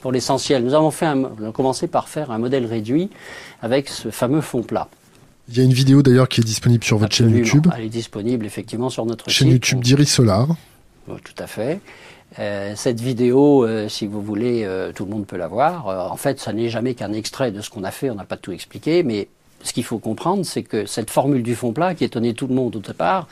pour 0.00 0.12
l'essentiel, 0.12 0.64
nous 0.64 0.72
avons 0.74 0.90
fait 0.90 1.06
un, 1.06 1.14
mo- 1.14 1.30
on 1.40 1.48
a 1.48 1.52
commencé 1.52 1.86
par 1.86 2.08
faire 2.08 2.30
un 2.30 2.38
modèle 2.38 2.64
réduit 2.66 3.10
avec 3.60 3.88
ce 3.88 4.10
fameux 4.10 4.40
fond 4.40 4.62
plat. 4.62 4.88
Il 5.48 5.58
y 5.58 5.60
a 5.60 5.64
une 5.64 5.72
vidéo 5.72 6.00
d'ailleurs 6.02 6.28
qui 6.28 6.40
est 6.40 6.44
disponible 6.44 6.84
sur 6.84 6.96
votre 6.98 7.14
chaîne. 7.14 7.30
YouTube. 7.36 7.66
Elle 7.76 7.84
est 7.84 7.88
disponible 7.88 8.46
effectivement 8.46 8.88
sur 8.88 9.04
notre 9.04 9.28
Chaîne 9.28 9.48
site. 9.48 9.52
YouTube 9.54 9.80
d'Iris 9.82 10.06
Solar. 10.06 10.46
Tout 11.06 11.34
à 11.42 11.46
fait. 11.46 11.80
Euh, 12.38 12.74
cette 12.76 13.00
vidéo, 13.00 13.64
euh, 13.66 13.88
si 13.88 14.06
vous 14.06 14.22
voulez, 14.22 14.62
euh, 14.64 14.92
tout 14.92 15.04
le 15.04 15.10
monde 15.10 15.26
peut 15.26 15.36
la 15.36 15.48
voir. 15.48 15.88
Euh, 15.88 16.08
en 16.08 16.16
fait, 16.16 16.38
ça 16.38 16.52
n'est 16.52 16.68
jamais 16.68 16.94
qu'un 16.94 17.12
extrait 17.12 17.50
de 17.50 17.60
ce 17.60 17.68
qu'on 17.68 17.82
a 17.82 17.90
fait. 17.90 18.08
On 18.10 18.14
n'a 18.14 18.24
pas 18.24 18.36
tout 18.36 18.52
expliqué, 18.52 19.02
mais 19.02 19.26
ce 19.62 19.72
qu'il 19.72 19.84
faut 19.84 19.98
comprendre, 19.98 20.44
c'est 20.44 20.62
que 20.62 20.86
cette 20.86 21.10
formule 21.10 21.42
du 21.42 21.54
fond 21.54 21.72
plat, 21.72 21.94
qui 21.94 22.04
étonnait 22.04 22.32
tout 22.32 22.46
le 22.46 22.54
monde 22.54 22.76
au 22.76 22.80
départ, 22.80 23.28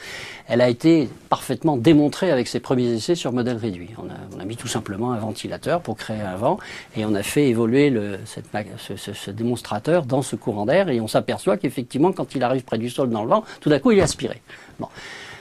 elle 0.47 0.61
a 0.61 0.69
été 0.69 1.09
parfaitement 1.29 1.77
démontrée 1.77 2.31
avec 2.31 2.49
ses 2.49 2.61
premiers 2.61 2.89
essais 2.93 3.15
sur 3.15 3.33
modèle 3.33 3.57
réduit. 3.57 3.91
On 3.99 4.41
a, 4.41 4.45
mis 4.45 4.57
tout 4.57 4.69
simplement 4.69 5.13
un 5.13 5.19
ventilateur 5.19 5.81
pour 5.81 5.97
créer 5.97 6.21
un 6.21 6.37
vent, 6.37 6.59
et 6.97 7.05
on 7.05 7.15
a 7.15 7.23
fait 7.23 7.49
évoluer 7.49 7.93
ce, 8.27 9.31
démonstrateur 9.31 10.05
dans 10.05 10.23
ce 10.23 10.37
courant 10.37 10.67
d'air, 10.67 10.89
et 10.89 11.01
on 11.01 11.09
s'aperçoit 11.09 11.57
qu'effectivement, 11.57 12.13
quand 12.13 12.35
il 12.35 12.43
arrive 12.43 12.63
près 12.63 12.79
du 12.79 12.91
sol 12.91 13.11
dans 13.11 13.23
le 13.23 13.29
vent, 13.29 13.45
tout 13.61 13.69
d'un 13.69 13.79
coup, 13.79 13.93
il 13.93 13.99
est 13.99 14.03
aspiré. 14.03 14.41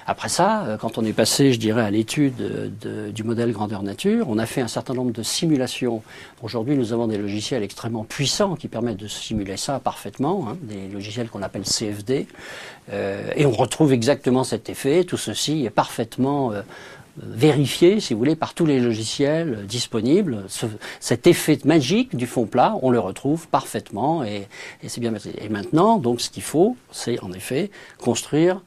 Après 0.09 0.29
ça, 0.29 0.63
euh, 0.63 0.77
quand 0.77 0.97
on 0.97 1.03
est 1.03 1.11
passé, 1.11 1.51
je 1.51 1.59
dirais, 1.59 1.81
à 1.81 1.91
l'étude 1.91 2.71
euh, 2.85 3.11
du 3.11 3.23
modèle 3.23 3.51
grandeur 3.51 3.83
nature, 3.83 4.27
on 4.29 4.37
a 4.37 4.45
fait 4.45 4.61
un 4.61 4.69
certain 4.69 4.93
nombre 4.93 5.11
de 5.11 5.21
simulations. 5.21 6.01
Aujourd'hui, 6.41 6.77
nous 6.77 6.93
avons 6.93 7.07
des 7.07 7.17
logiciels 7.17 7.61
extrêmement 7.61 8.05
puissants 8.05 8.55
qui 8.55 8.69
permettent 8.69 8.97
de 8.97 9.07
simuler 9.09 9.57
ça 9.57 9.81
parfaitement, 9.81 10.47
hein, 10.47 10.57
des 10.61 10.87
logiciels 10.87 11.27
qu'on 11.27 11.41
appelle 11.41 11.63
CFD, 11.63 12.25
euh, 12.93 13.29
et 13.35 13.45
on 13.45 13.51
retrouve 13.51 13.91
exactement 13.91 14.45
cet 14.45 14.69
effet. 14.69 15.03
Tout 15.03 15.17
ceci 15.17 15.65
est 15.65 15.69
parfaitement 15.69 16.53
vérifié, 17.17 17.99
si 17.99 18.13
vous 18.13 18.19
voulez, 18.19 18.35
par 18.35 18.53
tous 18.53 18.65
les 18.65 18.79
logiciels 18.79 19.65
disponibles. 19.65 20.43
Ce- 20.47 20.65
cet 20.99 21.27
effet 21.27 21.59
magique 21.65 22.15
du 22.15 22.27
fond 22.27 22.45
plat, 22.45 22.75
on 22.81 22.89
le 22.91 22.99
retrouve 22.99 23.47
parfaitement 23.47 24.23
et, 24.23 24.47
et 24.83 24.89
c'est 24.89 25.01
bien. 25.01 25.13
Et 25.39 25.49
maintenant, 25.49 25.97
donc, 25.97 26.21
ce 26.21 26.29
qu'il 26.29 26.43
faut, 26.43 26.75
c'est 26.91 27.19
en 27.23 27.31
effet 27.33 27.71
construire 27.99 28.61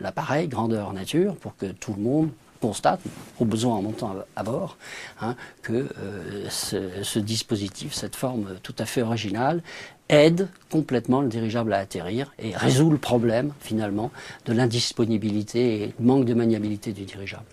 l'appareil 0.00 0.46
grandeur 0.48 0.92
nature 0.92 1.34
pour 1.36 1.56
que 1.56 1.66
tout 1.66 1.94
le 1.96 2.02
monde 2.02 2.30
constate, 2.60 3.00
au 3.40 3.46
besoin 3.46 3.76
en 3.76 3.82
montant 3.82 4.14
à, 4.36 4.42
bord, 4.42 4.76
hein, 5.22 5.34
que 5.62 5.72
euh, 5.72 6.44
ce, 6.50 6.76
ce 7.02 7.18
dispositif, 7.18 7.94
cette 7.94 8.14
forme 8.16 8.48
tout 8.62 8.74
à 8.78 8.84
fait 8.84 9.00
originale, 9.00 9.62
aide 10.10 10.46
complètement 10.70 11.22
le 11.22 11.28
dirigeable 11.28 11.72
à 11.72 11.78
atterrir 11.78 12.32
et 12.38 12.54
résout 12.54 12.90
le 12.90 12.98
problème 12.98 13.52
finalement 13.60 14.10
de 14.44 14.52
l'indisponibilité 14.52 15.82
et 15.84 15.94
manque 16.00 16.26
de 16.26 16.34
maniabilité 16.34 16.92
du 16.92 17.04
dirigeable. 17.04 17.44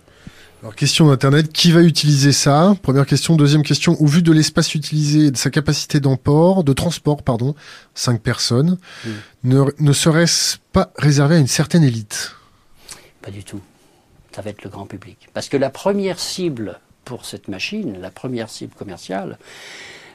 Alors, 0.62 0.74
question 0.74 1.06
d'Internet, 1.06 1.52
qui 1.52 1.70
va 1.70 1.82
utiliser 1.82 2.32
ça? 2.32 2.74
Première 2.82 3.06
question. 3.06 3.36
Deuxième 3.36 3.62
question, 3.62 4.00
au 4.00 4.06
vu 4.06 4.22
de 4.22 4.32
l'espace 4.32 4.74
utilisé 4.74 5.26
et 5.26 5.30
de 5.30 5.36
sa 5.36 5.50
capacité 5.50 6.00
d'emport, 6.00 6.64
de 6.64 6.72
transport, 6.72 7.22
pardon, 7.22 7.54
cinq 7.94 8.20
personnes, 8.20 8.76
Mm. 9.04 9.08
ne, 9.44 9.64
ne 9.78 9.92
serait-ce 9.92 10.56
pas 10.72 10.90
réservé 10.96 11.36
à 11.36 11.38
une 11.38 11.46
certaine 11.46 11.84
élite? 11.84 12.34
Pas 13.22 13.30
du 13.30 13.44
tout. 13.44 13.60
Ça 14.34 14.42
va 14.42 14.50
être 14.50 14.64
le 14.64 14.70
grand 14.70 14.86
public. 14.86 15.28
Parce 15.32 15.48
que 15.48 15.56
la 15.56 15.70
première 15.70 16.18
cible 16.18 16.80
pour 17.04 17.24
cette 17.24 17.46
machine, 17.48 17.96
la 18.00 18.10
première 18.10 18.50
cible 18.50 18.74
commerciale, 18.76 19.38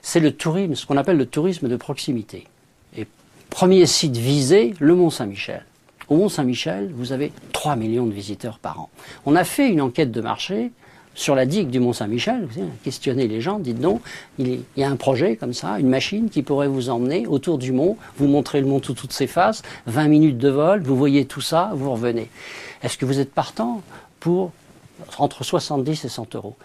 c'est 0.01 0.19
le 0.19 0.31
tourisme, 0.33 0.75
ce 0.75 0.85
qu'on 0.85 0.97
appelle 0.97 1.17
le 1.17 1.25
tourisme 1.25 1.69
de 1.69 1.75
proximité. 1.77 2.47
Et 2.97 3.07
premier 3.49 3.85
site 3.85 4.17
visé, 4.17 4.73
le 4.79 4.93
Mont 4.93 5.09
Saint-Michel. 5.09 5.65
Au 6.13 6.15
Mont 6.15 6.29
Saint-Michel, 6.29 6.91
vous 6.95 7.11
avez 7.11 7.31
3 7.53 7.75
millions 7.75 8.05
de 8.05 8.11
visiteurs 8.11 8.59
par 8.59 8.79
an. 8.79 8.89
On 9.25 9.35
a 9.35 9.43
fait 9.43 9.67
une 9.67 9.81
enquête 9.81 10.11
de 10.11 10.21
marché 10.21 10.71
sur 11.15 11.33
la 11.33 11.47
digue 11.47 11.71
du 11.71 11.79
Mont 11.79 11.91
Saint-Michel, 11.91 12.45
vous 12.45 12.53
savez, 12.53 12.67
questionner 12.83 13.27
les 13.27 13.41
gens, 13.41 13.57
dites 13.57 13.79
donc, 13.79 13.99
il, 14.37 14.61
y 14.77 14.83
a 14.83 14.89
un 14.91 14.95
projet 14.95 15.37
comme 15.37 15.53
ça, 15.53 15.79
une 15.79 15.89
machine 15.89 16.29
qui 16.29 16.43
pourrait 16.43 16.67
vous 16.67 16.91
emmener 16.91 17.25
autour 17.25 17.57
du 17.57 17.71
mont, 17.71 17.97
vous 18.17 18.27
montrer 18.27 18.61
le 18.61 18.67
mont 18.67 18.79
sous 18.79 18.93
toutes 18.93 19.11
ses 19.11 19.25
faces, 19.25 19.63
20 19.87 20.07
minutes 20.07 20.37
de 20.37 20.49
vol, 20.49 20.83
vous 20.83 20.95
voyez 20.95 21.25
tout 21.25 21.41
ça, 21.41 21.71
vous 21.73 21.91
revenez. 21.91 22.29
Est-ce 22.83 22.99
que 22.99 23.05
vous 23.05 23.19
êtes 23.19 23.33
partant 23.33 23.81
pour 24.19 24.51
entre 25.17 25.43
70 25.43 26.05
et 26.05 26.09
100 26.09 26.35
euros? 26.35 26.55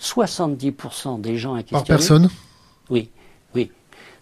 70% 0.00 1.20
des 1.20 1.36
gens 1.36 1.50
Par 1.50 1.58
inquisitionné 1.58 1.84
personne? 1.86 2.30
Oui, 2.88 3.10
oui. 3.54 3.70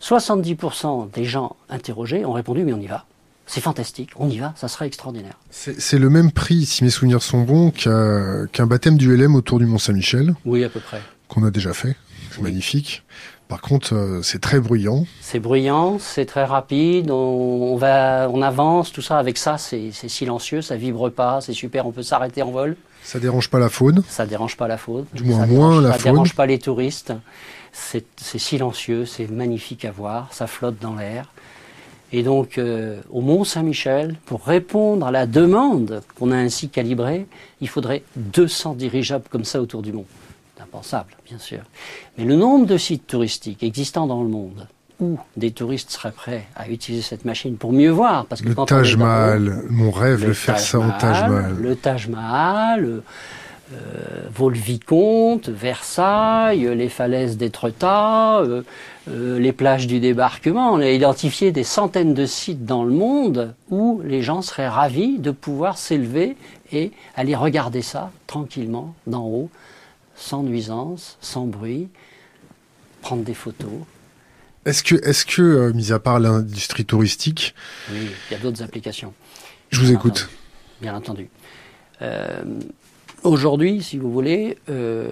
70% 0.02 1.12
des 1.12 1.24
gens 1.24 1.54
interrogés 1.68 2.24
ont 2.24 2.32
répondu 2.32 2.64
mais 2.64 2.72
on 2.72 2.80
y 2.80 2.88
va. 2.88 3.04
C'est 3.50 3.60
fantastique, 3.62 4.10
on 4.16 4.28
y 4.28 4.38
va, 4.38 4.52
ça 4.56 4.68
serait 4.68 4.86
extraordinaire. 4.86 5.34
C'est 5.50 5.98
le 5.98 6.10
même 6.10 6.30
prix, 6.30 6.66
si 6.66 6.84
mes 6.84 6.90
souvenirs 6.90 7.22
sont 7.22 7.42
bons, 7.42 7.70
qu'un 7.72 8.66
baptême 8.66 8.96
du 8.98 9.16
LM 9.16 9.34
autour 9.34 9.58
du 9.58 9.66
Mont-Saint-Michel, 9.66 10.34
Oui, 10.44 10.62
à 10.64 10.68
peu 10.68 10.80
près. 10.80 11.00
qu'on 11.28 11.42
a 11.44 11.50
déjà 11.50 11.72
fait. 11.72 11.96
C'est 12.30 12.36
Oui. 12.38 12.44
magnifique. 12.44 13.02
Par 13.48 13.62
contre, 13.62 13.94
euh, 13.94 14.20
c'est 14.22 14.40
très 14.42 14.60
bruyant. 14.60 15.06
C'est 15.22 15.38
bruyant, 15.40 15.98
c'est 15.98 16.26
très 16.26 16.44
rapide, 16.44 17.10
on, 17.10 17.14
on 17.14 17.76
va, 17.76 18.28
on 18.30 18.42
avance, 18.42 18.92
tout 18.92 19.00
ça. 19.00 19.16
Avec 19.18 19.38
ça, 19.38 19.56
c'est 19.56 19.90
silencieux, 19.92 20.60
ça 20.60 20.76
vibre 20.76 21.10
pas, 21.10 21.40
c'est 21.40 21.54
super, 21.54 21.86
on 21.86 21.92
peut 21.92 22.02
s'arrêter 22.02 22.42
en 22.42 22.50
vol. 22.50 22.76
Ça 23.02 23.18
dérange 23.18 23.48
pas 23.48 23.58
la 23.58 23.70
faune. 23.70 24.02
Ça 24.06 24.26
dérange 24.26 24.58
pas 24.58 24.68
la 24.68 24.76
faune. 24.76 25.06
Du 25.14 25.22
moins 25.24 25.40
ça 25.40 25.46
moins 25.46 25.68
dérange, 25.70 25.82
la 25.84 25.92
ça 25.92 25.98
faune. 25.98 26.12
dérange 26.12 26.34
pas 26.34 26.44
les 26.44 26.58
touristes. 26.58 27.14
C'est 27.72 28.04
silencieux, 28.20 29.06
c'est 29.06 29.30
magnifique 29.30 29.86
à 29.86 29.90
voir, 29.92 30.28
ça 30.32 30.46
flotte 30.46 30.78
dans 30.80 30.94
l'air. 30.96 31.32
Et 32.12 32.22
donc, 32.22 32.56
euh, 32.56 33.00
au 33.10 33.20
Mont 33.20 33.44
Saint-Michel, 33.44 34.16
pour 34.24 34.44
répondre 34.44 35.06
à 35.06 35.10
la 35.10 35.26
demande 35.26 36.02
qu'on 36.18 36.30
a 36.32 36.36
ainsi 36.36 36.68
calibrée, 36.68 37.26
il 37.60 37.68
faudrait 37.68 38.02
200 38.16 38.74
dirigeables 38.74 39.24
comme 39.30 39.44
ça 39.44 39.60
autour 39.60 39.82
du 39.82 39.92
mont. 39.92 40.06
C'est 40.56 40.62
impensable, 40.62 41.10
bien 41.26 41.38
sûr. 41.38 41.60
Mais 42.16 42.24
le 42.24 42.36
nombre 42.36 42.66
de 42.66 42.78
sites 42.78 43.06
touristiques 43.06 43.62
existants 43.62 44.06
dans 44.06 44.22
le 44.22 44.28
monde 44.28 44.66
où 45.00 45.18
des 45.36 45.52
touristes 45.52 45.90
seraient 45.90 46.12
prêts 46.12 46.46
à 46.56 46.68
utiliser 46.68 47.02
cette 47.02 47.24
machine 47.24 47.56
pour 47.56 47.72
mieux 47.72 47.90
voir, 47.90 48.26
parce 48.26 48.40
que 48.40 48.48
Le 48.48 48.54
quand 48.54 48.66
Taj 48.66 48.96
Mahal, 48.96 49.62
mon 49.70 49.90
rêve 49.90 50.26
de 50.26 50.32
faire 50.32 50.56
Taj 50.56 50.70
ça 50.70 50.78
au 50.78 50.90
Taj 50.98 51.28
Mahal. 51.28 51.56
Le 51.60 51.76
Taj 51.76 52.08
Mahal, 52.08 53.02
Vaux-le-Vicomte, 54.34 55.48
Versailles, 55.48 56.74
les 56.74 56.88
falaises 56.88 57.36
d'Étretat, 57.36 58.40
euh, 58.40 58.62
euh, 59.08 59.38
les 59.38 59.52
plages 59.52 59.86
du 59.86 60.00
débarquement. 60.00 60.72
On 60.72 60.80
a 60.80 60.88
identifié 60.88 61.50
des 61.52 61.64
centaines 61.64 62.14
de 62.14 62.24
sites 62.24 62.64
dans 62.64 62.84
le 62.84 62.92
monde 62.92 63.54
où 63.70 64.00
les 64.04 64.22
gens 64.22 64.42
seraient 64.42 64.68
ravis 64.68 65.18
de 65.18 65.30
pouvoir 65.30 65.76
s'élever 65.76 66.36
et 66.72 66.92
aller 67.16 67.34
regarder 67.34 67.82
ça 67.82 68.10
tranquillement 68.26 68.94
d'en 69.06 69.24
haut, 69.26 69.50
sans 70.14 70.42
nuisance, 70.42 71.18
sans 71.20 71.46
bruit, 71.46 71.88
prendre 73.00 73.24
des 73.24 73.34
photos. 73.34 73.70
Est-ce 74.64 74.82
que, 74.82 74.94
est-ce 74.96 75.24
que, 75.24 75.42
euh, 75.42 75.72
mis 75.72 75.92
à 75.92 75.98
part 75.98 76.20
l'industrie 76.20 76.84
touristique, 76.84 77.54
Oui, 77.90 78.08
il 78.30 78.34
y 78.34 78.36
a 78.36 78.38
d'autres 78.38 78.62
applications. 78.62 79.14
je 79.70 79.80
vous 79.80 79.92
écoute. 79.92 80.28
Bien 80.80 80.94
entendu. 80.94 81.28
Euh, 82.02 82.42
Aujourd'hui, 83.24 83.82
si 83.82 83.98
vous 83.98 84.12
voulez, 84.12 84.58
euh, 84.70 85.08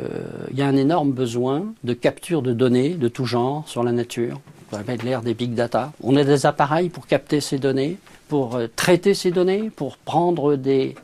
il 0.52 0.58
y 0.58 0.62
a 0.62 0.66
un 0.66 0.76
énorme 0.76 1.10
besoin 1.10 1.64
de 1.82 1.92
capture 1.92 2.40
de 2.40 2.52
données 2.52 2.90
de 2.90 3.08
tout 3.08 3.24
genre 3.24 3.64
sur 3.66 3.82
la 3.82 3.90
nature. 3.92 4.40
On 4.72 4.78
mettre 4.78 5.04
l'ère 5.04 5.22
des 5.22 5.34
big 5.34 5.54
data. 5.54 5.92
On 6.02 6.16
a 6.16 6.22
des 6.24 6.46
appareils 6.46 6.88
pour 6.88 7.06
capter 7.06 7.40
ces 7.40 7.58
données, 7.58 7.96
pour 8.28 8.56
euh, 8.56 8.68
traiter 8.74 9.12
ces 9.14 9.30
données, 9.32 9.70
pour 9.74 9.96
prendre 9.96 10.54
des, 10.54 10.94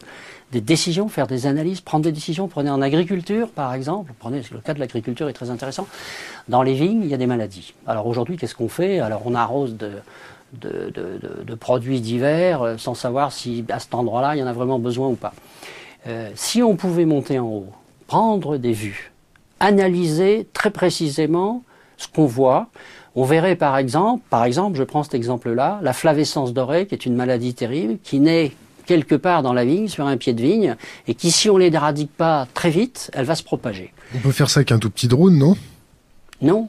des 0.53 0.61
décisions, 0.61 1.09
faire 1.09 1.27
des 1.27 1.47
analyses, 1.47 1.81
prendre 1.81 2.05
des 2.05 2.13
décisions. 2.13 2.47
Prenez 2.47 2.71
en 2.71 2.81
agriculture, 2.81 3.49
par 3.51 3.75
exemple. 3.75 4.13
Prenez, 4.21 4.43
le 4.53 4.61
cas 4.61 4.75
de 4.75 4.81
l'agriculture 4.81 5.29
est 5.29 5.33
très 5.33 5.51
intéressant. 5.51 5.89
Dans 6.49 6.63
les 6.63 6.75
vignes, 6.75 7.03
il 7.03 7.09
y 7.09 7.15
a 7.15 7.19
des 7.19 7.27
maladies. 7.27 7.75
Alors 7.87 8.07
aujourd'hui, 8.07 8.37
qu'est-ce 8.37 8.55
qu'on 8.55 8.69
fait? 8.69 9.01
Alors 9.01 9.23
on 9.27 9.35
arrose 9.35 9.77
de, 9.77 9.91
de, 10.55 10.91
de, 10.95 11.19
de- 11.21 11.43
de 11.45 11.55
produits 11.55 12.01
divers 12.01 12.63
euh, 12.63 12.77
sans 12.79 12.95
savoir 12.95 13.33
si 13.33 13.65
à 13.71 13.81
cet 13.81 13.95
endroit-là, 13.95 14.37
il 14.37 14.39
y 14.39 14.43
en 14.43 14.47
a 14.47 14.53
vraiment 14.53 14.79
besoin 14.79 15.09
ou 15.09 15.17
pas. 15.17 15.35
Euh, 16.07 16.31
si 16.35 16.63
on 16.63 16.77
pouvait 16.77 17.05
monter 17.05 17.39
en 17.39 17.47
haut, 17.47 17.73
prendre 18.07 18.57
des 18.57 18.73
vues, 18.73 19.13
analyser 19.61 20.47
très 20.53 20.71
précisément 20.71 21.63
ce 21.97 22.09
qu'on 22.09 22.27
voit, 22.27 22.69
on 23.15 23.25
verrait 23.25 23.57
par 23.57 23.77
exemple, 23.77 24.25
par 24.31 24.45
exemple, 24.45 24.77
je 24.77 24.83
prends 24.83 25.03
cet 25.03 25.15
exemple-là, 25.15 25.79
la 25.83 25.93
flavescence 25.93 26.53
dorée, 26.53 26.87
qui 26.87 26.95
est 26.95 27.07
une 27.07 27.15
maladie 27.15 27.55
terrible, 27.55 27.99
qui 28.03 28.19
naît 28.19 28.53
quelque 28.87 29.15
part 29.15 29.43
dans 29.43 29.53
la 29.53 29.65
vigne, 29.65 29.87
sur 29.89 30.07
un 30.07 30.17
pied 30.17 30.33
de 30.33 30.43
vigne, 30.43 30.77
et 31.07 31.15
qui, 31.15 31.31
si 31.31 31.49
on 31.49 31.55
ne 31.59 31.69
l'éradique 31.69 32.11
pas 32.11 32.49
très 32.53 32.71
vite, 32.71 33.11
elle 33.13 33.25
va 33.25 33.37
se 33.37 33.45
propager. 33.45 33.93
On 34.15 34.19
peut 34.19 34.33
faire 34.33 34.51
ça 34.51 34.59
avec 34.59 34.73
un 34.73 34.79
tout 34.79 34.91
petit 34.91 35.07
drone, 35.07 35.39
non? 35.39 35.57
Non, 36.41 36.69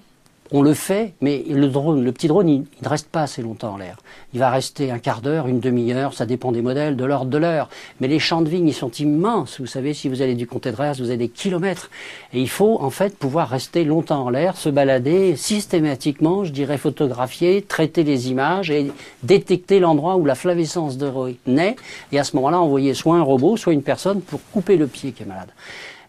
on 0.51 0.61
le 0.61 0.73
fait, 0.73 1.13
mais 1.21 1.43
le 1.49 1.67
drone, 1.67 2.03
le 2.03 2.11
petit 2.11 2.27
drone, 2.27 2.47
il, 2.47 2.65
ne 2.81 2.87
reste 2.87 3.07
pas 3.07 3.23
assez 3.23 3.41
longtemps 3.41 3.73
en 3.73 3.77
l'air. 3.77 3.97
Il 4.33 4.39
va 4.39 4.51
rester 4.51 4.91
un 4.91 4.99
quart 4.99 5.21
d'heure, 5.21 5.47
une 5.47 5.59
demi-heure, 5.59 6.13
ça 6.13 6.25
dépend 6.25 6.51
des 6.51 6.61
modèles, 6.61 6.95
de 6.95 7.05
l'ordre 7.05 7.31
de 7.31 7.37
l'heure. 7.37 7.69
Mais 7.99 8.07
les 8.07 8.19
champs 8.19 8.41
de 8.41 8.49
vigne, 8.49 8.67
ils 8.67 8.73
sont 8.73 8.91
immenses. 8.91 9.59
Vous 9.59 9.67
savez, 9.67 9.93
si 9.93 10.09
vous 10.09 10.21
allez 10.21 10.35
du 10.35 10.45
comté 10.45 10.71
de 10.71 10.75
Reims, 10.75 10.99
vous 10.99 11.07
avez 11.07 11.17
des 11.17 11.29
kilomètres. 11.29 11.89
Et 12.33 12.41
il 12.41 12.49
faut, 12.49 12.77
en 12.81 12.89
fait, 12.89 13.17
pouvoir 13.17 13.49
rester 13.49 13.83
longtemps 13.83 14.25
en 14.25 14.29
l'air, 14.29 14.57
se 14.57 14.69
balader 14.69 15.35
systématiquement, 15.35 16.43
je 16.43 16.51
dirais 16.51 16.77
photographier, 16.77 17.61
traiter 17.61 18.03
les 18.03 18.29
images 18.29 18.69
et 18.69 18.91
détecter 19.23 19.79
l'endroit 19.79 20.17
où 20.17 20.25
la 20.25 20.35
flavescence 20.35 20.97
de 20.97 21.07
Roy 21.07 21.31
naît. 21.47 21.75
Et 22.11 22.19
à 22.19 22.23
ce 22.23 22.35
moment-là, 22.35 22.59
envoyer 22.59 22.93
soit 22.93 23.15
un 23.15 23.23
robot, 23.23 23.57
soit 23.57 23.73
une 23.73 23.83
personne 23.83 24.21
pour 24.21 24.39
couper 24.51 24.77
le 24.77 24.87
pied 24.87 25.13
qui 25.13 25.23
est 25.23 25.27
malade. 25.27 25.49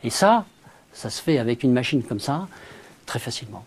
Et 0.02 0.10
ça, 0.10 0.44
ça 0.92 1.08
se 1.08 1.22
fait 1.22 1.38
avec 1.38 1.62
une 1.62 1.72
machine 1.72 2.02
comme 2.02 2.20
ça, 2.20 2.46
très 3.06 3.18
facilement. 3.18 3.64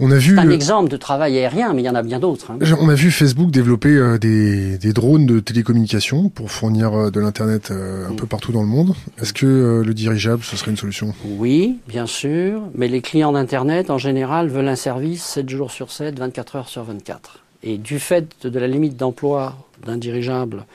On 0.00 0.10
a 0.10 0.16
vu, 0.18 0.34
C'est 0.34 0.40
un 0.40 0.44
le- 0.44 0.52
exemple 0.54 0.90
de 0.90 0.96
travail 0.96 1.38
aérien, 1.38 1.72
mais 1.72 1.82
il 1.82 1.84
y 1.84 1.88
en 1.88 1.94
a 1.94 2.02
bien 2.02 2.18
d'autres. 2.18 2.50
hein. 2.50 2.58
on 2.80 2.88
a 2.88 2.94
vu 2.94 3.12
Facebook 3.12 3.50
développer 3.52 3.90
euh, 3.90 4.18
des, 4.18 4.76
des 4.76 4.92
drones 4.92 5.24
de 5.24 5.38
télécommunication 5.38 6.28
pour 6.30 6.50
fournir 6.50 6.92
euh, 6.94 7.10
de 7.12 7.20
l'internet 7.20 7.70
euh, 7.70 8.08
un 8.08 8.14
peu 8.14 8.26
partout 8.26 8.50
dans 8.50 8.62
le 8.62 8.66
monde. 8.66 8.94
Est-ce 9.20 9.32
que 9.32 9.46
euh, 9.46 9.84
le 9.84 9.94
dirigeable 9.94 10.42
ce 10.42 10.56
serait 10.56 10.72
une 10.72 10.76
solution? 10.76 11.14
Oui, 11.38 11.78
bien 11.86 12.06
sûr, 12.06 12.60
mais 12.74 12.88
les 12.88 13.02
clients 13.02 13.30
d'Internet, 13.30 13.88
en 13.90 13.98
général, 13.98 14.48
veulent 14.48 14.66
un 14.68 14.74
service 14.76 15.22
7 15.22 15.48
jours 15.48 15.70
sur 15.70 15.92
7, 15.92 16.18
24 16.18 16.56
heures 16.56 16.68
sur 16.68 16.82
24. 16.82 17.38
Et 17.62 17.78
du 17.78 18.00
fait 18.00 18.26
de 18.46 18.58
la 18.58 18.66
limite 18.66 18.96
d'emploi 18.96 19.56
d'un 19.86 19.96
dirigeable 19.96 20.66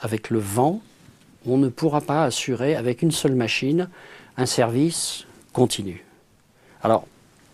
avec 0.00 0.30
le 0.30 0.38
vent, 0.38 0.80
on 1.46 1.58
ne 1.58 1.68
pourra 1.68 2.00
pas 2.00 2.22
assurer 2.24 2.76
avec 2.76 3.02
une 3.02 3.10
seule 3.10 3.34
machine 3.34 3.88
un 4.36 4.46
service 4.46 5.24
continu. 5.52 6.04
Alors, 6.82 7.06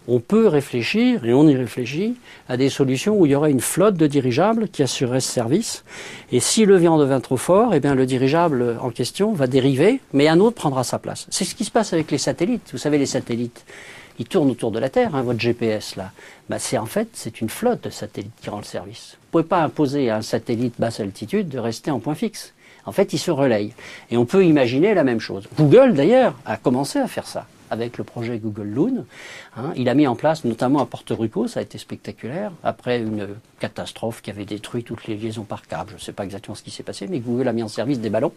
on 0.08 0.20
peut 0.20 0.48
réfléchir, 0.48 1.24
et 1.24 1.32
on 1.32 1.46
y 1.46 1.54
réfléchit, 1.54 2.16
à 2.48 2.56
des 2.56 2.68
solutions 2.68 3.16
où 3.16 3.26
il 3.26 3.32
y 3.32 3.34
aurait 3.34 3.50
une 3.50 3.60
flotte 3.60 3.96
de 3.96 4.06
dirigeables 4.06 4.68
qui 4.68 4.82
assurerait 4.82 5.20
ce 5.20 5.30
service. 5.30 5.84
Et 6.32 6.40
si 6.40 6.64
le 6.64 6.76
vent 6.76 6.98
devient 6.98 7.20
trop 7.22 7.36
fort, 7.36 7.74
eh 7.74 7.80
bien 7.80 7.94
le 7.94 8.06
dirigeable 8.06 8.76
en 8.80 8.90
question 8.90 9.32
va 9.32 9.46
dériver, 9.46 10.00
mais 10.12 10.28
un 10.28 10.40
autre 10.40 10.56
prendra 10.56 10.84
sa 10.84 10.98
place. 10.98 11.26
C'est 11.30 11.44
ce 11.44 11.54
qui 11.54 11.64
se 11.64 11.70
passe 11.70 11.92
avec 11.92 12.10
les 12.10 12.18
satellites. 12.18 12.70
Vous 12.72 12.78
savez, 12.78 12.98
les 12.98 13.06
satellites, 13.06 13.64
ils 14.18 14.26
tournent 14.26 14.50
autour 14.50 14.72
de 14.72 14.78
la 14.78 14.88
Terre, 14.88 15.14
hein, 15.14 15.22
votre 15.22 15.40
GPS 15.40 15.96
là. 15.96 16.10
Bah, 16.48 16.58
c'est 16.58 16.78
en 16.78 16.86
fait, 16.86 17.08
c'est 17.12 17.40
une 17.40 17.48
flotte 17.48 17.84
de 17.84 17.90
satellites 17.90 18.32
qui 18.40 18.50
rend 18.50 18.58
le 18.58 18.64
service. 18.64 19.16
Vous 19.20 19.38
pouvez 19.38 19.44
pas 19.44 19.62
imposer 19.62 20.10
à 20.10 20.16
un 20.16 20.22
satellite 20.22 20.74
basse 20.78 21.00
altitude 21.00 21.48
de 21.48 21.58
rester 21.58 21.90
en 21.90 22.00
point 22.00 22.14
fixe. 22.14 22.52
En 22.84 22.92
fait, 22.92 23.12
il 23.12 23.18
se 23.18 23.30
relaye. 23.30 23.72
Et 24.10 24.16
on 24.16 24.24
peut 24.24 24.44
imaginer 24.44 24.92
la 24.94 25.04
même 25.04 25.20
chose. 25.20 25.48
Google, 25.56 25.94
d'ailleurs, 25.94 26.34
a 26.44 26.56
commencé 26.56 26.98
à 26.98 27.06
faire 27.06 27.26
ça 27.26 27.46
avec 27.72 27.96
le 27.96 28.04
projet 28.04 28.38
Google 28.38 28.68
Loon. 28.68 29.04
Hein. 29.56 29.72
il 29.76 29.88
a 29.88 29.94
mis 29.94 30.06
en 30.06 30.14
place, 30.14 30.44
notamment 30.44 30.80
à 30.80 30.86
Porto 30.86 31.16
Rico, 31.16 31.48
ça 31.48 31.60
a 31.60 31.62
été 31.62 31.78
spectaculaire, 31.78 32.52
après 32.62 33.00
une 33.00 33.28
catastrophe 33.58 34.20
qui 34.20 34.30
avait 34.30 34.44
détruit 34.44 34.84
toutes 34.84 35.06
les 35.06 35.16
liaisons 35.16 35.44
par 35.44 35.66
câble. 35.66 35.90
Je 35.90 35.94
ne 35.94 36.00
sais 36.00 36.12
pas 36.12 36.24
exactement 36.24 36.54
ce 36.54 36.62
qui 36.62 36.70
s'est 36.70 36.82
passé, 36.82 37.06
mais 37.08 37.18
Google 37.18 37.48
a 37.48 37.52
mis 37.52 37.62
en 37.62 37.68
service 37.68 37.98
des 37.98 38.10
ballons, 38.10 38.32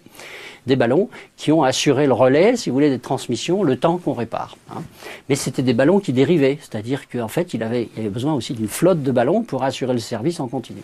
des 0.66 0.78
ballons 0.78 1.10
qui 1.36 1.52
ont 1.52 1.64
assuré 1.64 2.08
le 2.08 2.14
relais, 2.14 2.56
si 2.56 2.70
vous 2.70 2.76
voulez, 2.76 2.90
des 2.90 3.00
transmissions, 3.00 3.64
le 3.64 3.78
temps 3.78 3.98
qu'on 3.98 4.14
répare. 4.14 4.58
hein. 4.72 4.84
Mais 5.28 5.36
c'était 5.36 5.64
des 5.64 5.74
ballons 5.74 6.00
qui 6.00 6.14
dérivaient, 6.14 6.58
c'est-à-dire 6.62 7.10
qu'en 7.10 7.28
fait, 7.28 7.54
il 7.54 7.62
avait, 7.62 7.90
il 7.96 8.00
avait 8.02 8.10
besoin 8.10 8.34
aussi 8.34 8.54
d'une 8.54 8.70
flotte 8.70 9.04
de 9.04 9.12
ballons 9.12 9.44
pour 9.44 9.64
assurer 9.64 9.94
le 9.94 10.00
service 10.00 10.40
en 10.40 10.48
continu. 10.48 10.82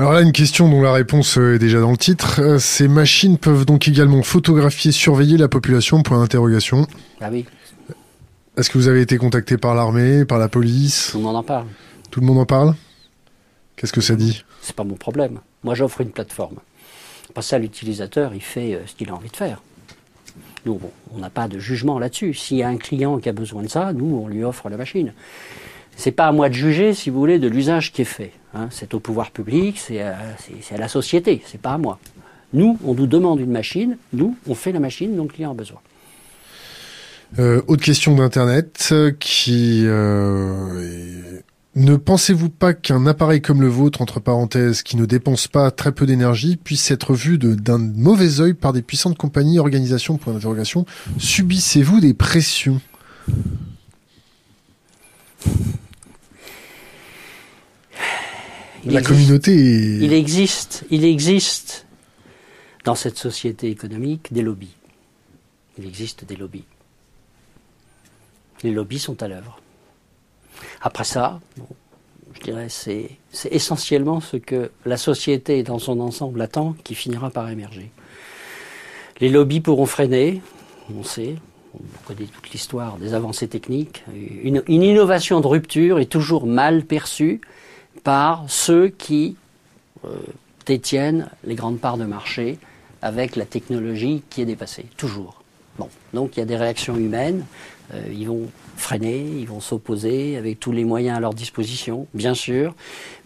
Alors 0.00 0.14
là, 0.14 0.22
une 0.22 0.32
question 0.32 0.66
dont 0.66 0.80
la 0.80 0.94
réponse 0.94 1.36
euh, 1.36 1.56
est 1.56 1.58
déjà 1.58 1.78
dans 1.78 1.90
le 1.90 1.96
titre. 1.98 2.40
Euh, 2.40 2.58
Ces 2.58 2.88
machines 2.88 3.36
peuvent 3.36 3.66
donc 3.66 3.86
également 3.86 4.22
photographier, 4.22 4.92
surveiller 4.92 5.36
la 5.36 5.46
population? 5.46 6.02
Point 6.02 6.22
d'interrogation. 6.22 6.86
Ah 7.20 7.28
oui, 7.30 7.44
Est-ce 8.56 8.70
que 8.70 8.78
vous 8.78 8.88
avez 8.88 9.02
été 9.02 9.18
contacté 9.18 9.58
par 9.58 9.74
l'armée, 9.74 10.24
par 10.24 10.38
la 10.38 10.48
police? 10.48 11.10
Tout 11.12 11.18
le 11.18 11.24
monde 11.24 11.36
en 11.36 11.42
parle. 11.42 11.66
Tout 12.10 12.20
le 12.20 12.26
monde 12.26 12.38
en 12.38 12.46
parle? 12.46 12.74
Qu'est-ce 13.76 13.92
que 13.92 14.00
ça 14.00 14.16
dit? 14.16 14.42
C'est 14.62 14.74
pas 14.74 14.84
mon 14.84 14.94
problème. 14.94 15.40
Moi, 15.64 15.74
j'offre 15.74 16.00
une 16.00 16.12
plateforme. 16.12 16.56
Après 17.28 17.42
ça, 17.42 17.58
l'utilisateur, 17.58 18.32
il 18.34 18.40
fait 18.40 18.76
euh, 18.76 18.86
ce 18.86 18.94
qu'il 18.94 19.10
a 19.10 19.14
envie 19.14 19.28
de 19.28 19.36
faire. 19.36 19.62
Nous, 20.64 20.80
on 21.14 21.18
n'a 21.18 21.28
pas 21.28 21.46
de 21.46 21.58
jugement 21.58 21.98
là-dessus. 21.98 22.32
S'il 22.32 22.56
y 22.56 22.62
a 22.62 22.68
un 22.68 22.78
client 22.78 23.18
qui 23.18 23.28
a 23.28 23.32
besoin 23.32 23.64
de 23.64 23.68
ça, 23.68 23.92
nous, 23.92 24.22
on 24.24 24.28
lui 24.28 24.44
offre 24.44 24.70
la 24.70 24.78
machine. 24.78 25.12
C'est 25.96 26.12
pas 26.12 26.26
à 26.28 26.32
moi 26.32 26.48
de 26.48 26.54
juger, 26.54 26.94
si 26.94 27.10
vous 27.10 27.18
voulez, 27.18 27.38
de 27.38 27.48
l'usage 27.48 27.92
qui 27.92 28.02
est 28.02 28.06
fait. 28.06 28.32
hein. 28.54 28.68
C'est 28.70 28.94
au 28.94 29.00
pouvoir 29.00 29.30
public, 29.30 29.78
c'est 29.78 30.00
à, 30.02 30.16
c'est- 30.62 30.74
à 30.74 30.78
la 30.78 30.88
société, 30.88 31.42
c'est 31.46 31.60
pas 31.60 31.72
à 31.72 31.78
moi. 31.78 31.98
Nous, 32.52 32.78
on 32.84 32.94
nous 32.94 33.06
demande 33.06 33.38
une 33.40 33.50
machine, 33.52 33.96
nous, 34.12 34.36
on 34.48 34.54
fait 34.54 34.72
la 34.72 34.80
machine 34.80 35.14
dont 35.16 35.24
le 35.24 35.28
client 35.28 35.52
a 35.52 35.54
besoin. 35.54 35.78
Euh, 37.38 37.62
autre 37.68 37.84
question 37.84 38.16
d'Internet 38.16 38.88
euh, 38.90 39.12
qui... 39.20 39.82
euh, 39.84 41.38
Ne 41.76 41.94
pensez-vous 41.94 42.48
pas 42.48 42.74
qu'un 42.74 43.06
appareil 43.06 43.40
comme 43.40 43.60
le 43.60 43.68
vôtre, 43.68 44.02
entre 44.02 44.18
parenthèses, 44.18 44.82
qui 44.82 44.96
ne 44.96 45.04
dépense 45.06 45.46
pas 45.46 45.70
très 45.70 45.92
peu 45.92 46.06
d'énergie, 46.06 46.56
puisse 46.56 46.90
être 46.90 47.14
vu 47.14 47.38
d'un 47.38 47.78
mauvais 47.78 48.40
œil 48.40 48.54
par 48.54 48.72
des 48.72 48.82
puissantes 48.82 49.16
compagnies, 49.16 49.60
organisations, 49.60 50.16
point 50.16 50.32
d'interrogation? 50.32 50.86
Subissez-vous 51.18 52.00
des 52.00 52.14
pressions? 52.14 52.80
Il 58.84 58.92
La 58.92 59.00
existe- 59.00 59.06
communauté 59.08 59.52
est... 59.52 59.98
Il 59.98 60.12
existe, 60.12 60.84
il 60.90 61.04
existe 61.04 61.86
dans 62.84 62.94
cette 62.94 63.18
société 63.18 63.68
économique 63.70 64.32
des 64.32 64.42
lobbies. 64.42 64.74
Il 65.78 65.86
existe 65.86 66.24
des 66.24 66.36
lobbies. 66.36 66.64
Les 68.62 68.70
lobbies 68.72 68.98
sont 68.98 69.22
à 69.22 69.28
l'œuvre. 69.28 69.60
Après 70.80 71.04
ça, 71.04 71.40
bon, 71.56 71.66
je 72.34 72.40
dirais 72.40 72.68
c'est 72.68 73.10
c'est 73.32 73.52
essentiellement 73.52 74.20
ce 74.20 74.36
que 74.38 74.70
la 74.86 74.96
société 74.96 75.62
dans 75.62 75.78
son 75.78 76.00
ensemble 76.00 76.40
attend 76.42 76.74
qui 76.84 76.94
finira 76.94 77.30
par 77.30 77.48
émerger. 77.50 77.90
Les 79.20 79.28
lobbies 79.28 79.60
pourront 79.60 79.86
freiner, 79.86 80.40
on 80.94 81.04
sait, 81.04 81.36
on 81.74 82.06
connaît 82.06 82.26
toute 82.26 82.50
l'histoire 82.50 82.96
des 82.96 83.14
avancées 83.14 83.48
techniques. 83.48 84.04
Une, 84.42 84.62
innovation 84.68 85.40
de 85.40 85.46
rupture 85.46 85.98
est 85.98 86.06
toujours 86.06 86.46
mal 86.46 86.84
perçue 86.84 87.40
par 88.02 88.44
ceux 88.48 88.88
qui 88.88 89.36
euh, 90.04 90.08
détiennent 90.66 91.28
les 91.44 91.54
grandes 91.54 91.78
parts 91.78 91.98
de 91.98 92.04
marché 92.04 92.58
avec 93.02 93.36
la 93.36 93.44
technologie 93.44 94.22
qui 94.30 94.42
est 94.42 94.46
dépassée, 94.46 94.86
toujours. 94.96 95.42
Bon, 95.78 95.88
donc 96.12 96.36
il 96.36 96.40
y 96.40 96.42
a 96.42 96.46
des 96.46 96.56
réactions 96.56 96.96
humaines, 96.96 97.44
euh, 97.94 98.02
ils 98.12 98.26
vont 98.26 98.48
freiner, 98.76 99.20
ils 99.20 99.46
vont 99.46 99.60
s'opposer 99.60 100.36
avec 100.36 100.60
tous 100.60 100.72
les 100.72 100.84
moyens 100.84 101.16
à 101.16 101.20
leur 101.20 101.34
disposition, 101.34 102.06
bien 102.14 102.34
sûr, 102.34 102.74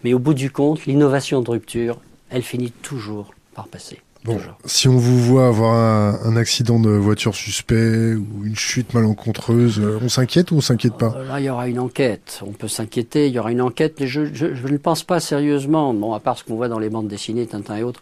mais 0.03 0.13
au 0.13 0.19
bout 0.19 0.33
du 0.33 0.51
compte, 0.51 0.85
l'innovation 0.85 1.41
de 1.41 1.49
rupture, 1.49 1.99
elle 2.29 2.43
finit 2.43 2.71
toujours 2.71 3.33
par 3.53 3.67
passer. 3.67 3.99
Bon, 4.25 4.39
si 4.65 4.87
on 4.87 4.97
vous 4.97 5.19
voit 5.19 5.45
avoir 5.45 5.75
un, 5.75 6.35
accident 6.35 6.79
de 6.79 6.89
voiture 6.89 7.35
suspect 7.35 8.15
ou 8.15 8.43
une 8.43 8.55
chute 8.55 8.95
malencontreuse, 8.95 9.79
euh, 9.79 9.99
on 10.01 10.09
s'inquiète 10.09 10.49
ou 10.49 10.55
on 10.55 10.61
s'inquiète 10.61 10.95
pas? 10.95 11.15
Là, 11.27 11.39
il 11.39 11.45
y 11.45 11.49
aura 11.49 11.67
une 11.67 11.77
enquête. 11.77 12.41
On 12.43 12.51
peut 12.51 12.67
s'inquiéter. 12.67 13.27
Il 13.27 13.33
y 13.33 13.39
aura 13.39 13.51
une 13.51 13.61
enquête. 13.61 13.99
Mais 13.99 14.07
je, 14.07 14.25
je, 14.33 14.47
ne 14.47 14.77
pense 14.77 15.03
pas 15.03 15.19
sérieusement. 15.19 15.93
Bon, 15.93 16.13
à 16.13 16.19
part 16.19 16.39
ce 16.39 16.43
qu'on 16.43 16.55
voit 16.55 16.69
dans 16.69 16.79
les 16.79 16.89
bandes 16.89 17.07
dessinées, 17.07 17.45
Tintin 17.45 17.75
et 17.77 17.83
autres. 17.83 18.01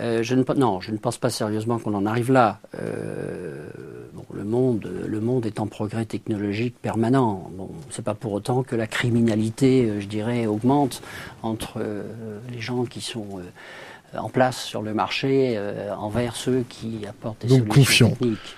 Euh, 0.00 0.24
je 0.24 0.34
ne, 0.34 0.42
non, 0.56 0.80
je 0.80 0.90
ne 0.90 0.98
pense 0.98 1.18
pas 1.18 1.30
sérieusement 1.30 1.78
qu'on 1.78 1.94
en 1.94 2.04
arrive 2.04 2.32
là. 2.32 2.58
Euh, 2.82 3.68
bon, 4.12 4.24
le 4.34 4.42
monde, 4.42 4.90
le 5.06 5.20
monde 5.20 5.46
est 5.46 5.60
en 5.60 5.68
progrès 5.68 6.04
technologique 6.04 6.74
permanent. 6.82 7.48
Bon, 7.56 7.70
c'est 7.90 8.04
pas 8.04 8.14
pour 8.14 8.32
autant 8.32 8.64
que 8.64 8.74
la 8.74 8.88
criminalité, 8.88 10.00
je 10.00 10.06
dirais, 10.06 10.46
augmente 10.46 11.00
entre 11.44 11.80
les 12.52 12.60
gens 12.60 12.86
qui 12.86 13.00
sont 13.00 13.40
en 14.16 14.28
place 14.28 14.62
sur 14.62 14.82
le 14.82 14.94
marché 14.94 15.54
euh, 15.56 15.94
envers 15.94 16.36
ceux 16.36 16.64
qui 16.68 17.00
apportent 17.08 17.46
des 17.46 17.48
Donc 17.48 17.74
solutions 17.74 18.08
confiant. 18.08 18.10
techniques. 18.10 18.56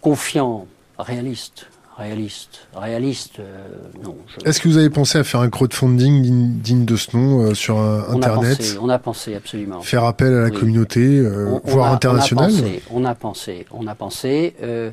Confiant, 0.00 0.66
réaliste, 0.98 1.66
réaliste, 1.96 2.68
réaliste, 2.74 3.40
euh, 3.40 3.66
non. 4.04 4.16
Est-ce 4.44 4.60
que 4.60 4.68
vous 4.68 4.78
avez 4.78 4.90
pensé 4.90 5.18
à 5.18 5.24
faire 5.24 5.40
un 5.40 5.50
crowdfunding 5.50 6.60
digne, 6.60 6.84
de 6.84 6.96
ce 6.96 7.16
nom 7.16 7.40
euh, 7.40 7.54
sur 7.54 7.78
Internet 7.78 8.78
On 8.80 8.88
a 8.88 8.98
pensé, 8.98 9.34
absolument. 9.34 9.80
Faire 9.80 10.04
appel 10.04 10.32
à 10.32 10.42
la 10.42 10.50
communauté, 10.50 11.22
voire 11.64 11.92
internationale 11.92 12.52
on 12.90 13.04
a 13.04 13.14
pensé, 13.14 13.66
on 13.70 13.86
a 13.86 13.94
pensé. 13.94 14.54
On 14.60 14.62
a 14.62 14.90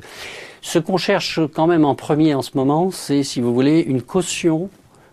ce 0.66 0.80
qu'on 0.80 0.96
cherche 0.96 1.38
quand 1.54 1.68
même 1.68 1.84
en 1.84 1.94
premier 1.94 2.34
en 2.34 2.42
ce 2.42 2.50
moment, 2.54 2.90
c'est, 2.90 3.22
si 3.22 3.40
vous 3.40 3.54
voulez, 3.54 3.80
une 3.80 4.02
caution 4.02 4.68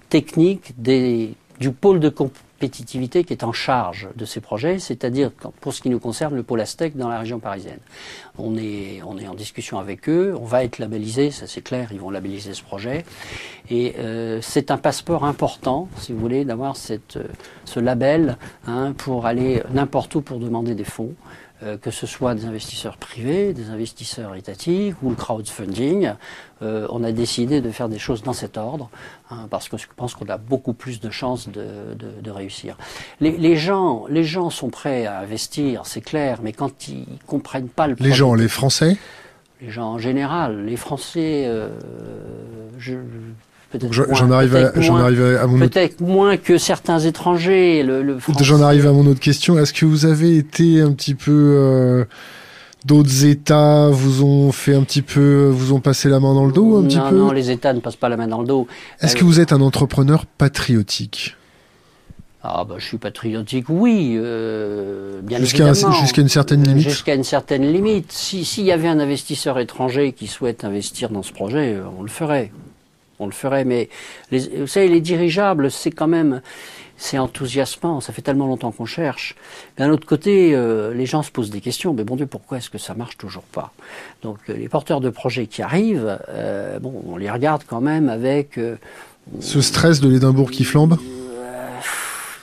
technique 0.09 0.73
des, 0.79 1.36
du 1.59 1.71
pôle 1.71 1.99
de, 1.99 2.12
qui 2.69 3.34
est 3.34 3.43
en 3.43 3.52
charge 3.52 4.10
de 4.15 4.26
ces 4.26 4.39
projets, 4.39 4.80
c'est-à-dire 4.80 5.32
pour 5.32 5.73
ce 5.73 5.82
qui 5.82 5.89
nous 5.89 5.99
concerne 5.99 6.36
le 6.36 6.43
pôle 6.43 6.62
Aztec 6.62 6.95
dans 6.95 7.10
la 7.10 7.19
région 7.19 7.39
parisienne. 7.39 7.80
On 8.38 8.58
est, 8.58 9.02
on 9.06 9.17
est 9.17 9.28
en 9.28 9.36
discussion 9.36 9.80
avec 9.80 10.10
eux, 10.10 10.36
on 10.39 10.45
va 10.45 10.63
être 10.63 10.80
labellisé, 10.80 11.32
ça 11.32 11.47
c'est 11.47 11.62
clair, 11.62 11.89
ils 11.91 11.99
vont 11.99 12.10
labelliser 12.10 12.54
ce 12.54 12.63
projet. 12.63 13.06
Et 13.69 13.95
euh, 13.99 14.39
c'est 14.41 14.71
un 14.71 14.78
passeport 14.78 15.26
important, 15.26 15.88
si 15.97 16.13
vous 16.13 16.19
voulez, 16.19 16.45
d'avoir 16.45 16.76
euh, 16.89 17.23
ce 17.65 17.80
label 17.80 18.38
hein, 18.67 18.93
pour 18.97 19.26
aller 19.26 19.62
n'importe 19.71 20.15
où 20.15 20.21
pour 20.21 20.39
demander 20.39 20.76
des 20.76 20.84
fonds. 20.84 21.13
Euh, 21.63 21.78
que 21.78 21.91
ce 21.91 22.08
soit 22.08 22.36
des 22.36 22.45
investisseurs 22.45 22.97
privés, 22.97 23.54
des 23.54 23.69
investisseurs 23.69 24.36
étatiques 24.36 24.95
ou 25.02 25.10
le 25.10 25.15
crowdfunding. 25.15 26.13
Euh, 26.62 26.88
on 26.89 27.04
a 27.04 27.12
décidé 27.12 27.62
de 27.62 27.69
faire 27.69 27.89
des 27.89 27.99
choses 27.99 28.21
dans 28.21 28.34
cet 28.34 28.58
ordre 28.58 28.89
hein, 29.30 29.47
parce 29.49 29.69
que 29.69 29.78
je 29.78 29.86
pense 29.95 30.13
qu'on 30.15 30.28
a 30.28 30.38
beaucoup 30.38 30.73
plus 30.73 30.99
de 30.99 31.10
chances 31.10 31.47
de, 31.49 31.93
de, 32.21 32.32
réussir. 32.32 32.78
Les, 33.21 33.38
les, 33.38 33.56
gens, 33.56 34.06
les 34.10 34.23
gens 34.23 34.49
sont 34.49 34.69
prêts 34.69 35.06
à 35.06 35.19
investir, 35.19 35.86
c'est 35.86 36.02
clair, 36.02 36.39
mais 36.41 36.54
quand 36.54 36.88
ils 36.88 37.06
comprennent 37.28 37.69
pas 37.69 37.88
le 37.88 37.95
les 37.99 38.12
gens, 38.12 38.34
les 38.34 38.49
Français, 38.49 38.97
les 39.62 39.69
gens 39.69 39.93
en 39.93 39.99
général, 39.99 40.65
les 40.65 40.78
Français, 40.78 41.45
euh, 41.45 41.69
je, 42.78 42.95
J'en 43.91 44.31
arrive, 44.31 44.55
à, 44.55 44.67
arrive 44.67 45.38
à 45.41 45.47
mon 45.47 45.59
peut-être 45.59 46.01
moins 46.01 46.38
que 46.38 46.57
certains 46.57 46.99
étrangers. 46.99 47.83
Le, 47.83 48.17
J'en 48.41 48.62
arrive 48.62 48.88
à 48.88 48.91
mon 48.91 49.05
autre 49.07 49.19
question. 49.19 49.57
Est-ce 49.57 49.73
que 49.73 49.86
vous 49.86 50.05
avez 50.05 50.38
été 50.38 50.81
un 50.81 50.91
petit 50.91 51.15
peu 51.15 51.31
euh, 51.31 52.05
d'autres 52.86 53.25
États 53.25 53.89
vous 53.89 54.23
ont 54.23 54.51
fait 54.51 54.75
un 54.75 54.83
petit 54.83 55.01
peu, 55.01 55.49
vous 55.51 55.73
ont 55.73 55.79
passé 55.79 56.09
la 56.09 56.19
main 56.19 56.33
dans 56.33 56.45
le 56.45 56.51
dos 56.51 56.77
un 56.77 56.81
non, 56.81 56.88
petit 56.88 56.99
peu? 57.09 57.17
Non, 57.17 57.31
les 57.31 57.51
États 57.51 57.73
ne 57.73 57.79
passent 57.79 57.95
pas 57.95 58.09
la 58.09 58.17
main 58.17 58.27
dans 58.27 58.41
le 58.41 58.47
dos. 58.47 58.67
Est-ce 59.01 59.15
que 59.15 59.23
vous 59.23 59.39
êtes 59.39 59.53
un 59.53 59.62
entrepreneur 59.62 60.25
patriotique? 60.25 61.36
Ah 62.45 62.65
bah 62.67 62.75
je 62.77 62.86
suis 62.86 62.97
patriotique, 62.97 63.67
oui, 63.69 64.15
euh, 64.17 65.21
bien 65.21 65.39
jusqu'à 65.39 65.69
évidemment. 65.69 65.93
jusqu'à 65.93 66.21
une 66.21 66.27
certaine 66.27 66.62
limite. 66.62 66.89
Jusqu'à 66.89 67.15
une 67.15 67.23
certaine 67.23 67.63
limite. 67.71 68.12
Si 68.12 68.43
s'il 68.43 68.65
y 68.65 68.73
avait 68.73 68.89
un 68.89 68.99
investisseur 68.99 69.59
étranger 69.59 70.12
qui 70.12 70.27
souhaite 70.27 70.65
investir 70.65 71.09
dans 71.09 71.23
ce 71.23 71.31
projet, 71.31 71.77
on 71.97 72.03
le 72.03 72.09
ferait 72.09 72.51
on 73.23 73.25
le 73.25 73.31
ferait. 73.31 73.65
Mais 73.65 73.89
les, 74.31 74.47
vous 74.59 74.67
savez, 74.67 74.88
les 74.88 75.01
dirigeables, 75.01 75.71
c'est 75.71 75.91
quand 75.91 76.07
même, 76.07 76.41
c'est 76.97 77.17
enthousiasmant. 77.17 78.01
Ça 78.01 78.13
fait 78.13 78.21
tellement 78.21 78.47
longtemps 78.47 78.71
qu'on 78.71 78.86
cherche. 78.86 79.36
D'un 79.77 79.89
autre 79.89 80.07
côté, 80.07 80.53
euh, 80.53 80.93
les 80.93 81.05
gens 81.05 81.23
se 81.23 81.31
posent 81.31 81.49
des 81.49 81.62
questions. 81.62 81.93
Mais 81.93 82.03
bon 82.03 82.15
Dieu, 82.15 82.25
pourquoi 82.25 82.57
est-ce 82.57 82.69
que 82.69 82.77
ça 82.77 82.93
marche 82.93 83.17
toujours 83.17 83.43
pas? 83.43 83.71
Donc, 84.21 84.38
euh, 84.49 84.53
les 84.53 84.69
porteurs 84.69 85.01
de 85.01 85.09
projets 85.09 85.47
qui 85.47 85.62
arrivent, 85.62 86.19
euh, 86.29 86.79
bon, 86.79 87.03
on 87.07 87.17
les 87.17 87.29
regarde 87.29 87.63
quand 87.67 87.81
même 87.81 88.09
avec. 88.09 88.59
Ce 89.39 89.62
stress 89.62 89.99
de 90.01 90.09
l'Édimbourg 90.09 90.51
qui 90.51 90.63
flambe? 90.63 90.97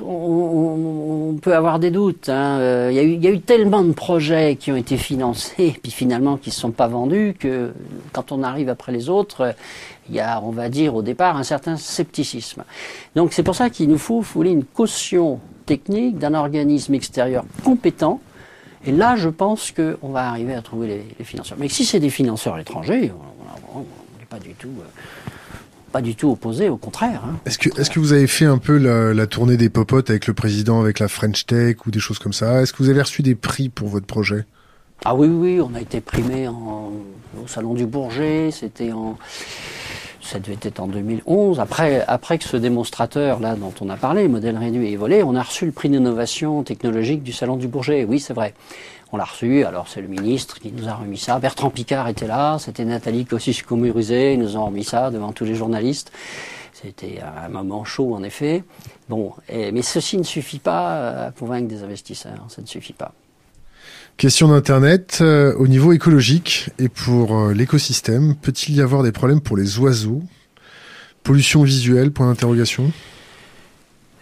on, 0.03 1.00
peut 1.41 1.55
avoir 1.55 1.79
des 1.79 1.91
doutes. 1.91 2.29
Hein. 2.29 2.91
Il, 2.91 2.95
y 2.97 3.27
a 3.27 3.31
eu, 3.31 3.41
tellement 3.41 3.83
de 3.83 3.93
projets 3.93 4.57
qui 4.57 4.71
ont 4.71 4.77
été 4.77 4.97
financés, 4.97 5.79
puis 5.83 5.91
finalement 5.91 6.37
qui 6.37 6.51
ne 6.51 6.55
sont 6.55 6.71
pas 6.71 6.87
vendus, 6.87 7.35
que 7.39 7.73
quand 8.13 8.33
on 8.33 8.43
arrive 8.43 8.69
après 8.69 8.93
les 8.93 9.09
autres, 9.09 9.55
il 10.09 10.15
y 10.15 10.21
a, 10.21 10.41
on 10.43 10.51
va 10.51 10.69
dire, 10.69 10.95
au 10.95 11.03
départ, 11.03 11.37
un 11.37 11.43
certain 11.43 11.77
scepticisme. 11.77 12.65
Donc 13.17 13.33
c'est 13.33 13.43
pour 13.43 13.55
ça 13.55 13.71
qu'il 13.71 13.89
nous 13.89 13.99
faut, 13.99 14.23
faut 14.23 14.43
une 14.43 14.65
caution 14.65 15.41
technique 15.67 16.19
d'un 16.19 16.35
organisme 16.35 16.95
extérieur 16.95 17.45
compétent. 17.65 18.21
Et 18.87 18.93
là, 18.93 19.17
je 19.17 19.29
pense 19.29 19.73
qu'on 19.73 20.09
va 20.09 20.29
arriver 20.29 20.55
à 20.55 20.63
trouver 20.63 21.05
les, 21.19 21.25
financeurs. 21.25 21.59
Mais 21.61 21.69
si 21.69 21.85
c'est 21.85 22.01
des 22.01 22.11
financeurs 22.11 22.59
étrangers, 22.59 23.13
on 23.75 23.81
n'est 23.81 24.27
pas 24.29 24.39
du 24.39 24.55
tout... 24.55 24.69
Euh, 24.69 25.31
pas 25.93 26.01
du 26.01 26.15
tout 26.15 26.31
opposé, 26.31 26.69
au 26.69 26.77
contraire. 26.77 27.23
Hein. 27.25 27.37
Est-ce 27.47 27.59
que, 27.59 27.81
est-ce 27.81 27.91
que 27.91 27.99
vous 27.99 28.13
avez 28.13 28.27
fait 28.27 28.45
un 28.45 28.59
peu 28.59 28.77
la, 28.77 29.27
tournée 29.27 29.57
des 29.57 29.69
popotes 29.69 30.11
avec 30.11 30.27
le 30.27 30.35
président, 30.35 30.81
avec 30.81 30.99
la 30.99 31.09
French 31.09 31.47
Tech 31.47 31.77
ou 31.87 31.91
des 31.91 32.01
choses 32.01 32.19
comme 32.19 32.33
ça? 32.33 32.63
Est-ce 32.63 32.73
que 32.73 32.83
vous 32.83 32.91
avez 32.91 33.03
reçu 33.03 33.23
des 33.23 33.35
prix 33.35 33.69
pour 33.69 33.89
votre 33.89 34.07
projet? 34.07 34.45
Ah 35.05 35.15
oui, 35.15 35.29
oui, 35.29 35.61
on 35.61 35.75
a 35.75 35.81
été 35.81 36.01
primé 36.01 36.47
en, 36.47 36.93
au 37.43 37.47
Salon 37.47 37.75
du 37.75 37.87
Bourget, 37.87 38.51
c'était 38.53 38.93
en... 38.93 39.19
Ça 40.23 40.39
devait 40.39 40.59
être 40.63 40.79
en 40.79 40.87
2011. 40.87 41.59
Après, 41.59 42.05
après 42.07 42.39
que 42.39 42.45
ce 42.45 42.57
démonstrateur 42.57 43.41
là 43.41 43.57
dont 43.57 43.73
on 43.81 43.89
a 43.89 43.97
parlé, 43.97 44.29
modèle 44.29 44.57
réduit 44.59 44.93
et 44.93 44.97
volé, 44.97 45.23
on 45.25 45.35
a 45.35 45.43
reçu 45.43 45.65
le 45.65 45.73
prix 45.73 45.89
d'innovation 45.89 46.63
technologique 46.63 47.23
du 47.23 47.33
Salon 47.33 47.57
du 47.57 47.67
Bourget. 47.67 48.05
Oui, 48.05 48.21
c'est 48.21 48.35
vrai. 48.35 48.55
On 49.13 49.17
l'a 49.17 49.25
reçu, 49.25 49.65
alors 49.65 49.89
c'est 49.89 50.01
le 50.01 50.09
ministre 50.09 50.61
qui 50.61 50.71
nous 50.73 50.89
a 50.89 50.95
remis 50.95 51.19
ça. 51.19 51.39
Bertrand 51.39 51.71
Picard 51.71 52.09
était 52.09 52.27
là, 52.27 52.59
c'était 52.59 52.85
Nathalie 52.85 53.25
Kosciusko-Morizet, 53.25 54.35
ils 54.35 54.41
nous 54.41 54.57
ont 54.57 54.67
remis 54.67 54.85
ça 54.85 55.11
devant 55.11 55.33
tous 55.33 55.45
les 55.45 55.55
journalistes. 55.55 56.13
C'était 56.73 57.21
un 57.21 57.49
moment 57.49 57.85
chaud 57.85 58.15
en 58.15 58.23
effet. 58.23 58.63
Bon, 59.09 59.35
mais 59.51 59.83
ceci 59.83 60.17
ne 60.17 60.23
suffit 60.23 60.61
pas 60.61 61.27
à 61.27 61.31
convaincre 61.33 61.69
des 61.69 61.83
investisseurs, 61.83 62.47
ça 62.49 62.63
ne 62.63 62.67
suffit 62.67 62.93
pas. 62.93 63.13
Question 64.17 64.49
d'Internet, 64.49 65.19
euh, 65.23 65.55
au 65.57 65.67
niveau 65.67 65.93
écologique 65.93 66.69
et 66.79 66.89
pour 66.89 67.37
euh, 67.37 67.55
l'écosystème, 67.55 68.37
peut-il 68.37 68.77
y 68.77 68.83
avoir 68.83 69.03
des 69.03 69.13
problèmes 69.13 69.41
pour 69.41 69.57
les 69.57 69.79
oiseaux? 69.79 70.23
Pollution 71.23 71.63
visuelle, 71.63 72.13
point 72.13 72.27
d'interrogation 72.27 72.93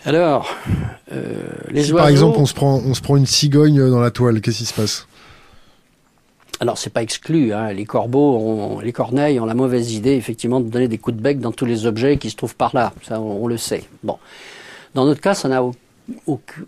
alors, 0.05 0.55
euh, 0.69 0.73
les 1.11 1.85
si 1.85 1.93
oiseaux. 1.93 1.97
Par 1.97 2.09
exemple, 2.09 2.39
on 2.39 2.47
se 2.47 2.55
prend, 2.55 2.77
on 2.77 2.95
se 2.95 3.01
prend 3.01 3.17
une 3.17 3.27
cigogne 3.27 3.91
dans 3.91 4.01
la 4.01 4.11
toile, 4.11 4.41
qu'est-ce 4.41 4.59
qui 4.59 4.67
se 4.67 4.75
passe? 4.75 5.07
Alors 6.61 6.77
c'est 6.77 6.91
pas 6.91 7.03
exclu, 7.03 7.53
hein. 7.53 7.73
les 7.73 7.85
corbeaux, 7.85 8.37
ont, 8.37 8.81
les 8.81 8.93
corneilles 8.93 9.39
ont 9.39 9.45
la 9.45 9.55
mauvaise 9.55 9.93
idée 9.93 10.15
effectivement 10.15 10.61
de 10.61 10.69
donner 10.69 10.89
des 10.89 10.99
coups 10.99 11.17
de 11.17 11.23
bec 11.23 11.39
dans 11.39 11.53
tous 11.53 11.67
les 11.67 11.87
objets 11.87 12.17
qui 12.17 12.31
se 12.31 12.37
trouvent 12.37 12.57
par 12.57 12.75
là, 12.75 12.93
ça 13.03 13.21
on, 13.21 13.47
le 13.47 13.57
sait. 13.57 13.85
Bon, 14.03 14.19
dans 14.95 15.05
notre 15.05 15.21
cas 15.21 15.35
ça 15.35 15.49
n'a 15.49 15.63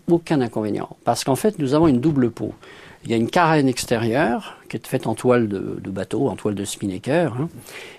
aucun 0.07 0.39
inconvénient 0.39 0.95
parce 1.03 1.25
qu'en 1.25 1.35
fait 1.35 1.59
nous 1.59 1.73
avons 1.73 1.89
une 1.89 1.99
double 1.99 2.31
peau. 2.31 2.53
Il 3.03 3.09
y 3.09 3.13
a 3.13 3.17
une 3.17 3.29
carène 3.29 3.67
extérieure 3.67 4.57
qui 4.69 4.77
est 4.77 4.87
faite 4.87 5.07
en 5.07 5.15
toile 5.15 5.47
de, 5.47 5.89
bateau, 5.89 6.29
en 6.29 6.35
toile 6.35 6.55
de 6.55 6.63
Spinnaker. 6.63 7.33
Hein. 7.33 7.49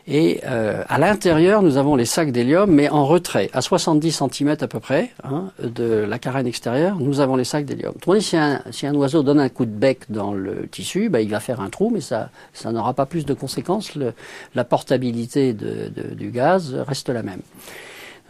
Et 0.07 0.41
euh, 0.45 0.83
à 0.89 0.99
l'intérieur, 0.99 1.61
nous 1.63 1.77
avons 1.77 1.97
les 1.97 2.05
sacs 2.05 2.31
d'hélium, 2.31 2.71
mais 2.71 2.89
en 2.89 3.05
retrait, 3.05 3.51
à 3.53 3.61
70 3.61 4.23
cm 4.33 4.57
à 4.61 4.69
peu 4.69 4.81
près 4.81 5.11
hein, 5.25 5.51
de 5.63 5.85
la 6.09 6.19
carène 6.19 6.47
extérieure, 6.47 6.97
nous 6.99 7.21
avons 7.21 7.37
les 7.37 7.45
sacs 7.45 7.65
d'hélium. 7.65 7.95
Si 8.21 8.37
un, 8.37 8.63
si 8.71 8.87
un 8.87 8.95
oiseau 8.95 9.23
donne 9.23 9.41
un 9.41 9.49
coup 9.49 9.67
de 9.67 9.71
bec 9.71 10.05
dans 10.09 10.33
le 10.33 10.67
tissu, 10.69 11.09
bah, 11.09 11.21
il 11.21 11.29
va 11.29 11.41
faire 11.41 11.61
un 11.61 11.69
trou, 11.69 11.91
mais 11.93 12.01
ça, 12.01 12.31
ça 12.53 12.71
n'aura 12.73 12.95
pas 12.95 13.07
plus 13.07 13.27
de 13.27 13.35
conséquences. 13.35 13.95
Le, 13.97 14.13
la 14.55 14.65
portabilité 14.65 15.53
de, 15.53 15.91
de, 15.95 16.15
du 16.15 16.31
gaz 16.31 16.75
reste 16.75 17.09
la 17.09 17.23
même. 17.23 17.43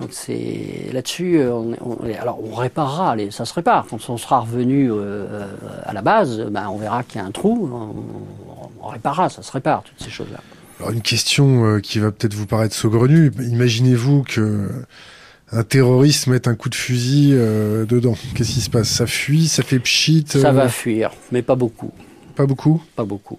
Donc 0.01 0.11
c'est 0.13 0.91
là-dessus, 0.93 1.39
euh, 1.39 1.53
on, 1.53 1.99
alors 2.21 2.41
on 2.43 2.55
réparera, 2.55 3.15
les, 3.15 3.31
ça 3.31 3.45
se 3.45 3.55
répare. 3.55 3.87
Quand 3.89 3.99
on 4.09 4.17
sera 4.17 4.41
revenu 4.41 4.91
euh, 4.91 5.47
à 5.85 5.93
la 5.93 6.03
base, 6.03 6.41
ben, 6.51 6.69
on 6.69 6.77
verra 6.77 7.03
qu'il 7.03 7.21
y 7.21 7.25
a 7.25 7.27
un 7.27 7.31
trou, 7.31 7.71
on, 8.81 8.89
réparera, 8.89 9.29
ça 9.29 9.43
se 9.43 9.53
répare, 9.53 9.83
toutes 9.85 10.03
ces 10.03 10.11
choses-là. 10.11 10.41
Alors 10.81 10.91
une 10.91 11.03
question 11.03 11.65
euh, 11.65 11.79
qui 11.79 12.01
va 12.01 12.11
peut-être 12.11 12.35
vous 12.35 12.47
paraître 12.47 12.75
saugrenue, 12.75 13.31
imaginez-vous 13.39 14.25
que 14.25 14.69
un 15.53 15.63
terroriste 15.63 16.27
mette 16.27 16.49
un 16.49 16.55
coup 16.55 16.71
de 16.71 16.75
fusil 16.75 17.33
dedans. 17.33 18.15
Qu'est-ce 18.35 18.53
qui 18.53 18.63
se 18.63 18.71
passe? 18.71 18.89
Ça 18.89 19.07
fuit, 19.07 19.49
ça 19.49 19.63
fait 19.63 19.79
pchit 19.79 20.25
Ça 20.27 20.51
va 20.51 20.69
fuir, 20.69 21.11
mais 21.31 21.43
pas 21.43 21.57
beaucoup. 21.57 21.93
Pas 22.35 22.47
beaucoup? 22.47 22.83
Pas 22.97 23.05
beaucoup. 23.05 23.39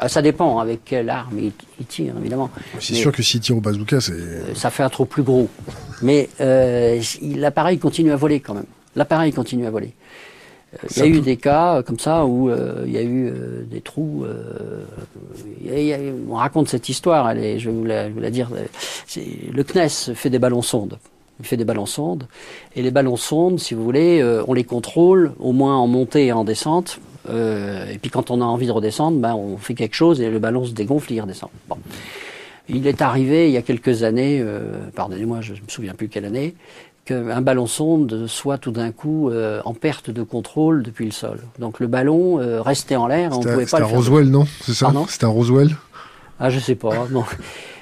Ah, 0.00 0.08
ça 0.08 0.22
dépend 0.22 0.60
avec 0.60 0.84
quelle 0.84 1.10
arme 1.10 1.40
il, 1.40 1.86
tire, 1.86 2.14
évidemment. 2.20 2.50
C'est 2.78 2.94
sûr 2.94 3.10
que 3.10 3.20
s'il 3.20 3.40
tire 3.40 3.56
au 3.56 3.60
bazooka, 3.60 4.00
c'est... 4.00 4.12
Euh, 4.12 4.54
ça 4.54 4.70
fait 4.70 4.84
un 4.84 4.88
trou 4.88 5.06
plus 5.06 5.24
gros. 5.24 5.48
Mais 6.02 6.28
euh, 6.40 7.00
l'appareil 7.20 7.78
continue 7.78 8.12
à 8.12 8.16
voler 8.16 8.38
quand 8.38 8.54
même. 8.54 8.66
L'appareil 8.94 9.32
continue 9.32 9.66
à 9.66 9.70
voler. 9.70 9.92
Il 10.90 10.98
y 10.98 11.02
a 11.02 11.06
eu 11.06 11.20
des 11.20 11.36
cas 11.36 11.82
comme 11.82 11.98
ça 11.98 12.26
où 12.26 12.50
il 12.84 12.92
y 12.92 12.98
a 12.98 13.02
eu 13.02 13.32
des 13.70 13.80
trous. 13.80 14.26
on 16.30 16.34
raconte 16.34 16.68
cette 16.68 16.90
histoire, 16.90 17.34
je 17.34 17.40
vais 17.40 17.58
vous 17.58 17.84
la, 17.84 18.10
vous 18.10 18.20
la 18.20 18.30
dire. 18.30 18.50
Le 19.16 19.62
CNES 19.64 20.14
fait 20.14 20.28
des 20.28 20.38
ballons 20.38 20.60
sondes. 20.60 20.98
Il 21.40 21.46
fait 21.46 21.56
des 21.56 21.64
ballons 21.64 21.86
sondes. 21.86 22.26
Et 22.76 22.82
les 22.82 22.90
ballons 22.90 23.16
sondes, 23.16 23.58
si 23.58 23.72
vous 23.72 23.82
voulez, 23.82 24.22
on 24.46 24.52
les 24.52 24.64
contrôle 24.64 25.32
au 25.40 25.52
moins 25.52 25.76
en 25.76 25.86
montée 25.86 26.26
et 26.26 26.32
en 26.32 26.44
descente. 26.44 27.00
Et 27.28 27.98
puis 27.98 28.10
quand 28.10 28.30
on 28.30 28.40
a 28.40 28.44
envie 28.44 28.66
de 28.66 28.72
redescendre, 28.72 29.18
ben, 29.18 29.34
on 29.34 29.56
fait 29.56 29.74
quelque 29.74 29.94
chose 29.94 30.20
et 30.20 30.30
le 30.30 30.38
ballon 30.38 30.64
se 30.64 30.72
dégonfle, 30.72 31.12
il 31.12 31.20
redescend. 31.20 31.50
Bon. 31.68 31.76
Il 32.70 32.86
est 32.86 33.00
arrivé 33.00 33.48
il 33.48 33.52
y 33.52 33.56
a 33.56 33.62
quelques 33.62 34.02
années, 34.02 34.44
pardonnez-moi, 34.94 35.40
je 35.40 35.54
ne 35.54 35.58
me 35.58 35.68
souviens 35.68 35.94
plus 35.94 36.08
quelle 36.08 36.26
année, 36.26 36.54
qu'un 37.08 37.40
ballon 37.40 37.66
sonde 37.66 38.26
soit 38.26 38.58
tout 38.58 38.70
d'un 38.70 38.92
coup 38.92 39.30
euh, 39.30 39.62
en 39.64 39.72
perte 39.72 40.10
de 40.10 40.22
contrôle 40.22 40.82
depuis 40.82 41.06
le 41.06 41.10
sol. 41.10 41.40
Donc 41.58 41.80
le 41.80 41.86
ballon 41.86 42.38
euh, 42.38 42.60
restait 42.60 42.96
en 42.96 43.06
l'air, 43.06 43.30
on 43.32 43.40
pouvait 43.40 43.64
pas. 43.64 43.78
C'est 43.78 43.82
un 43.82 43.86
Roswell, 43.86 44.28
non? 44.28 44.46
C'est 44.60 44.74
ça? 44.74 44.92
C'est 45.08 45.24
un 45.24 45.28
Roswell? 45.28 45.74
Ah, 46.38 46.50
je 46.50 46.58
sais 46.58 46.74
pas. 46.74 46.90
Non. 47.10 47.24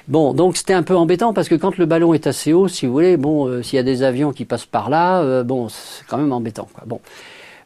Bon, 0.07 0.33
donc 0.33 0.55
c'était 0.55 0.73
un 0.73 0.83
peu 0.83 0.95
embêtant 0.95 1.33
parce 1.33 1.49
que 1.49 1.55
quand 1.55 1.77
le 1.77 1.85
ballon 1.85 2.13
est 2.13 2.27
assez 2.27 2.53
haut, 2.53 2.69
si 2.69 2.85
vous 2.85 2.93
voulez, 2.93 3.17
bon, 3.17 3.45
euh, 3.45 3.61
s'il 3.61 3.75
y 3.75 3.79
a 3.79 3.83
des 3.83 4.03
avions 4.03 4.31
qui 4.31 4.45
passent 4.45 4.65
par 4.65 4.89
là, 4.89 5.43
bon, 5.43 5.67
c'est 5.67 6.05
quand 6.07 6.17
même 6.17 6.31
embêtant. 6.31 6.69
Quoi. 6.73 6.85
Bon. 6.87 7.01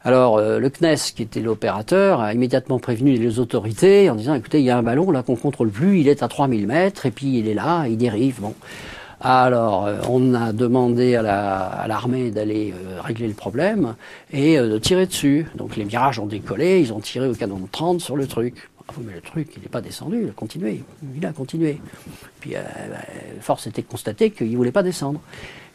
Alors 0.04 0.40
le 0.40 0.68
CNES, 0.68 1.12
qui 1.14 1.22
était 1.22 1.40
l'opérateur, 1.40 2.20
a 2.20 2.34
immédiatement 2.34 2.80
prévenu 2.80 3.14
les 3.14 3.38
autorités 3.38 4.10
en 4.10 4.16
disant, 4.16 4.34
écoutez, 4.34 4.58
il 4.58 4.64
y 4.64 4.70
a 4.70 4.76
un 4.76 4.82
ballon 4.82 5.10
là 5.10 5.22
qu'on 5.22 5.36
contrôle 5.36 5.70
plus, 5.70 6.00
il 6.00 6.08
est 6.08 6.22
à 6.22 6.28
3000 6.28 6.66
mètres 6.66 7.06
et 7.06 7.12
puis 7.12 7.38
il 7.38 7.48
est 7.48 7.54
là, 7.54 7.86
il 7.86 7.96
dérive. 7.96 8.40
Bon. 8.40 8.54
Alors, 9.24 9.86
euh, 9.86 10.00
on 10.08 10.34
a 10.34 10.52
demandé 10.52 11.14
à 11.14 11.86
l'armée 11.86 12.32
d'aller 12.32 12.74
euh, 12.74 13.00
régler 13.00 13.28
le 13.28 13.34
problème 13.34 13.94
et 14.32 14.58
euh, 14.58 14.68
de 14.68 14.78
tirer 14.78 15.06
dessus. 15.06 15.46
Donc 15.54 15.76
les 15.76 15.84
mirages 15.84 16.18
ont 16.18 16.26
décollé, 16.26 16.80
ils 16.80 16.92
ont 16.92 16.98
tiré 16.98 17.28
au 17.28 17.34
canon 17.34 17.58
de 17.58 17.68
30 17.70 18.00
sur 18.00 18.16
le 18.16 18.26
truc. 18.26 18.68
Ah, 18.88 18.94
mais 19.06 19.14
le 19.14 19.20
truc, 19.20 19.52
il 19.56 19.62
n'est 19.62 19.68
pas 19.68 19.80
descendu, 19.80 20.22
il 20.24 20.28
a 20.28 20.32
continué. 20.32 20.82
Il 21.16 21.24
a 21.24 21.32
continué. 21.32 21.80
Puis, 22.40 22.54
bah, 22.54 22.98
force 23.40 23.68
était 23.68 23.82
de 23.82 23.86
constater 23.86 24.32
qu'il 24.32 24.50
ne 24.50 24.56
voulait 24.56 24.72
pas 24.72 24.82
descendre. 24.82 25.20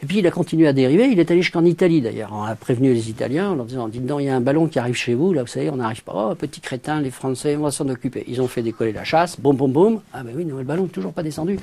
Et 0.02 0.06
puis, 0.06 0.18
il 0.18 0.26
a 0.26 0.30
continué 0.30 0.68
à 0.68 0.72
dériver. 0.72 1.08
Il 1.08 1.18
est 1.18 1.30
allé 1.30 1.42
jusqu'en 1.42 1.64
Italie, 1.64 2.00
d'ailleurs. 2.00 2.30
On 2.32 2.44
a 2.44 2.54
prévenu 2.54 2.92
les 2.92 3.10
Italiens 3.10 3.50
en 3.50 3.54
leur 3.56 3.66
disant, 3.66 3.88
dites 3.88 4.06
donc, 4.06 4.20
il 4.20 4.26
y 4.26 4.28
a 4.28 4.36
un 4.36 4.40
ballon 4.40 4.68
qui 4.68 4.78
arrive 4.78 4.94
chez 4.94 5.14
vous, 5.14 5.32
là, 5.32 5.42
vous 5.42 5.48
savez, 5.48 5.70
on 5.70 5.76
n'arrive 5.76 6.04
pas. 6.04 6.30
Oh, 6.30 6.34
petit 6.34 6.60
crétin, 6.60 7.00
les 7.00 7.10
Français, 7.10 7.56
on 7.56 7.62
va 7.62 7.70
s'en 7.70 7.88
occuper. 7.88 8.24
Ils 8.28 8.40
ont 8.40 8.48
fait 8.48 8.62
décoller 8.62 8.92
la 8.92 9.04
chasse, 9.04 9.40
boum, 9.40 9.56
boum, 9.56 9.72
boum. 9.72 10.00
Ah, 10.12 10.22
ben 10.22 10.32
oui, 10.36 10.44
le 10.44 10.62
ballon 10.62 10.84
n'est 10.84 10.88
toujours 10.88 11.12
pas 11.12 11.22
descendu 11.22 11.58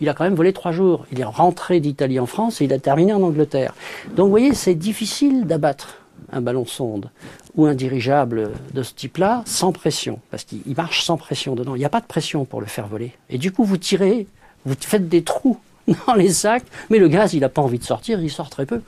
il 0.00 0.08
a 0.08 0.14
quand 0.14 0.24
même 0.24 0.34
volé 0.34 0.52
trois 0.52 0.72
jours. 0.72 1.06
Il 1.12 1.20
est 1.20 1.24
rentré 1.24 1.80
d'Italie 1.80 2.20
en 2.20 2.26
France 2.26 2.60
et 2.60 2.64
il 2.64 2.72
a 2.72 2.78
terminé 2.78 3.12
en 3.12 3.22
Angleterre. 3.22 3.74
Donc 4.14 4.26
vous 4.26 4.30
voyez, 4.30 4.54
c'est 4.54 4.74
difficile 4.74 5.46
d'abattre 5.46 5.98
un 6.32 6.40
ballon 6.40 6.66
sonde 6.66 7.10
ou 7.54 7.66
un 7.66 7.74
dirigeable 7.74 8.50
de 8.74 8.82
ce 8.82 8.94
type-là 8.94 9.42
sans 9.46 9.72
pression, 9.72 10.20
parce 10.30 10.44
qu'il 10.44 10.60
marche 10.76 11.02
sans 11.02 11.16
pression 11.16 11.54
dedans. 11.54 11.74
Il 11.74 11.78
n'y 11.78 11.84
a 11.84 11.90
pas 11.90 12.00
de 12.00 12.06
pression 12.06 12.44
pour 12.44 12.60
le 12.60 12.66
faire 12.66 12.86
voler. 12.86 13.12
Et 13.30 13.38
du 13.38 13.50
coup, 13.50 13.64
vous 13.64 13.76
tirez, 13.76 14.26
vous 14.64 14.74
faites 14.78 15.08
des 15.08 15.22
trous 15.22 15.58
dans 16.06 16.14
les 16.14 16.30
sacs, 16.30 16.64
mais 16.90 16.98
le 16.98 17.08
gaz, 17.08 17.34
il 17.34 17.40
n'a 17.40 17.48
pas 17.48 17.62
envie 17.62 17.78
de 17.78 17.84
sortir, 17.84 18.20
il 18.20 18.30
sort 18.30 18.50
très 18.50 18.66
peu. 18.66 18.80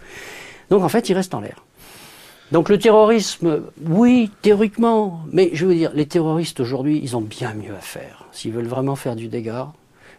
Donc 0.70 0.82
en 0.82 0.88
fait, 0.88 1.08
il 1.08 1.14
reste 1.14 1.34
en 1.34 1.40
l'air. 1.40 1.64
Donc 2.52 2.68
le 2.68 2.78
terrorisme, 2.78 3.60
oui, 3.86 4.30
théoriquement, 4.42 5.20
mais 5.32 5.50
je 5.52 5.66
veux 5.66 5.74
dire, 5.74 5.92
les 5.94 6.06
terroristes 6.06 6.60
aujourd'hui, 6.60 7.00
ils 7.02 7.16
ont 7.16 7.20
bien 7.20 7.54
mieux 7.54 7.74
à 7.76 7.80
faire. 7.80 8.26
S'ils 8.32 8.52
veulent 8.52 8.66
vraiment 8.66 8.96
faire 8.96 9.14
du 9.14 9.28
dégât, 9.28 9.68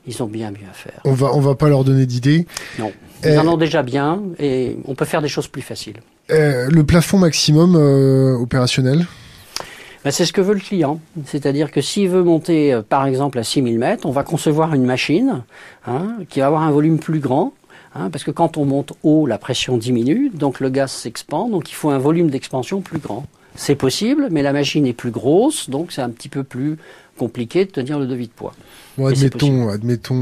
ils 0.08 0.24
ont 0.24 0.28
bien 0.28 0.52
mieux 0.52 0.68
à 0.70 0.74
faire. 0.74 1.02
On 1.04 1.14
va, 1.14 1.34
on 1.34 1.42
va 1.42 1.56
pas 1.56 1.68
leur 1.68 1.84
donner 1.84 2.06
d'idées. 2.06 2.48
Non. 2.80 2.92
Ils 3.24 3.38
en 3.38 3.48
ont 3.48 3.58
déjà 3.58 3.84
bien 3.84 4.22
et 4.40 4.78
on 4.86 4.96
peut 4.96 5.06
faire 5.06 5.22
des 5.22 5.28
choses 5.28 5.48
plus 5.48 5.62
faciles. 5.62 5.98
Euh, 6.32 6.70
le 6.72 6.84
plafond 6.84 7.20
maximum 7.20 7.76
euh, 7.76 8.36
opérationnel? 8.38 9.06
Ben, 10.04 10.12
c'est 10.12 10.26
ce 10.26 10.34
que 10.34 10.42
veut 10.42 10.54
le 10.54 10.60
client. 10.60 11.00
C'est-à-dire 11.26 11.72
que 11.72 11.82
s'il 11.82 12.10
veut 12.10 12.24
monter, 12.24 12.74
euh, 12.74 12.82
par 12.82 13.06
exemple, 13.06 13.38
à 13.40 13.44
6000 13.44 13.78
mètres, 13.78 14.06
on 14.06 14.12
va 14.12 14.24
concevoir 14.24 14.74
une 14.74 14.86
machine 14.86 15.44
hein, 15.86 16.18
qui 16.30 16.40
va 16.40 16.48
avoir 16.48 16.64
un 16.64 16.72
volume 16.72 17.00
plus 17.00 17.20
grand. 17.20 17.54
Hein, 17.94 18.10
parce 18.10 18.24
que 18.24 18.32
quand 18.32 18.58
on 18.58 18.66
monte 18.66 18.94
haut, 19.04 19.28
la 19.28 19.38
pression 19.38 19.78
diminue, 19.78 20.32
donc 20.34 20.62
le 20.62 20.70
gaz 20.70 20.92
s'expand, 20.92 21.50
donc 21.50 21.70
il 21.72 21.74
faut 21.74 21.90
un 21.90 21.98
volume 21.98 22.30
d'expansion 22.30 22.80
plus 22.80 23.00
grand. 23.00 23.26
C'est 23.56 23.76
possible, 23.76 24.30
mais 24.32 24.42
la 24.42 24.54
machine 24.54 24.86
est 24.86 24.94
plus 24.94 25.12
grosse, 25.12 25.70
donc 25.70 25.92
c'est 25.92 26.02
un 26.02 26.10
petit 26.10 26.30
peu 26.30 26.44
plus 26.44 26.78
compliqué 27.18 27.66
de 27.66 27.72
tenir 27.72 28.00
le 28.00 28.08
devis 28.08 28.28
de 28.28 28.32
poids. 28.32 28.54
Bon, 28.98 29.08
admettons, 29.08 29.70
admettons, 29.70 30.16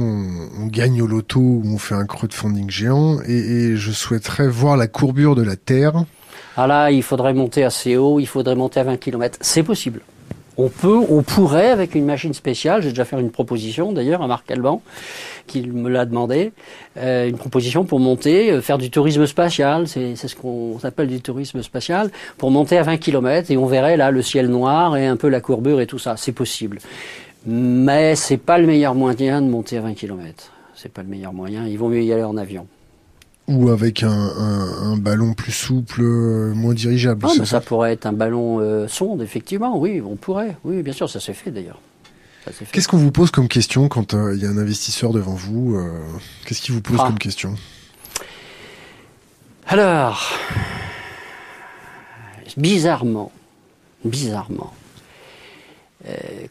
on 0.59 0.65
gagne 0.65 1.01
au 1.01 1.07
loto 1.07 1.39
ou 1.39 1.63
on 1.65 1.77
fait 1.77 1.95
un 1.95 2.05
crowdfunding 2.05 2.69
géant 2.69 3.19
et, 3.21 3.75
je 3.75 3.91
souhaiterais 3.91 4.47
voir 4.47 4.75
la 4.75 4.87
courbure 4.87 5.35
de 5.35 5.43
la 5.43 5.55
Terre. 5.55 6.05
Ah 6.61 6.67
là, 6.67 6.91
il 6.91 7.03
faudrait 7.03 7.33
monter 7.33 7.63
assez 7.63 7.95
haut, 7.95 8.19
il 8.19 8.25
faudrait 8.25 8.53
monter 8.53 8.81
à 8.81 8.83
20 8.83 8.97
km. 8.97 9.37
C'est 9.39 9.63
possible. 9.63 10.01
On 10.57 10.67
peut, 10.67 10.99
on 11.09 11.23
pourrait 11.23 11.69
avec 11.69 11.95
une 11.95 12.03
machine 12.03 12.33
spéciale. 12.33 12.81
J'ai 12.81 12.89
déjà 12.89 13.05
fait 13.05 13.17
une 13.17 13.31
proposition 13.31 13.93
d'ailleurs 13.93 14.21
à 14.21 14.27
Marc 14.27 14.51
Alban, 14.51 14.81
qui 15.47 15.61
me 15.61 15.87
l'a 15.87 16.05
demandé, 16.05 16.51
euh, 16.97 17.29
une 17.29 17.37
proposition 17.37 17.85
pour 17.85 18.01
monter, 18.01 18.51
euh, 18.51 18.61
faire 18.61 18.77
du 18.77 18.91
tourisme 18.91 19.25
spatial. 19.25 19.87
C'est 19.87 20.17
ce 20.17 20.35
qu'on 20.35 20.77
appelle 20.83 21.07
du 21.07 21.21
tourisme 21.21 21.63
spatial 21.63 22.11
pour 22.37 22.51
monter 22.51 22.77
à 22.77 22.83
20 22.83 22.97
km 22.97 23.51
et 23.51 23.55
on 23.55 23.65
verrait 23.65 23.95
là 23.95 24.11
le 24.11 24.21
ciel 24.21 24.49
noir 24.49 24.97
et 24.97 25.07
un 25.07 25.15
peu 25.15 25.29
la 25.29 25.39
courbure 25.39 25.79
et 25.79 25.87
tout 25.87 25.97
ça. 25.97 26.17
C'est 26.17 26.33
possible, 26.33 26.79
mais 27.45 28.17
c'est 28.17 28.35
pas 28.35 28.57
le 28.57 28.67
meilleur 28.67 28.95
moyen 28.95 29.41
de 29.41 29.47
monter 29.47 29.77
à 29.77 29.81
20 29.81 29.93
km. 29.93 30.51
C'est 30.75 30.91
pas 30.91 31.03
le 31.03 31.07
meilleur 31.07 31.31
moyen. 31.31 31.65
Il 31.67 31.77
vaut 31.77 31.87
mieux 31.87 32.03
y 32.03 32.11
aller 32.11 32.23
en 32.23 32.35
avion 32.35 32.67
ou 33.49 33.69
avec 33.69 34.03
un, 34.03 34.95
ballon 34.97 35.33
plus 35.33 35.51
souple, 35.51 36.01
euh, 36.03 36.53
moins 36.53 36.75
dirigeable. 36.75 37.25
Ah, 37.27 37.45
ça, 37.45 37.59
pourrait 37.59 37.93
être 37.93 38.05
un 38.05 38.13
ballon 38.13 38.59
euh, 38.59 38.87
sonde, 38.87 39.23
effectivement, 39.23 39.77
oui, 39.77 40.01
on 40.05 40.15
pourrait. 40.15 40.55
Oui, 40.63 40.83
bien 40.83 40.93
sûr, 40.93 41.09
ça 41.09 41.19
s'est 41.19 41.33
fait 41.33 41.49
d'ailleurs. 41.49 41.81
Qu'est-ce 42.71 42.87
qu'on 42.87 42.97
vous 42.97 43.11
pose 43.11 43.31
comme 43.31 43.47
question 43.47 43.89
quand 43.89 44.13
euh, 44.13 44.35
il 44.35 44.41
y 44.41 44.45
a 44.45 44.49
un 44.49 44.57
investisseur 44.57 45.11
devant 45.11 45.33
vous 45.33 45.77
Qu'est-ce 46.45 46.61
qu'il 46.61 46.75
vous 46.75 46.81
pose 46.81 46.97
ah. 46.99 47.07
comme 47.07 47.19
question? 47.19 47.55
Alors, 49.67 50.31
bizarrement, 52.55 53.31
bizarrement, 54.05 54.73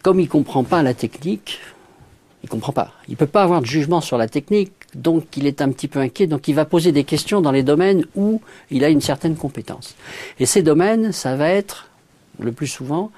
comme 0.03 0.21
il 0.21 0.25
ne 0.25 0.29
comprend 0.29 0.63
pas 0.65 0.83
la 0.83 0.95
technique, 0.95 1.61
il 2.43 2.49
comprend 2.49 2.73
pas. 2.73 2.93
Il 3.09 3.17
peut 3.17 3.27
pas 3.27 3.43
avoir 3.43 3.61
de 3.61 3.67
jugement 3.67 4.01
sur 4.01 4.19
la 4.19 4.29
technique, 4.29 4.73
donc 4.95 5.37
il 5.37 5.47
est 5.47 5.61
un 5.61 5.71
petit 5.71 5.89
peu 5.89 5.99
inquiet. 6.01 6.27
Donc 6.27 6.49
il 6.49 6.55
va 6.55 6.65
poser 6.65 6.93
des 6.93 7.05
questions 7.05 7.41
dans 7.41 7.53
les 7.53 7.63
domaines 7.63 8.05
où 8.17 8.41
il 8.71 8.85
a 8.85 8.89
une 8.89 9.01
certaine 9.01 9.37
compétence. 9.37 9.95
Et 10.41 10.47
ces 10.47 10.63
domaines, 10.63 11.13
ça 11.13 11.37
va 11.37 11.51
être 11.51 11.89
le 12.39 12.53
plus 12.53 12.69
souvent 12.69 13.11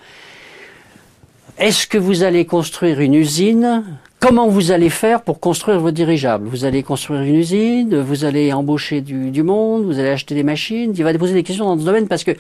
est-ce 1.61 1.87
que 1.87 1.99
vous 1.99 2.23
allez 2.23 2.47
construire 2.47 3.01
une 3.01 3.13
usine? 3.13 3.85
Comment 4.19 4.49
vous 4.49 4.71
allez 4.71 4.89
faire 4.89 5.21
pour 5.21 5.41
construire 5.41 5.79
vos 5.79 5.91
dirigeables? 5.91 6.49
Vous 6.49 6.65
allez 6.65 6.83
construire 6.83 7.21
une 7.21 7.35
usine, 7.35 8.01
vous 8.01 8.25
allez 8.25 8.55
embaucher 8.55 9.03
du, 9.03 9.43
monde, 9.43 9.85
vous 9.85 9.99
allez 9.99 10.09
acheter 10.09 10.35
des 10.35 10.43
machines. 10.43 10.95
Il 10.97 11.05
va 11.05 11.13
poser 11.13 11.35
des 11.35 11.43
questions 11.43 11.67
dans 11.67 11.79
ce 11.79 11.85
domaine 11.85 12.09
parce 12.09 12.25
que 12.25 12.31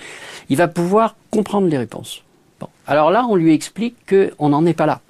il 0.48 0.56
va 0.56 0.68
pouvoir 0.68 1.16
comprendre 1.30 1.68
les 1.68 1.76
réponses. 1.76 2.22
Bon. 2.60 2.68
Alors 2.86 3.10
là, 3.10 3.26
on 3.28 3.34
lui 3.34 3.52
explique 3.52 3.94
qu'on 4.08 4.48
n'en 4.48 4.64
est 4.64 4.72
pas 4.72 4.86
là 4.86 5.02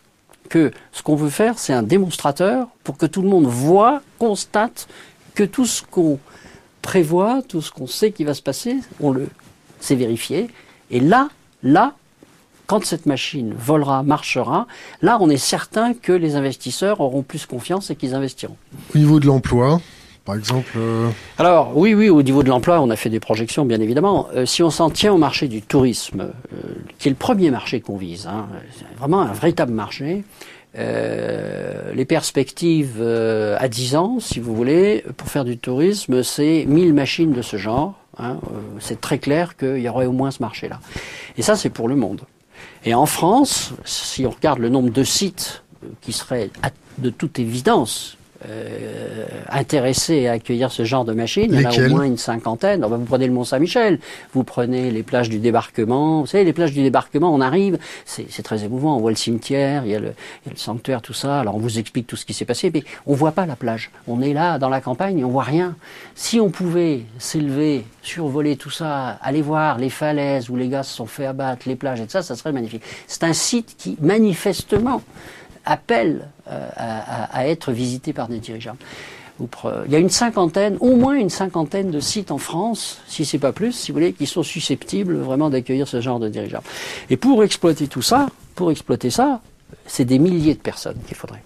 que 0.51 0.71
ce 0.93 1.03
qu'on 1.03 1.17
veut 1.17 1.31
faire, 1.31 1.59
c'est 1.59 1.73
un 1.73 1.83
démonstrateur 1.83 2.69
pour 2.85 2.99
que 2.99 3.07
tout 3.07 3.23
le 3.23 3.29
monde 3.29 3.47
voit, 3.47 4.03
constate 4.19 4.87
que 5.35 5.45
tout 5.45 5.65
ce 5.65 5.83
qu'on 5.83 6.19
prévoit, 6.83 7.41
tout 7.49 7.63
ce 7.63 7.71
qu'on 7.71 7.87
sait 7.87 8.13
qui 8.13 8.25
va 8.25 8.35
se 8.35 8.43
passer, 8.43 8.77
on 9.01 9.13
le, 9.13 9.29
c'est 9.81 9.95
vérifié. 9.95 10.49
Et 10.91 11.01
là, 11.01 11.29
là, 11.63 11.95
quand 12.67 12.85
cette 12.85 13.07
machine 13.07 13.55
volera, 13.57 14.03
marchera, 14.03 14.67
là, 15.03 15.19
on 15.21 15.31
est 15.31 15.37
certain 15.37 15.95
que 15.95 16.13
les 16.13 16.37
investisseurs 16.37 17.01
auront 17.01 17.23
plus 17.23 17.47
confiance 17.47 17.91
et 17.91 17.97
qu'ils 17.97 18.15
investiront. 18.15 18.57
Au 18.95 18.99
niveau 18.99 19.19
de 19.21 19.27
l'emploi, 19.27 19.81
par 20.31 20.39
exemple 20.39 20.71
euh, 20.77 21.11
Alors 21.39 21.77
oui, 21.77 21.93
oui, 21.93 22.09
au 22.09 22.23
niveau 22.23 22.45
de 22.45 22.49
l'emploi, 22.49 22.81
on 22.81 22.89
a 22.91 22.95
fait 22.95 23.11
des 23.11 23.19
projections, 23.19 23.65
bien 23.65 23.81
évidemment. 23.81 24.29
Euh, 24.37 24.47
si 24.47 24.63
on 24.63 24.71
s'en 24.71 24.89
tient 24.89 25.13
au 25.13 25.19
marché 25.19 25.49
du 25.49 25.61
tourisme, 25.61 26.31
euh, 26.53 26.57
qui 27.01 27.09
est 27.09 27.11
le 27.11 27.17
premier 27.17 27.51
marché 27.51 27.81
qu'on 27.81 27.97
vise, 27.97 28.29
hein, 28.29 28.47
vraiment 28.97 29.23
un 29.23 29.33
véritable 29.33 29.73
marché, 29.73 30.23
les 30.73 32.05
perspectives 32.05 33.03
à 33.03 33.67
10 33.67 33.97
ans, 33.97 34.21
si 34.21 34.39
vous 34.39 34.55
voulez, 34.55 35.05
pour 35.17 35.27
faire 35.27 35.45
du 35.45 35.59
tourisme, 35.59 36.23
c'est 36.23 36.65
1000 36.69 36.95
machines 36.95 37.33
de 37.33 37.43
ce 37.43 37.57
genre. 37.57 37.95
Hein, 38.19 38.39
c'est 38.79 39.01
très 39.01 39.19
clair 39.19 39.57
qu'il 39.57 39.79
y 39.79 39.89
aurait 39.89 40.07
au 40.07 40.13
moins 40.13 40.31
ce 40.31 40.41
marché-là. 40.41 40.79
Et 41.37 41.43
ça, 41.43 41.57
c'est 41.57 41.71
pour 41.71 41.89
le 41.89 41.97
monde. 41.97 42.21
Et 42.85 42.95
en 42.95 43.07
France, 43.07 43.73
si 43.85 44.25
on 44.27 44.31
regarde 44.31 44.61
le 44.61 44.69
nombre 44.69 44.91
de 44.91 45.03
sites 45.03 45.65
qui 46.03 46.13
seraient 46.13 46.51
de 46.99 47.11
toute 47.11 47.41
évidence 47.41 48.17
euh, 48.49 49.27
intéressés 49.51 50.27
à 50.27 50.33
accueillir 50.33 50.73
ce 50.73 50.85
genre 50.85 51.05
de 51.05 51.13
machine. 51.13 51.51
Il 51.53 51.61
y 51.61 51.67
en 51.67 51.71
a 51.71 51.87
au 51.87 51.91
moins 51.91 52.05
une 52.05 52.17
cinquantaine. 52.17 52.85
vous 52.85 53.05
prenez 53.05 53.27
le 53.27 53.33
Mont-Saint-Michel, 53.33 53.99
vous 54.33 54.45
prenez 54.45 54.91
les 54.91 55.03
plages 55.03 55.29
du 55.29 55.39
débarquement. 55.39 56.21
Vous 56.21 56.27
savez, 56.27 56.45
les 56.45 56.53
plages 56.53 56.73
du 56.73 56.83
débarquement, 56.83 57.35
on 57.35 57.41
arrive, 57.41 57.79
c'est 58.07 58.43
très 58.43 58.65
émouvant. 58.65 58.97
On 58.97 59.01
voit 59.01 59.11
le 59.11 59.17
cimetière, 59.17 59.85
il 59.85 59.93
y, 59.93 59.95
a 59.95 60.01
le, 60.01 60.15
il 60.45 60.49
y, 60.49 60.51
a 60.51 60.53
le, 60.53 60.59
sanctuaire, 60.59 61.03
tout 61.03 61.13
ça. 61.13 61.41
Alors 61.41 61.57
on 61.57 61.59
vous 61.59 61.79
explique 61.79 62.07
tout 62.07 62.17
ce 62.17 62.25
qui 62.25 62.33
s'est 62.33 62.47
passé, 62.47 62.71
mais 62.73 62.83
on 63.07 63.15
voit 63.15 63.33
pas 63.33 63.45
la 63.45 63.57
plage. 63.57 63.91
On 64.09 64.23
est 64.23 64.33
là, 64.33 64.59
dans 64.59 64.71
la 64.71 64.81
campagne, 64.81 65.23
on 65.25 65.29
voit 65.29 65.45
rien. 65.45 65.77
Si 66.15 66.41
on 66.41 66.51
pouvait 66.51 67.03
s'élever, 67.19 67.85
survoler 68.03 68.57
tout 68.57 68.71
ça, 68.71 69.19
aller 69.23 69.43
voir 69.43 69.79
les 69.79 69.91
falaises 69.91 70.49
où 70.49 70.57
les 70.57 70.69
gars 70.69 70.83
se 70.83 70.95
sont 70.95 71.07
fait 71.07 71.27
abattre, 71.27 71.69
les 71.69 71.77
plages 71.77 72.01
et 72.01 72.05
tout 72.05 72.13
ça, 72.13 72.23
ça 72.23 72.37
serait 72.37 72.53
magnifique. 72.53 72.83
C'est 73.07 73.25
un 73.25 73.35
site 73.35 73.75
qui, 73.77 73.97
manifestement, 74.01 75.03
appelle 75.65 76.29
euh, 76.49 76.69
à, 76.77 77.47
être 77.49 77.73
visité 77.73 78.13
par 78.13 78.29
des 78.29 78.39
dirigeables. 78.39 78.79
Il 79.39 79.91
y 79.91 79.97
a 79.97 79.99
une 79.99 80.11
cinquantaine, 80.11 80.77
au 80.81 80.97
moins 80.97 81.15
une 81.15 81.31
cinquantaine 81.31 81.91
de 81.91 82.01
sites 82.01 82.31
en 82.31 82.37
France, 82.37 83.01
si 83.07 83.25
c'est 83.25 83.39
pas 83.39 83.53
plus, 83.53 83.73
si 83.73 83.91
vous 83.91 83.97
voulez, 83.97 84.13
qui 84.13 84.27
sont 84.27 84.43
susceptibles 84.43 85.17
vraiment 85.17 85.49
d'accueillir 85.49 85.89
ce 85.89 86.03
genre 86.03 86.19
de 86.19 86.29
dirigeables. 86.29 86.67
Et 87.09 87.17
pour 87.17 87.43
exploiter 87.43 87.89
tout 87.89 88.03
ça, 88.03 88.29
pour 88.55 88.71
exploiter 88.71 89.09
ça, 89.09 89.41
c'est 89.87 90.05
des 90.05 90.19
milliers 90.19 90.55
de 90.55 90.61
personnes 90.61 90.99
qu'il 91.07 91.17
faudrait. 91.17 91.43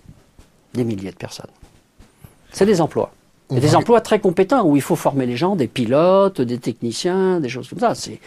Des 0.75 0.83
milliers 0.83 1.13
de 1.13 1.17
personnes. 1.17 1.51
C'est 2.51 2.67
des 2.67 2.81
emplois. 2.81 3.13
Des 3.51 3.77
emplois 3.77 4.01
très 4.01 4.21
compétents 4.21 4.65
où 4.65 4.75
il 4.75 4.83
faut 4.83 4.97
former 4.97 5.27
les 5.27 5.37
gens, 5.37 5.55
des 5.55 5.67
pilotes, 5.67 6.41
des 6.41 6.59
techniciens, 6.59 7.41
des 7.41 7.51
choses 7.51 7.69
comme 7.69 7.79
ça. 7.79 7.95
C'est 7.95 8.19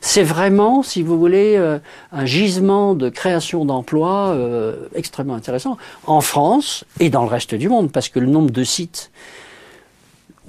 c'est 0.00 0.22
vraiment, 0.22 0.82
si 0.82 1.02
vous 1.02 1.18
voulez, 1.18 1.56
euh, 1.56 1.78
un 2.12 2.24
gisement 2.24 2.94
de 2.94 3.08
création 3.10 3.64
d'emplois 3.64 4.30
euh, 4.30 4.88
extrêmement 4.94 5.34
intéressant 5.34 5.76
en 6.06 6.20
France 6.20 6.84
et 7.00 7.10
dans 7.10 7.22
le 7.22 7.28
reste 7.28 7.54
du 7.54 7.68
monde, 7.68 7.92
parce 7.92 8.08
que 8.08 8.18
le 8.18 8.26
nombre 8.26 8.50
de 8.50 8.64
sites 8.64 9.10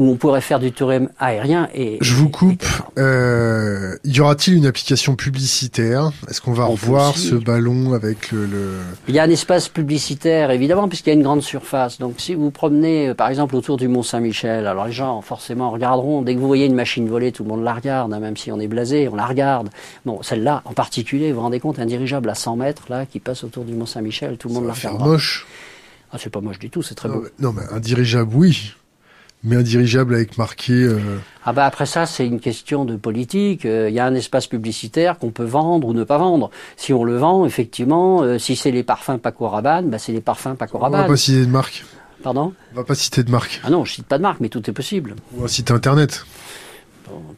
où 0.01 0.09
on 0.09 0.15
pourrait 0.15 0.41
faire 0.41 0.59
du 0.59 0.71
tourisme 0.71 1.09
aérien. 1.19 1.69
Et, 1.75 1.99
Je 2.01 2.15
vous 2.15 2.27
coupe. 2.27 2.65
Euh, 2.97 3.95
y 4.03 4.19
aura-t-il 4.19 4.57
une 4.57 4.65
application 4.65 5.15
publicitaire? 5.15 6.11
Est-ce 6.27 6.41
qu'on 6.41 6.53
va 6.53 6.65
revoir 6.65 7.15
ce 7.15 7.35
ballon 7.35 7.93
avec 7.93 8.31
le, 8.31 8.79
Il 9.07 9.13
y 9.13 9.19
a 9.19 9.23
un 9.23 9.29
espace 9.29 9.69
publicitaire, 9.69 10.49
évidemment, 10.49 10.87
puisqu'il 10.89 11.11
y 11.11 11.13
a 11.13 11.15
une 11.15 11.21
grande 11.21 11.43
surface. 11.43 11.99
Donc 11.99 12.15
si 12.17 12.33
vous 12.33 12.49
promenez, 12.49 13.09
euh, 13.09 13.13
par 13.13 13.29
exemple, 13.29 13.55
autour 13.55 13.77
du 13.77 13.87
Mont 13.87 14.01
Saint-Michel, 14.01 14.65
alors 14.65 14.87
les 14.87 14.91
gens, 14.91 15.21
forcément, 15.21 15.69
regarderont. 15.69 16.23
Dès 16.23 16.33
que 16.33 16.39
vous 16.39 16.47
voyez 16.47 16.65
une 16.65 16.73
machine 16.73 17.07
volée, 17.07 17.31
tout 17.31 17.43
le 17.43 17.49
monde 17.49 17.63
la 17.63 17.75
regarde, 17.75 18.11
hein, 18.11 18.19
même 18.19 18.37
si 18.37 18.51
on 18.51 18.59
est 18.59 18.67
blasé, 18.67 19.07
on 19.07 19.15
la 19.15 19.27
regarde. 19.27 19.69
Bon, 20.07 20.23
celle-là, 20.23 20.63
en 20.65 20.73
particulier, 20.73 21.29
vous 21.29 21.35
vous 21.35 21.41
rendez 21.41 21.59
compte, 21.59 21.77
un 21.77 21.85
dirigeable 21.85 22.27
à 22.31 22.35
100 22.35 22.55
mètres, 22.55 22.85
là, 22.89 23.05
qui 23.05 23.19
passe 23.19 23.43
autour 23.43 23.65
du 23.65 23.75
Mont 23.75 23.85
Saint-Michel, 23.85 24.37
tout 24.37 24.47
le 24.47 24.55
monde 24.55 24.65
la 24.65 24.73
regarde. 24.73 24.97
C'est 24.97 25.05
moche. 25.05 25.47
Ah, 26.11 26.17
c'est 26.19 26.31
pas 26.31 26.41
moche 26.41 26.57
du 26.57 26.71
tout, 26.71 26.81
c'est 26.81 26.95
très 26.95 27.07
beau. 27.07 27.23
non, 27.39 27.53
mais 27.53 27.61
un 27.71 27.79
dirigeable, 27.79 28.31
oui 28.33 28.73
mais 29.43 29.55
un 29.55 29.61
dirigeable 29.61 30.15
avec 30.15 30.37
marqué. 30.37 30.73
Euh... 30.73 30.99
Ah 31.45 31.53
bah 31.53 31.65
après 31.65 31.85
ça, 31.85 32.05
c'est 32.05 32.25
une 32.25 32.39
question 32.39 32.85
de 32.85 32.95
politique. 32.95 33.65
Euh, 33.65 33.89
il 33.89 33.95
y 33.95 33.99
a 33.99 34.05
un 34.05 34.13
espace 34.13 34.47
publicitaire 34.47 35.17
qu'on 35.17 35.31
peut 35.31 35.45
vendre 35.45 35.87
ou 35.87 35.93
ne 35.93 36.03
pas 36.03 36.17
vendre. 36.17 36.51
Si 36.77 36.93
on 36.93 37.03
le 37.03 37.17
vend, 37.17 37.45
effectivement, 37.45 38.21
euh, 38.21 38.37
si 38.37 38.55
c'est 38.55 38.71
les 38.71 38.83
parfums 38.83 39.17
Paco 39.21 39.47
Rabanne, 39.47 39.89
bah 39.89 39.97
c'est 39.97 40.11
les 40.11 40.21
parfums 40.21 40.55
Paco 40.57 40.77
Rabanne. 40.77 41.01
On 41.01 41.03
va 41.03 41.09
pas 41.09 41.17
citer 41.17 41.45
de 41.45 41.51
marque. 41.51 41.83
Pardon? 42.23 42.53
On 42.73 42.75
va 42.75 42.83
pas 42.83 42.95
citer 42.95 43.23
de 43.23 43.31
marque. 43.31 43.61
Ah 43.63 43.71
non, 43.71 43.83
je 43.83 43.93
cite 43.93 44.05
pas 44.05 44.17
de 44.17 44.23
marque, 44.23 44.41
mais 44.41 44.49
tout 44.49 44.69
est 44.69 44.73
possible. 44.73 45.15
On 45.37 45.41
va 45.41 45.47
citer 45.47 45.73
Internet. 45.73 46.25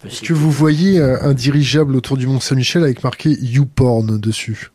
Est-ce 0.06 0.22
que 0.22 0.34
vous 0.34 0.52
voyez 0.52 1.02
un 1.02 1.34
dirigeable 1.34 1.96
autour 1.96 2.18
du 2.18 2.28
Mont 2.28 2.40
Saint-Michel 2.40 2.84
avec 2.84 3.04
marqué 3.04 3.32
YouPorn 3.42 4.20
dessus? 4.20 4.73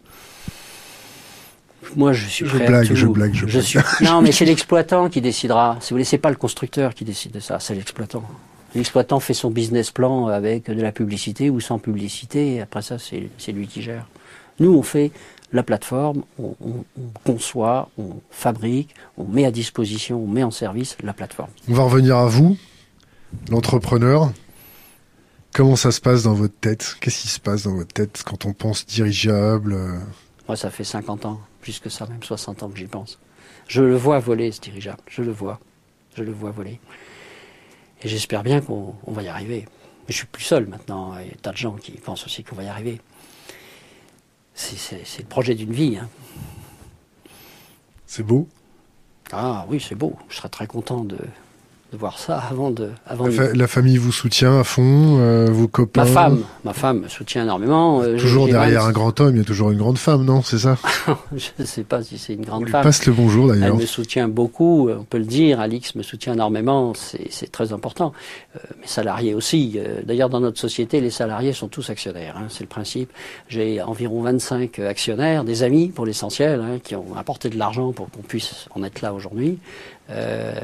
Moi, 1.96 2.12
je 2.12 2.26
suis 2.26 2.46
je 2.46 2.58
blague, 2.58 2.92
je 2.92 3.06
blague, 3.06 3.34
je. 3.34 3.60
Suis... 3.60 3.78
Non, 4.00 4.20
mais 4.22 4.32
c'est 4.32 4.44
l'exploitant 4.44 5.08
qui 5.08 5.20
décidera. 5.20 5.76
Si 5.80 5.90
vous 5.90 5.94
voulez, 5.94 6.04
c'est 6.04 6.18
pas 6.18 6.30
le 6.30 6.36
constructeur 6.36 6.94
qui 6.94 7.04
décide 7.04 7.32
de 7.32 7.40
ça, 7.40 7.58
c'est 7.60 7.74
l'exploitant. 7.74 8.22
L'exploitant 8.74 9.20
fait 9.20 9.34
son 9.34 9.50
business 9.50 9.90
plan 9.90 10.26
avec 10.26 10.70
de 10.70 10.80
la 10.80 10.92
publicité 10.92 11.50
ou 11.50 11.60
sans 11.60 11.78
publicité. 11.78 12.54
Et 12.54 12.60
après 12.60 12.82
ça, 12.82 12.96
c'est 12.98 13.52
lui 13.52 13.66
qui 13.66 13.82
gère. 13.82 14.06
Nous, 14.60 14.74
on 14.74 14.82
fait 14.82 15.12
la 15.52 15.62
plateforme, 15.62 16.24
on, 16.38 16.54
on, 16.60 16.84
conçoit, 17.24 17.88
on 17.96 18.16
fabrique, 18.30 18.94
on 19.16 19.24
met 19.24 19.46
à 19.46 19.50
disposition, 19.50 20.22
on 20.22 20.26
met 20.26 20.42
en 20.42 20.50
service 20.50 20.96
la 21.02 21.14
plateforme. 21.14 21.50
On 21.68 21.72
va 21.72 21.84
revenir 21.84 22.16
à 22.18 22.26
vous, 22.26 22.58
l'entrepreneur. 23.50 24.30
Comment 25.54 25.76
ça 25.76 25.90
se 25.90 26.00
passe 26.00 26.24
dans 26.24 26.34
votre 26.34 26.58
tête? 26.60 26.96
Qu'est-ce 27.00 27.22
qui 27.22 27.28
se 27.28 27.40
passe 27.40 27.62
dans 27.62 27.74
votre 27.74 27.92
tête 27.92 28.22
quand 28.26 28.44
on 28.44 28.52
pense 28.52 28.84
dirigeable 28.84 29.76
Moi, 30.48 30.56
ça 30.56 30.70
fait 30.70 30.84
50 30.84 31.26
ans 31.26 31.40
plus 31.60 31.78
que 31.78 31.90
ça, 31.90 32.06
même 32.06 32.22
60 32.22 32.62
ans 32.62 32.70
que 32.70 32.78
j'y 32.78 32.86
pense. 32.86 33.18
Je 33.68 33.82
le 33.82 33.96
vois 33.96 34.18
voler, 34.18 34.50
ce 34.50 34.60
dirigeable. 34.60 35.02
Je 35.06 35.22
le 35.22 35.30
vois. 35.30 35.60
Je 36.16 36.22
le 36.22 36.32
vois 36.32 36.50
voler. 36.50 36.80
Et 38.02 38.08
j'espère 38.08 38.42
bien 38.42 38.62
qu'on 38.62 38.96
va 39.06 39.22
y 39.22 39.28
arriver. 39.28 39.66
Mais 40.06 40.12
je 40.12 40.16
suis 40.16 40.26
plus 40.26 40.42
seul 40.42 40.66
maintenant. 40.66 41.18
Il 41.18 41.28
y 41.28 41.30
a 41.30 41.34
tas 41.34 41.52
de 41.52 41.58
gens 41.58 41.74
qui 41.76 41.92
pensent 41.92 42.24
aussi 42.24 42.44
qu'on 42.44 42.56
va 42.56 42.64
y 42.64 42.68
arriver. 42.68 43.00
C'est 44.54 45.18
le 45.18 45.26
projet 45.26 45.54
d'une 45.54 45.72
vie. 45.72 45.98
Hein. 45.98 46.08
C'est 48.06 48.22
beau? 48.22 48.48
Ah 49.30 49.66
oui, 49.68 49.84
c'est 49.86 49.94
beau. 49.94 50.16
Je 50.30 50.36
serais 50.36 50.48
très 50.48 50.66
content 50.66 51.04
de, 51.04 51.18
de 51.92 51.96
voir 51.96 52.18
ça 52.18 52.38
avant 52.38 52.70
de. 52.70 52.90
Avant 53.06 53.26
la, 53.26 53.66
famille 53.66 53.96
vous 53.96 54.12
soutient 54.12 54.60
à 54.60 54.64
fond, 54.64 55.18
euh, 55.20 55.46
vos 55.50 55.68
copains. 55.68 56.04
Ma 56.04 56.10
femme, 56.10 56.42
ma 56.64 56.72
femme 56.72 57.00
me 57.00 57.08
soutient 57.08 57.44
énormément. 57.44 58.02
Euh, 58.02 58.18
toujours 58.18 58.46
derrière 58.46 58.84
un 58.84 58.92
grand 58.92 59.18
homme, 59.20 59.36
il 59.36 59.38
y 59.38 59.40
a 59.40 59.44
toujours 59.44 59.70
une 59.70 59.78
grande 59.78 59.98
femme, 59.98 60.24
non 60.24 60.42
C'est 60.42 60.58
ça 60.58 60.76
Je 61.36 61.48
ne 61.58 61.64
sais 61.64 61.84
pas 61.84 62.02
si 62.02 62.18
c'est 62.18 62.34
une 62.34 62.44
grande 62.44 62.64
On 62.64 62.70
femme. 62.70 62.80
Lui 62.82 62.88
passe 62.88 63.06
le 63.06 63.12
bonjour 63.12 63.48
d'ailleurs. 63.48 63.68
Elle 63.68 63.80
me 63.80 63.86
soutient 63.86 64.28
beaucoup, 64.28 64.90
on 64.90 65.04
peut 65.04 65.18
le 65.18 65.24
dire. 65.24 65.60
Alix 65.60 65.94
me 65.94 66.02
soutient 66.02 66.34
énormément, 66.34 66.92
c'est 66.94 67.50
très 67.50 67.72
important. 67.72 68.12
Euh, 68.56 68.60
mes 68.80 68.86
salariés 68.86 69.34
aussi. 69.34 69.74
Euh, 69.76 70.00
d'ailleurs, 70.04 70.28
dans 70.28 70.40
notre 70.40 70.58
société, 70.58 71.00
les 71.00 71.10
salariés 71.10 71.52
sont 71.52 71.68
tous 71.68 71.90
actionnaires. 71.90 72.36
Hein, 72.38 72.46
c'est 72.48 72.62
le 72.64 72.68
principe. 72.68 73.10
J'ai 73.48 73.82
environ 73.82 74.22
25 74.22 74.78
actionnaires, 74.80 75.44
des 75.44 75.62
amis 75.62 75.88
pour 75.88 76.06
l'essentiel, 76.06 76.60
hein, 76.60 76.78
qui 76.82 76.94
ont 76.94 77.16
apporté 77.16 77.50
de 77.50 77.58
l'argent 77.58 77.92
pour 77.92 78.10
qu'on 78.10 78.22
puisse 78.22 78.66
en 78.74 78.82
être 78.82 79.00
là 79.00 79.12
aujourd'hui. 79.12 79.58
Euh, 80.10 80.54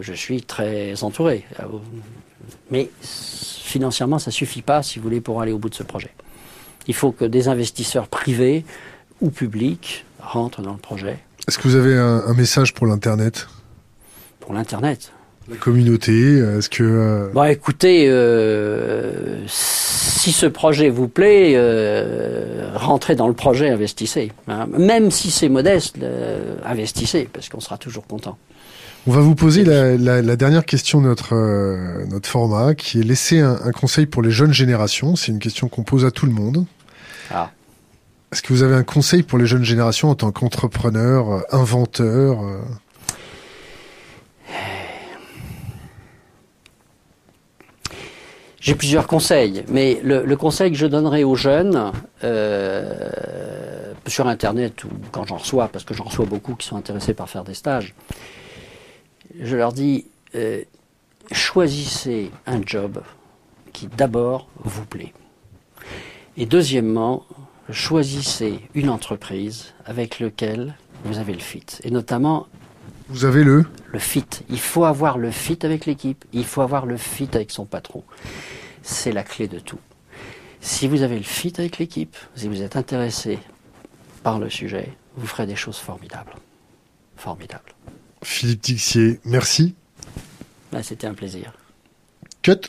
je 0.00 0.12
suis 0.12 0.42
très 0.42 1.02
entouré. 1.02 1.44
Mais 2.70 2.88
financièrement, 3.02 4.18
ça 4.18 4.30
suffit 4.30 4.62
pas, 4.62 4.82
si 4.82 4.98
vous 4.98 5.04
voulez, 5.04 5.20
pour 5.20 5.40
aller 5.42 5.52
au 5.52 5.58
bout 5.58 5.68
de 5.68 5.74
ce 5.74 5.82
projet. 5.82 6.10
Il 6.88 6.94
faut 6.94 7.12
que 7.12 7.24
des 7.24 7.48
investisseurs 7.48 8.08
privés 8.08 8.64
ou 9.20 9.30
publics 9.30 10.04
rentrent 10.20 10.62
dans 10.62 10.72
le 10.72 10.78
projet. 10.78 11.18
Est-ce 11.48 11.58
que 11.58 11.68
vous 11.68 11.76
avez 11.76 11.96
un, 11.96 12.34
message 12.34 12.74
pour 12.74 12.86
l'Internet? 12.86 13.46
Pour 14.40 14.54
l'Internet 14.54 15.12
La 15.48 15.56
communauté, 15.56 16.38
est-ce 16.38 16.68
que... 16.68 16.82
Euh... 16.82 17.30
Bon, 17.32 17.44
écoutez, 17.44 18.06
euh, 18.08 19.44
si 19.46 20.32
ce 20.32 20.46
projet 20.46 20.88
vous 20.88 21.06
plaît, 21.06 21.52
euh, 21.54 22.70
rentrez 22.74 23.14
dans 23.14 23.28
le 23.28 23.34
projet, 23.34 23.68
investissez. 23.68 24.32
Hein. 24.48 24.66
Même 24.76 25.12
si 25.12 25.30
c'est 25.30 25.48
modeste, 25.48 25.96
euh, 26.02 26.56
investissez, 26.64 27.28
parce 27.32 27.48
qu'on 27.48 27.60
sera 27.60 27.78
toujours 27.78 28.06
content. 28.08 28.36
On 29.08 29.12
va 29.12 29.20
vous 29.20 29.36
poser 29.36 29.62
la, 29.62 29.96
la, 29.96 30.20
la 30.20 30.36
dernière 30.36 30.64
question 30.64 31.00
de 31.00 31.06
notre, 31.06 31.36
euh, 31.36 32.04
notre 32.06 32.28
format, 32.28 32.74
qui 32.74 32.98
est 32.98 33.04
laisser 33.04 33.38
un, 33.38 33.56
un, 33.64 33.70
conseil 33.70 34.06
pour 34.06 34.20
les 34.20 34.32
jeunes 34.32 34.52
générations. 34.52 35.14
C'est 35.14 35.30
une 35.30 35.38
question 35.38 35.68
qu'on 35.68 35.84
pose 35.84 36.04
à 36.04 36.10
tout 36.10 36.26
le 36.26 36.32
monde. 36.32 36.66
Ah. 37.30 37.52
Est-ce 38.32 38.42
que 38.42 38.52
vous 38.52 38.64
avez 38.64 38.74
un 38.74 38.82
conseil 38.82 39.22
pour 39.22 39.38
les 39.38 39.46
jeunes 39.46 39.62
générations 39.62 40.10
en 40.10 40.16
tant 40.16 40.32
qu'entrepreneur, 40.32 41.30
euh, 41.30 41.40
inventeur 41.52 42.42
euh 42.42 42.60
J'ai 48.58 48.74
plusieurs 48.74 49.06
conseils, 49.06 49.64
mais 49.68 50.00
le, 50.02 50.24
le, 50.24 50.36
conseil 50.36 50.72
que 50.72 50.76
je 50.76 50.86
donnerai 50.86 51.22
aux 51.22 51.36
jeunes 51.36 51.92
euh, 52.24 53.12
sur 54.08 54.26
Internet 54.26 54.82
ou 54.82 54.88
quand 55.12 55.24
j'en 55.24 55.36
reçois, 55.36 55.68
parce 55.68 55.84
que 55.84 55.94
j'en 55.94 56.02
reçois 56.02 56.24
beaucoup 56.24 56.56
qui 56.56 56.66
sont 56.66 56.76
intéressés 56.76 57.14
par 57.14 57.30
faire 57.30 57.44
des 57.44 57.54
stages, 57.54 57.94
je 59.40 59.56
leur 59.56 59.72
dis, 59.72 60.06
euh, 60.34 60.62
choisissez 61.32 62.30
un 62.46 62.60
job 62.64 63.02
qui 63.72 63.86
d'abord 63.86 64.48
vous 64.56 64.84
plaît. 64.84 65.12
Et 66.36 66.46
deuxièmement, 66.46 67.24
choisissez 67.70 68.60
une 68.74 68.90
entreprise 68.90 69.74
avec 69.84 70.20
laquelle 70.20 70.74
vous 71.04 71.18
avez 71.18 71.32
le 71.32 71.40
fit. 71.40 71.64
Et 71.82 71.90
notamment... 71.90 72.46
Vous 73.08 73.24
avez 73.24 73.44
le? 73.44 73.64
Le 73.92 73.98
fit. 73.98 74.26
Il 74.48 74.58
faut 74.58 74.84
avoir 74.84 75.18
le 75.18 75.30
fit 75.30 75.58
avec 75.62 75.86
l'équipe. 75.86 76.24
Il 76.32 76.44
faut 76.44 76.62
avoir 76.62 76.86
le 76.86 76.96
fit 76.96 77.28
avec 77.32 77.50
son 77.50 77.64
patron. 77.64 78.02
C'est 78.82 79.12
la 79.12 79.22
clé 79.22 79.46
de 79.48 79.58
tout. 79.58 79.78
Si 80.60 80.88
vous 80.88 81.02
avez 81.02 81.16
le 81.16 81.24
fit 81.24 81.52
avec 81.58 81.78
l'équipe, 81.78 82.16
si 82.34 82.48
vous 82.48 82.62
êtes 82.62 82.76
intéressé 82.76 83.38
par 84.22 84.38
le 84.38 84.50
sujet, 84.50 84.92
vous 85.16 85.26
ferez 85.26 85.46
des 85.46 85.56
choses 85.56 85.78
formidables. 85.78 86.34
Formidables. 87.16 87.72
Philippe 88.28 88.60
Tixier, 88.60 89.20
merci. 89.24 89.74
Bah, 90.72 90.82
C'était 90.82 91.06
un 91.06 91.14
plaisir. 91.14 91.52
Cut 92.42 92.60